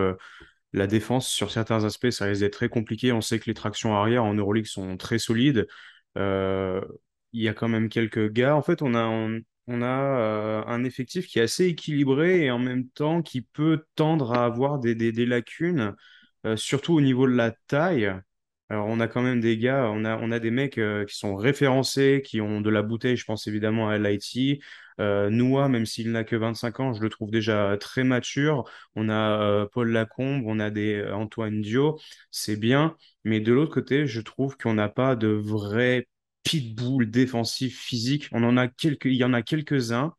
[0.72, 3.12] la défense sur certains aspects, ça risque d'être très compliqué.
[3.12, 5.68] On sait que les tractions arrière en Euroleague sont très solides.
[6.16, 6.80] Euh,
[7.32, 8.56] il y a quand même quelques gars.
[8.56, 9.04] En fait, on a,
[9.66, 9.86] on, a
[10.20, 14.44] euh, un effectif qui est assez équilibré et en même temps qui peut tendre à
[14.44, 15.94] avoir des, des, des lacunes,
[16.46, 18.12] euh, surtout au niveau de la taille.
[18.68, 21.14] Alors, on a quand même des gars, on a, on a des mecs euh, qui
[21.16, 23.16] sont référencés, qui ont de la bouteille.
[23.16, 24.60] Je pense évidemment à LIT.
[24.98, 28.64] Euh, Noah, même s'il n'a que 25 ans, je le trouve déjà très mature.
[28.96, 32.00] On a euh, Paul Lacombe, on a des euh, Antoine Dio,
[32.32, 32.96] c'est bien.
[33.24, 36.08] Mais de l'autre côté, je trouve qu'on n'a pas de vrai
[36.42, 38.28] pitbull défensif physique.
[38.32, 40.14] On en a quelques, il y en a quelques-uns,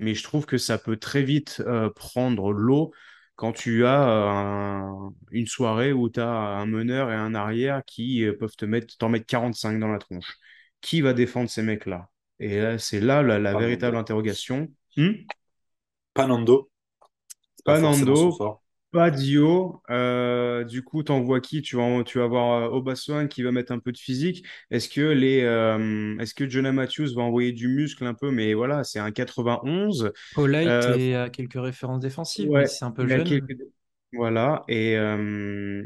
[0.00, 1.62] mais je trouve que ça peut très vite
[1.96, 2.92] prendre l'eau
[3.36, 7.82] quand tu as euh, un- une soirée où tu as un meneur et un arrière
[7.86, 10.36] qui euh, peuvent te mettre, t'en mettre 45 dans la tronche.
[10.80, 12.08] Qui va défendre ces mecs-là?
[12.38, 14.68] Et là, c'est là la, véritable interrogation.
[14.96, 15.12] Hmm?
[17.64, 18.56] Pas Nando, c'est
[18.96, 19.82] pas Dio.
[19.90, 21.62] Euh, du coup, t'envoies qui?
[21.62, 24.44] Tu vas, tu vas avoir euh, Obaswan qui va mettre un peu de physique.
[24.70, 28.30] Est-ce que les, euh, est-ce que Jonah Matthews va envoyer du muscle un peu?
[28.30, 30.12] Mais voilà, c'est un 91.
[30.34, 33.24] Polite Euh, et quelques références défensives, mais c'est un peu jeune.
[33.24, 33.58] quelques...
[34.12, 35.82] Voilà, et, euh,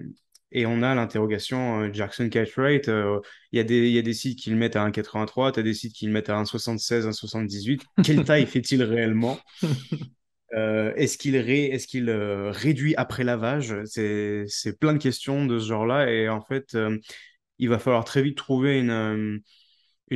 [0.52, 2.88] et on a l'interrogation euh, Jackson Cartwright.
[2.88, 3.18] euh,
[3.50, 5.60] Il y a des, il y a des sites qui le mettent à 1,83, tu
[5.60, 7.80] as des sites qui le mettent à 1,76, 1,78.
[8.04, 9.38] Quelle taille fait-il réellement?
[10.54, 13.74] Euh, est-ce qu'il euh, réduit après lavage?
[13.84, 14.46] C'est,
[14.80, 16.98] plein de questions de ce genre-là, et en fait, euh,
[17.58, 19.42] il va falloir très vite trouver une,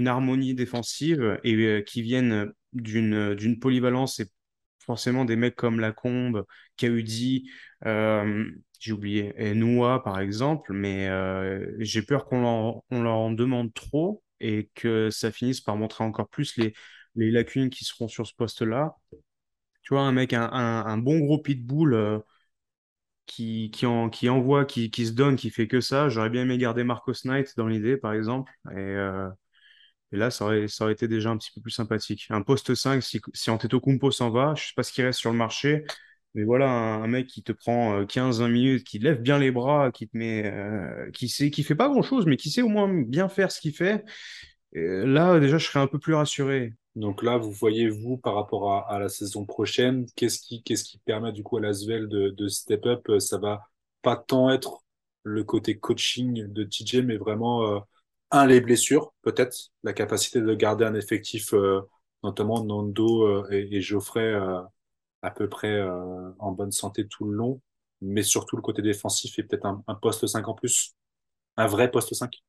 [0.09, 4.27] harmonie défensive et qui viennent d'une polyvalence et
[4.81, 6.45] forcément des mecs comme Lacombe,
[6.79, 7.51] Kaudi,
[7.85, 11.09] j'ai oublié, et Noah par exemple, mais
[11.79, 16.57] j'ai peur qu'on leur, en demande trop et que ça finisse par montrer encore plus
[16.57, 18.97] les lacunes qui seront sur ce poste-là.
[19.85, 22.19] Tu vois, un mec, un, un, bon gros pitbull euh,
[23.27, 26.09] qui, qui, en, qui envoie, qui, qui se donne, qui fait que ça.
[26.09, 28.53] J'aurais bien aimé garder Marcos Knight dans l'idée, par exemple.
[28.71, 29.29] Et, euh,
[30.13, 32.27] et là, ça aurait, ça aurait été déjà un petit peu plus sympathique.
[32.31, 35.33] Un poste 5, si, si Antetokounmpo s'en va, je sais pas ce qui reste sur
[35.33, 35.85] le marché,
[36.35, 39.93] mais voilà, un, mec qui te prend euh, 15-20 minutes, qui lève bien les bras,
[39.93, 42.89] qui te met, euh, qui sait, qui fait pas grand-chose, mais qui sait au moins
[43.05, 44.05] bien faire ce qu'il fait.
[44.75, 46.75] Là, déjà, je serais un peu plus rassuré.
[46.97, 51.43] Donc là, vous voyez, vous, par rapport à, la saison prochaine, qu'est-ce qui, permet du
[51.43, 53.09] coup à l'Asvel de, step up?
[53.09, 53.69] Euh, Ça va
[54.03, 54.85] pas tant être
[55.25, 57.81] le côté coaching de TJ, mais vraiment, euh,
[58.31, 61.81] un, les blessures, peut-être, la capacité de garder un effectif, euh,
[62.23, 64.35] notamment Nando et, Geoffrey,
[65.23, 65.83] à peu près
[66.39, 67.61] en bonne santé tout le long,
[68.01, 70.95] mais surtout le côté défensif et peut-être un, un poste 5 en plus,
[71.57, 72.43] un vrai poste 5.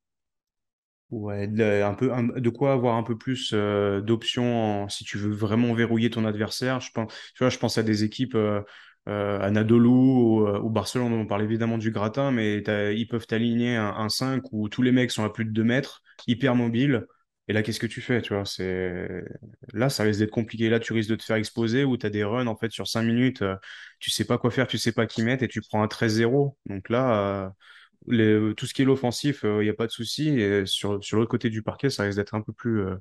[1.10, 2.10] Ouais, de, un peu,
[2.40, 6.80] de quoi avoir un peu plus euh, d'options si tu veux vraiment verrouiller ton adversaire.
[6.80, 8.60] Je pense, tu vois, je pense à des équipes, euh,
[9.08, 12.56] euh, à Nadolu ou, euh, Barcelone, on parle évidemment du gratin, mais
[12.96, 15.62] ils peuvent t'aligner un, un 5 où tous les mecs sont à plus de 2
[15.64, 17.06] mètres, hyper mobiles.
[17.46, 18.42] Et là, qu'est-ce que tu fais, tu vois,
[19.72, 20.68] là, ça risque d'être compliqué.
[20.68, 22.86] Là, tu risques de te faire exposer ou tu as des runs, en fait, sur
[22.88, 23.42] 5 minutes,
[24.00, 26.56] tu sais pas quoi faire, tu sais pas qui mettre et tu prends un 13-0.
[26.66, 27.52] Donc là,
[28.04, 30.28] tout ce qui est l'offensif, il n'y a pas de souci.
[30.28, 32.96] Et sur, sur l'autre côté du parquet, ça risque d'être un peu plus euh,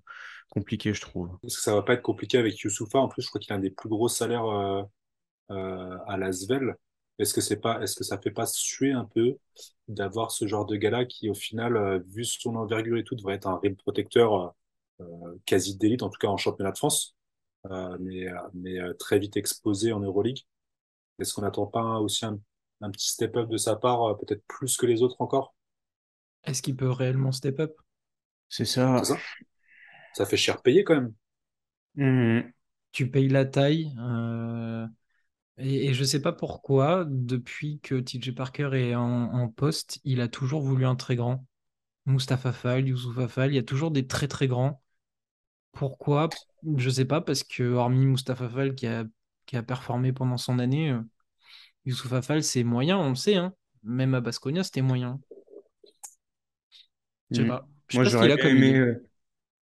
[0.49, 1.29] compliqué, je trouve.
[1.43, 2.99] Est-ce que ça va pas être compliqué avec Youssoupha?
[2.99, 4.83] En plus, je crois qu'il a un des plus gros salaires euh,
[5.51, 6.75] euh, à l'Asvel.
[7.17, 9.37] Est-ce que est-ce que ça fait pas suer un peu
[9.87, 13.35] d'avoir ce genre de gars-là qui, au final, euh, vu son envergure et tout, devrait
[13.35, 14.47] être un rim protecteur euh,
[15.01, 17.15] euh, quasi d'élite, en tout cas en championnat de France,
[17.71, 20.41] euh, mais, euh, mais euh, très vite exposé en Euroleague?
[21.19, 22.39] Est-ce qu'on n'attend pas aussi un,
[22.81, 25.55] un petit step-up de sa part, euh, peut-être plus que les autres encore?
[26.45, 27.75] Est-ce qu'il peut réellement step up?
[28.49, 29.03] C'est ça.
[29.03, 29.15] Ça?
[30.13, 31.13] Ça fait cher payer quand même.
[31.95, 32.51] Mhm.
[32.91, 33.93] Tu payes la taille.
[33.99, 34.87] euh,
[35.57, 40.21] et, et je sais pas pourquoi, depuis que TJ Parker est en, en poste, il
[40.21, 41.45] a toujours voulu un très grand.
[42.05, 44.81] Mustapha Fall, Youssouf Fall, il y a toujours des très très grands.
[45.73, 46.29] Pourquoi?
[46.77, 49.05] Je sais pas, parce que hormis Mustapha Fall qui a,
[49.45, 51.01] qui a performé pendant son année, euh,
[51.85, 53.53] Youssouf Fall c'est moyen, on le sait, hein.
[53.83, 55.19] Même à Baskonia, c'était moyen.
[57.31, 57.67] Je sais pas.
[57.87, 58.95] Je sais Moi, j'aurais bien aimé, euh,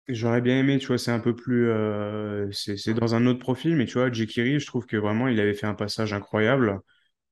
[0.07, 3.39] J'aurais bien aimé, tu vois, c'est un peu plus, euh, c'est c'est dans un autre
[3.39, 6.79] profil, mais tu vois, Jekiri, je trouve que vraiment il avait fait un passage incroyable.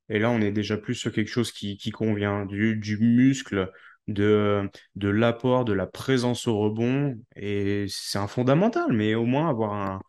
[0.09, 3.71] Et là, on est déjà plus sur quelque chose qui, qui convient, du, du muscle,
[4.07, 7.17] de, de l'apport, de la présence au rebond.
[7.35, 10.01] Et c'est un fondamental, mais au moins avoir un,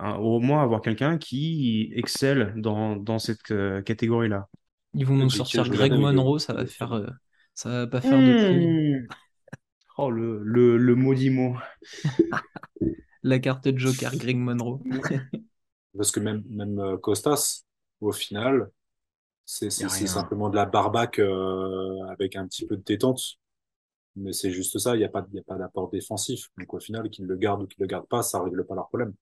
[0.00, 4.48] un- au moins avoir quelqu'un qui excelle dans, dans cette euh, catégorie-là.
[4.94, 7.06] Ils vont nous sortir Greg Monroe, ça va faire, euh,
[7.54, 8.56] ça va pas faire de prix.
[8.56, 9.06] Hmm.
[9.98, 11.56] Oh, le, le, le maudit mot.
[13.22, 14.80] La carte Joker, Greg Monroe.
[15.96, 17.64] Parce que même, même euh, Costas,
[18.00, 18.70] au final,
[19.46, 23.22] c'est simplement de la barbaque euh, avec un petit peu de détente.
[24.16, 26.48] Mais c'est juste ça, il n'y a pas, il y a pas d'apport défensif.
[26.58, 28.88] Donc au final, qu'ils le gardent ou qu'ils le gardent pas, ça règle pas leur
[28.88, 29.14] problème.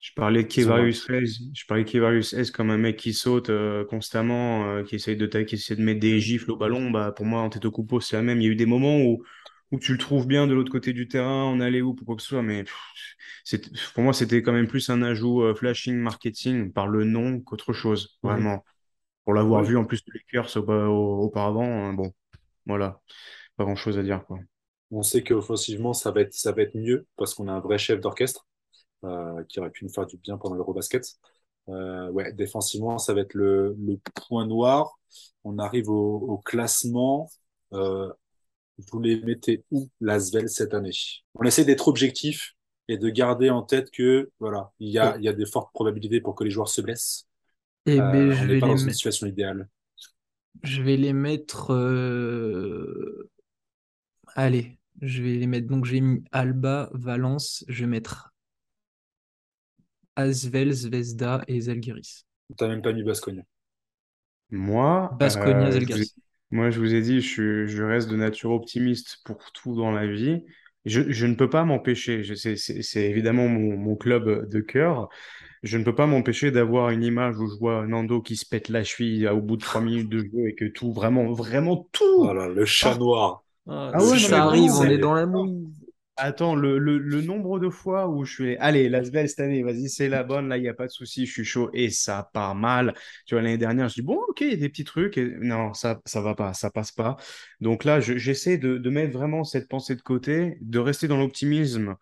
[0.00, 1.50] Je parlais Kevarius Hayes.
[1.54, 5.26] Je parlais Kevarius Hayes comme un mec qui saute euh, constamment, euh, qui essaye de
[5.42, 6.90] qui essaie de mettre des gifles au ballon.
[6.90, 8.40] Bah, pour moi, Antetokounmpo, c'est la même.
[8.40, 9.24] Il y a eu des moments où,
[9.72, 12.16] où tu le trouves bien de l'autre côté du terrain, en allée où pour quoi
[12.16, 12.42] que ce soit.
[12.42, 17.04] Mais pff, pour moi, c'était quand même plus un ajout euh, flashing marketing par le
[17.04, 18.64] nom qu'autre chose, vraiment.
[19.24, 22.12] Pour l'avoir vu en plus de Lakers au- au- auparavant, bon,
[22.66, 23.00] voilà,
[23.56, 24.38] pas grand-chose à dire, quoi.
[24.90, 27.78] On sait qu'offensivement, ça va être, ça va être mieux parce qu'on a un vrai
[27.78, 28.46] chef d'orchestre
[29.48, 31.02] qui aurait pu nous faire du bien pendant l'Eurobasket.
[31.68, 33.98] Euh, ouais, défensivement, ça va être le, le
[34.28, 34.98] point noir.
[35.44, 37.30] On arrive au, au classement.
[37.72, 38.12] Euh,
[38.90, 40.92] vous les mettez où, l'Asvel, cette année?
[41.34, 42.54] On essaie d'être objectif
[42.88, 45.44] et de garder en tête que, voilà, il y a, Et, il y a de
[45.44, 47.26] fortes probabilités pour que les joueurs se blessent.
[47.86, 49.68] et ben, Euh, on je n'est vais pas dans une situation idéale.
[50.62, 51.72] je vais les mettre.
[51.72, 53.30] euh,
[54.36, 55.66] Allez, je vais les mettre.
[55.66, 57.64] Donc, j'ai mis Alba, Valence.
[57.68, 58.34] Je vais mettre
[60.16, 62.24] Asvel, Zvezda et Zalgiris.
[62.56, 63.44] T'as même pas mis Baskogne.
[64.50, 66.14] Moi, Baskonia, euh, je vous ai, Zalgiris.
[66.50, 70.44] moi, je vous ai dit, je, reste de nature optimiste pour tout dans la vie.
[70.84, 75.08] Je, je ne peux pas m'empêcher, c'est évidemment mon, mon club de cœur,
[75.62, 78.68] je ne peux pas m'empêcher d'avoir une image où je vois Nando qui se pète
[78.68, 81.88] la cheville au bout de trois minutes de jeu et que tout, vraiment, vraiment
[82.18, 83.44] Oh tout là, le chat noir.
[83.66, 85.75] Ah, Ah ouais, ça noir, arrive, on est dans la mouise.
[86.18, 89.90] Attends, le, le, nombre de fois où je suis allez, la Svel cette année, vas-y,
[89.90, 92.30] c'est la bonne, là, il n'y a pas de souci, je suis chaud, et ça
[92.32, 92.94] part mal.
[93.26, 95.26] Tu vois, l'année dernière, je dis, bon, ok, il y a des petits trucs, et
[95.40, 97.16] non, ça ça va pas, ça passe pas.
[97.60, 101.96] Donc là, je- j'essaie de, mettre vraiment cette pensée de côté, de rester dans l'optimisme,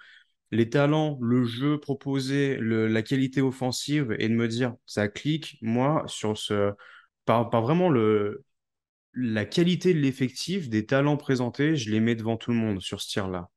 [0.53, 6.05] les talents, le jeu proposé, la qualité offensive, et de me dire, ça clique, moi,
[6.09, 6.73] sur ce,
[7.27, 8.45] par, par vraiment le,
[9.15, 13.01] la qualité de l'effectif, des talents présentés, je les mets devant tout le monde sur
[13.03, 13.51] ce tir-là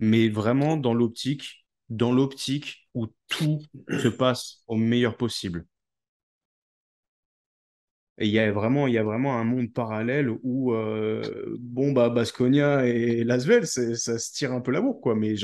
[0.00, 3.60] mais vraiment dans l'optique, dans l'optique où tout
[3.90, 5.66] se passe au meilleur possible.
[8.18, 12.10] Il y a vraiment, il y a vraiment un monde parallèle où, euh, bon, bah,
[12.10, 15.14] Baskonia et Lasvel, ça se tire un peu la bourre, quoi.
[15.14, 15.34] Mais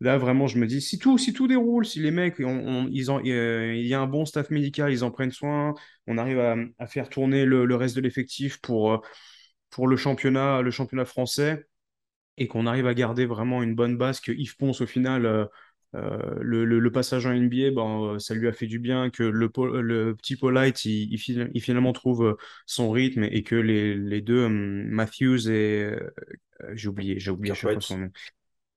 [0.00, 3.20] là, vraiment, je me dis, si tout, si tout déroule, si les mecs, ils en,
[3.26, 5.74] euh, il y a un bon staff médical, ils en prennent soin,
[6.06, 8.98] on arrive à, à faire tourner le, le reste de l'effectif pour, euh,
[9.70, 11.66] pour le championnat, le championnat français
[12.38, 15.44] et qu'on arrive à garder vraiment une bonne base, que Yves Ponce, au final, euh,
[15.94, 19.10] euh, le, le- le passage en NBA, ben, euh, ça lui a fait du bien,
[19.10, 19.50] que le,
[19.82, 22.36] le petit Paulite, il, il, il finalement trouve
[22.66, 25.92] son rythme et que les, les deux, hum, Matthews et...
[26.74, 28.10] j'ai oublié, j'ai oublié son nom.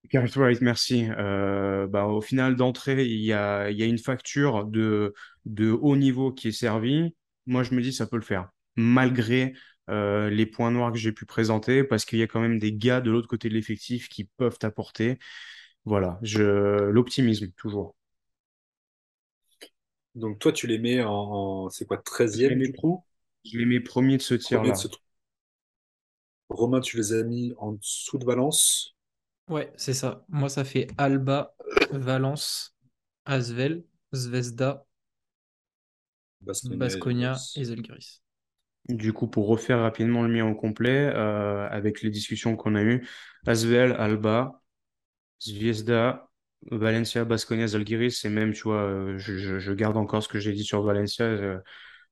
[0.10, 1.08] Cartwright, merci.
[1.18, 5.14] Euh, bah, au final d'entrée, il y a, y a une facture de,
[5.46, 7.16] de haut niveau qui est servie.
[7.46, 9.54] Moi, je me dis, ça peut le faire, malgré
[9.90, 12.74] euh, les points noirs que j'ai pu présenter, parce qu'il y a quand même des
[12.74, 15.20] gars de l'autre côté de l'effectif qui peuvent apporter.
[15.86, 16.44] Voilà, je,
[16.92, 17.96] l'optimisme, toujours.
[20.16, 21.98] Donc toi, tu les mets en, en- c'est quoi,
[22.34, 23.04] Je les treizième mets, du coup?
[23.46, 24.76] je les mets premiers de ce tir-là.
[24.76, 24.88] ce.
[26.50, 28.96] Romain, tu les as mis en dessous de Valence?
[29.48, 30.26] Ouais, c'est ça.
[30.30, 31.56] Moi, ça fait Alba,
[31.92, 32.76] Valence,
[33.26, 33.84] Asvel,
[34.14, 34.86] Zvezda,
[36.72, 38.21] Baskonia et Zalgiris.
[38.90, 42.82] Du coup, pour refaire rapidement le mien au complet, euh, avec les discussions qu'on a
[42.84, 43.08] eues,
[43.46, 44.62] Asvel, Alba,
[45.44, 46.30] Zvezda,
[46.72, 50.40] Valencia, Baskonia, Zalgiris, et même, tu vois, euh, je, je- je garde encore ce que
[50.40, 51.60] j'ai dit sur Valencia, euh,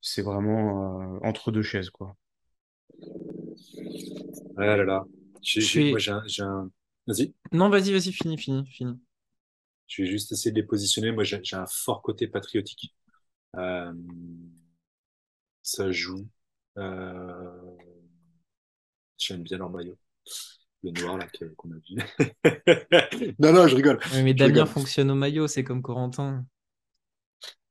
[0.01, 2.15] c'est vraiment euh, entre deux chaises, quoi.
[4.57, 5.05] Ah là là.
[5.41, 5.99] J'ai, Je j'ai- moi, suis...
[5.99, 6.11] j'ai
[6.43, 6.69] un,
[7.07, 7.33] Vas-y.
[7.51, 8.99] Non, vas-y, vas-y, fini, fini, fini.
[9.87, 11.11] Je vais juste essayer de les positionner.
[11.11, 12.95] Moi, j'ai j'ai un fort côté patriotique.
[13.57, 13.93] Euh,
[15.61, 16.27] ça joue.
[16.77, 17.75] Euh,
[19.17, 19.97] j'aime bien leur maillot.
[20.83, 21.27] Le noir, là,
[21.57, 23.35] qu'on a vu.
[23.39, 23.99] Non, non, je rigole.
[24.11, 24.67] Oui, mais Je Damien rigole.
[24.67, 26.45] fonctionne au maillot, c'est comme Corentin.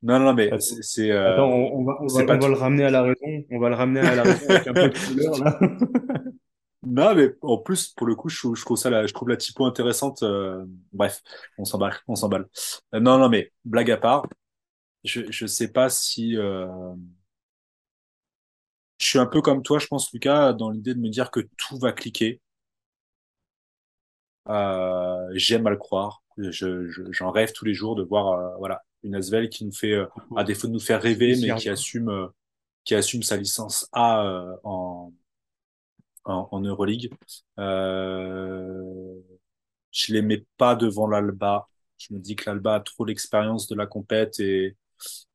[0.03, 2.47] Non, non, mais c'est, euh, attends, on, on va, on va, c'est pas on va
[2.47, 2.53] tout.
[2.53, 4.89] le ramener à la raison, on va le ramener à la raison avec un peu
[4.89, 5.59] de couleur, là.
[6.87, 9.37] Non, mais en plus, pour le coup, je, je trouve ça, la, je trouve la
[9.37, 10.23] typo intéressante.
[10.23, 11.23] euh, bref,
[11.59, 12.47] on s'emballe, on s'emballe.
[12.95, 14.27] Euh, non, non, mais blague à part,
[15.05, 16.37] je, je sais pas si.
[16.37, 16.69] euh,
[18.99, 21.41] je suis un peu comme toi, je pense, Lucas, dans l'idée de me dire que
[21.57, 22.41] tout va cliquer.
[24.49, 26.23] Euh, j'aime à le croire.
[26.39, 26.51] Je,
[26.89, 29.93] je- j'en rêve tous les jours de voir, euh, voilà, une Asvel qui nous fait,
[29.93, 30.07] euh,
[30.37, 32.29] à défaut de nous faire rêver, mais qui assume, euh,
[32.85, 35.13] qui assume sa licence A euh, en,
[36.25, 37.11] en, en Euroleague.
[37.59, 39.15] Euh,
[39.93, 41.69] je les mets pas devant l'Alba.
[41.99, 44.77] Je me dis que l'Alba a trop l'expérience de la compète et,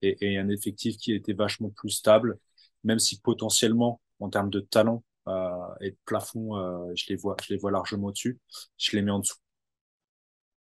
[0.02, 2.40] et, et un effectif qui était vachement plus stable,
[2.84, 5.50] même si potentiellement, en termes de talent euh,
[5.82, 8.40] et de plafond, euh, je les vois, je les vois largement au-dessus.
[8.78, 9.38] Je les mets en dessous.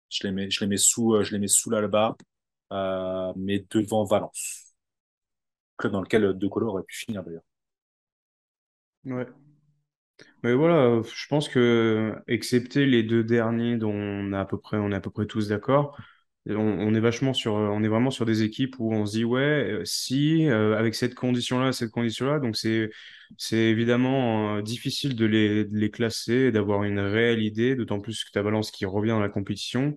[0.09, 2.17] Je les mets, je les mets sous, euh, je les mets sous l'Alba,
[3.37, 4.75] mais devant Valence,
[5.79, 7.45] club dans lequel De Colo aurait pu finir d'ailleurs.
[9.05, 9.27] Ouais.
[10.43, 14.79] Mais voilà, je pense que, excepté les deux derniers dont on a à peu près,
[14.79, 15.99] on est à peu près tous d'accord,
[16.49, 20.49] on, est sur, est vraiment sur des équipes où on se dit, ouais, euh, si,
[20.49, 22.91] euh, avec cette condition-là, cette condition-là, donc c'est,
[23.37, 28.31] c'est évidemment euh, difficile de les, les classer, d'avoir une réelle idée, d'autant plus que
[28.31, 29.97] ta balance qui revient dans la compétition.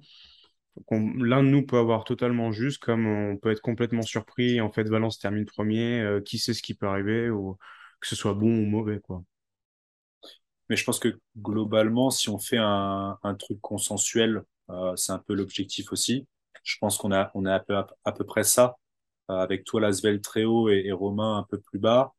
[0.91, 4.61] L'un de nous peut avoir totalement juste, comme on peut être complètement surpris.
[4.61, 6.01] En fait, Valence termine premier.
[6.01, 7.57] euh, qui sait ce qui peut arriver, ou
[7.99, 9.23] que ce soit bon ou mauvais, quoi.
[10.69, 15.33] Mais je pense que globalement, si on fait un, truc consensuel, euh, c'est un peu
[15.33, 16.27] l'objectif aussi.
[16.63, 17.75] Je pense qu'on a, on a à peu,
[18.05, 18.77] à peu près ça,
[19.31, 22.13] euh, avec toi, Lasvel très haut et, et Romain un peu plus bas.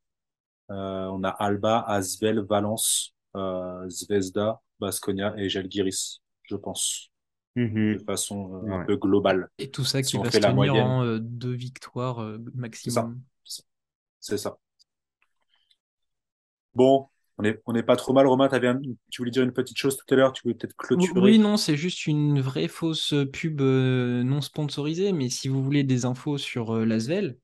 [0.71, 7.11] Euh, on a Alba, Asvel, Valence, euh, Zvezda, Baskonia et Žalgiris, je pense,
[7.57, 7.97] Mhm.
[7.99, 9.49] de façon euh, un peu globale.
[9.59, 10.87] Et tout ça Si qui on va fait se la tenir moyenne.
[10.87, 13.03] en euh, deux victoires euh, C'est ça.
[13.03, 13.21] maximum.
[14.21, 14.57] C'est ça.
[16.75, 17.09] Bon,
[17.41, 18.27] on est, on est pas trop mal.
[18.27, 18.49] Romain,
[19.11, 21.33] tu voulais dire une petite chose tout à l'heure, tu voulais peut-être clôturer.
[21.33, 25.83] Oui, non, c'est juste une vraie fausse pub euh, non sponsorisée, mais si vous voulez
[25.85, 27.39] des infos sur euh, Lasvel,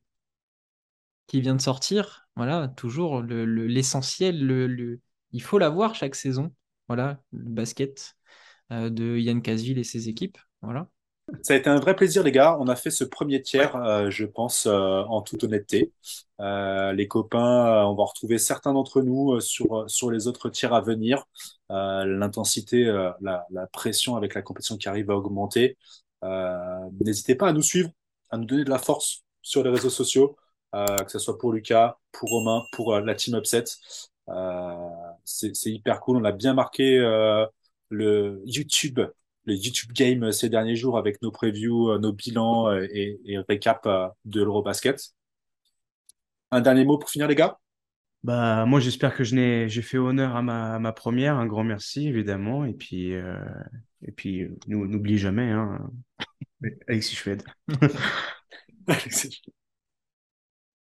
[1.27, 5.01] qui vient de sortir, voilà, toujours le, le- l'essentiel, le, le-
[5.32, 6.55] il faut l'avoir chaque saison,
[6.89, 8.16] voilà, le basket
[8.73, 10.90] euh, de Yann Casville et ses équipes, voilà.
[11.42, 12.56] Ça a été un vrai plaisir, les gars.
[12.60, 15.92] On a fait ce premier tiers, euh, je pense, euh, en toute honnêteté.
[16.40, 20.48] Euh, les copains, euh, on va retrouver certains d'entre nous euh, sur, sur les autres
[20.50, 21.24] tiers à venir.
[21.72, 25.76] Euh, l'intensité, euh, la, la pression avec la compétition qui arrive à augmenter.
[26.22, 27.90] Euh, n'hésitez pas à nous suivre,
[28.30, 30.36] à nous donner de la force sur les réseaux sociaux,
[30.76, 33.64] euh, que ce soit pour Lucas, pour Romain, pour euh, la team Upset.
[34.28, 34.88] Euh,
[35.24, 36.16] c'est c'est hyper cool.
[36.18, 37.46] On a bien marqué euh,
[37.90, 39.00] le YouTube
[39.47, 43.39] le YouTube Game ces derniers jours avec nos previews, euh, nos bilans euh, et, et
[43.39, 44.97] récap euh, de l'Eurobasket.
[46.51, 47.56] Un dernier mot pour finir, les gars?
[48.23, 51.36] Bah, moi, j'espère que je n'ai, j'ai fait honneur à ma, à ma première.
[51.36, 52.64] Un grand merci, évidemment.
[52.64, 53.39] Et puis, euh,
[54.02, 55.90] et puis, euh, nous- n'oublie jamais, hein,
[56.89, 57.44] Alexis Schwed.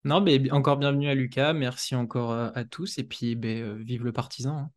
[0.05, 3.75] Non, mais encore bienvenue à Lucas, merci encore euh, à tous, et puis ben, euh,
[3.83, 4.57] vive le partisan.
[4.59, 4.71] hein.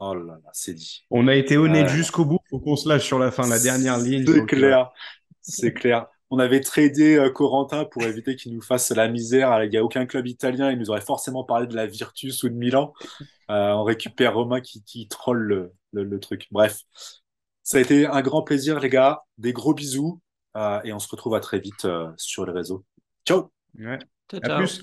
[0.00, 1.06] Oh là là, c'est dit.
[1.10, 2.38] On a été honnête Euh, jusqu'au bout.
[2.50, 4.26] Faut qu'on se lâche sur la fin, la dernière ligne.
[4.26, 4.90] C'est euh, clair,
[5.40, 6.06] c'est clair.
[6.30, 9.62] On avait tradé euh, Corentin pour éviter qu'il nous fasse la misère.
[9.64, 10.70] Il n'y a aucun club italien.
[10.70, 12.92] Il nous aurait forcément parlé de la Virtus ou de Milan.
[13.50, 16.48] Euh, on récupère Romain qui, qui troll le, le, le truc.
[16.52, 16.80] Bref,
[17.62, 19.22] ça a été un grand plaisir, les gars.
[19.38, 20.20] Des gros bisous.
[20.56, 22.84] Euh, et on se retrouve à très vite euh, sur les réseaux.
[23.26, 23.98] Ciao ouais.
[24.30, 24.82] Ciao, À plus.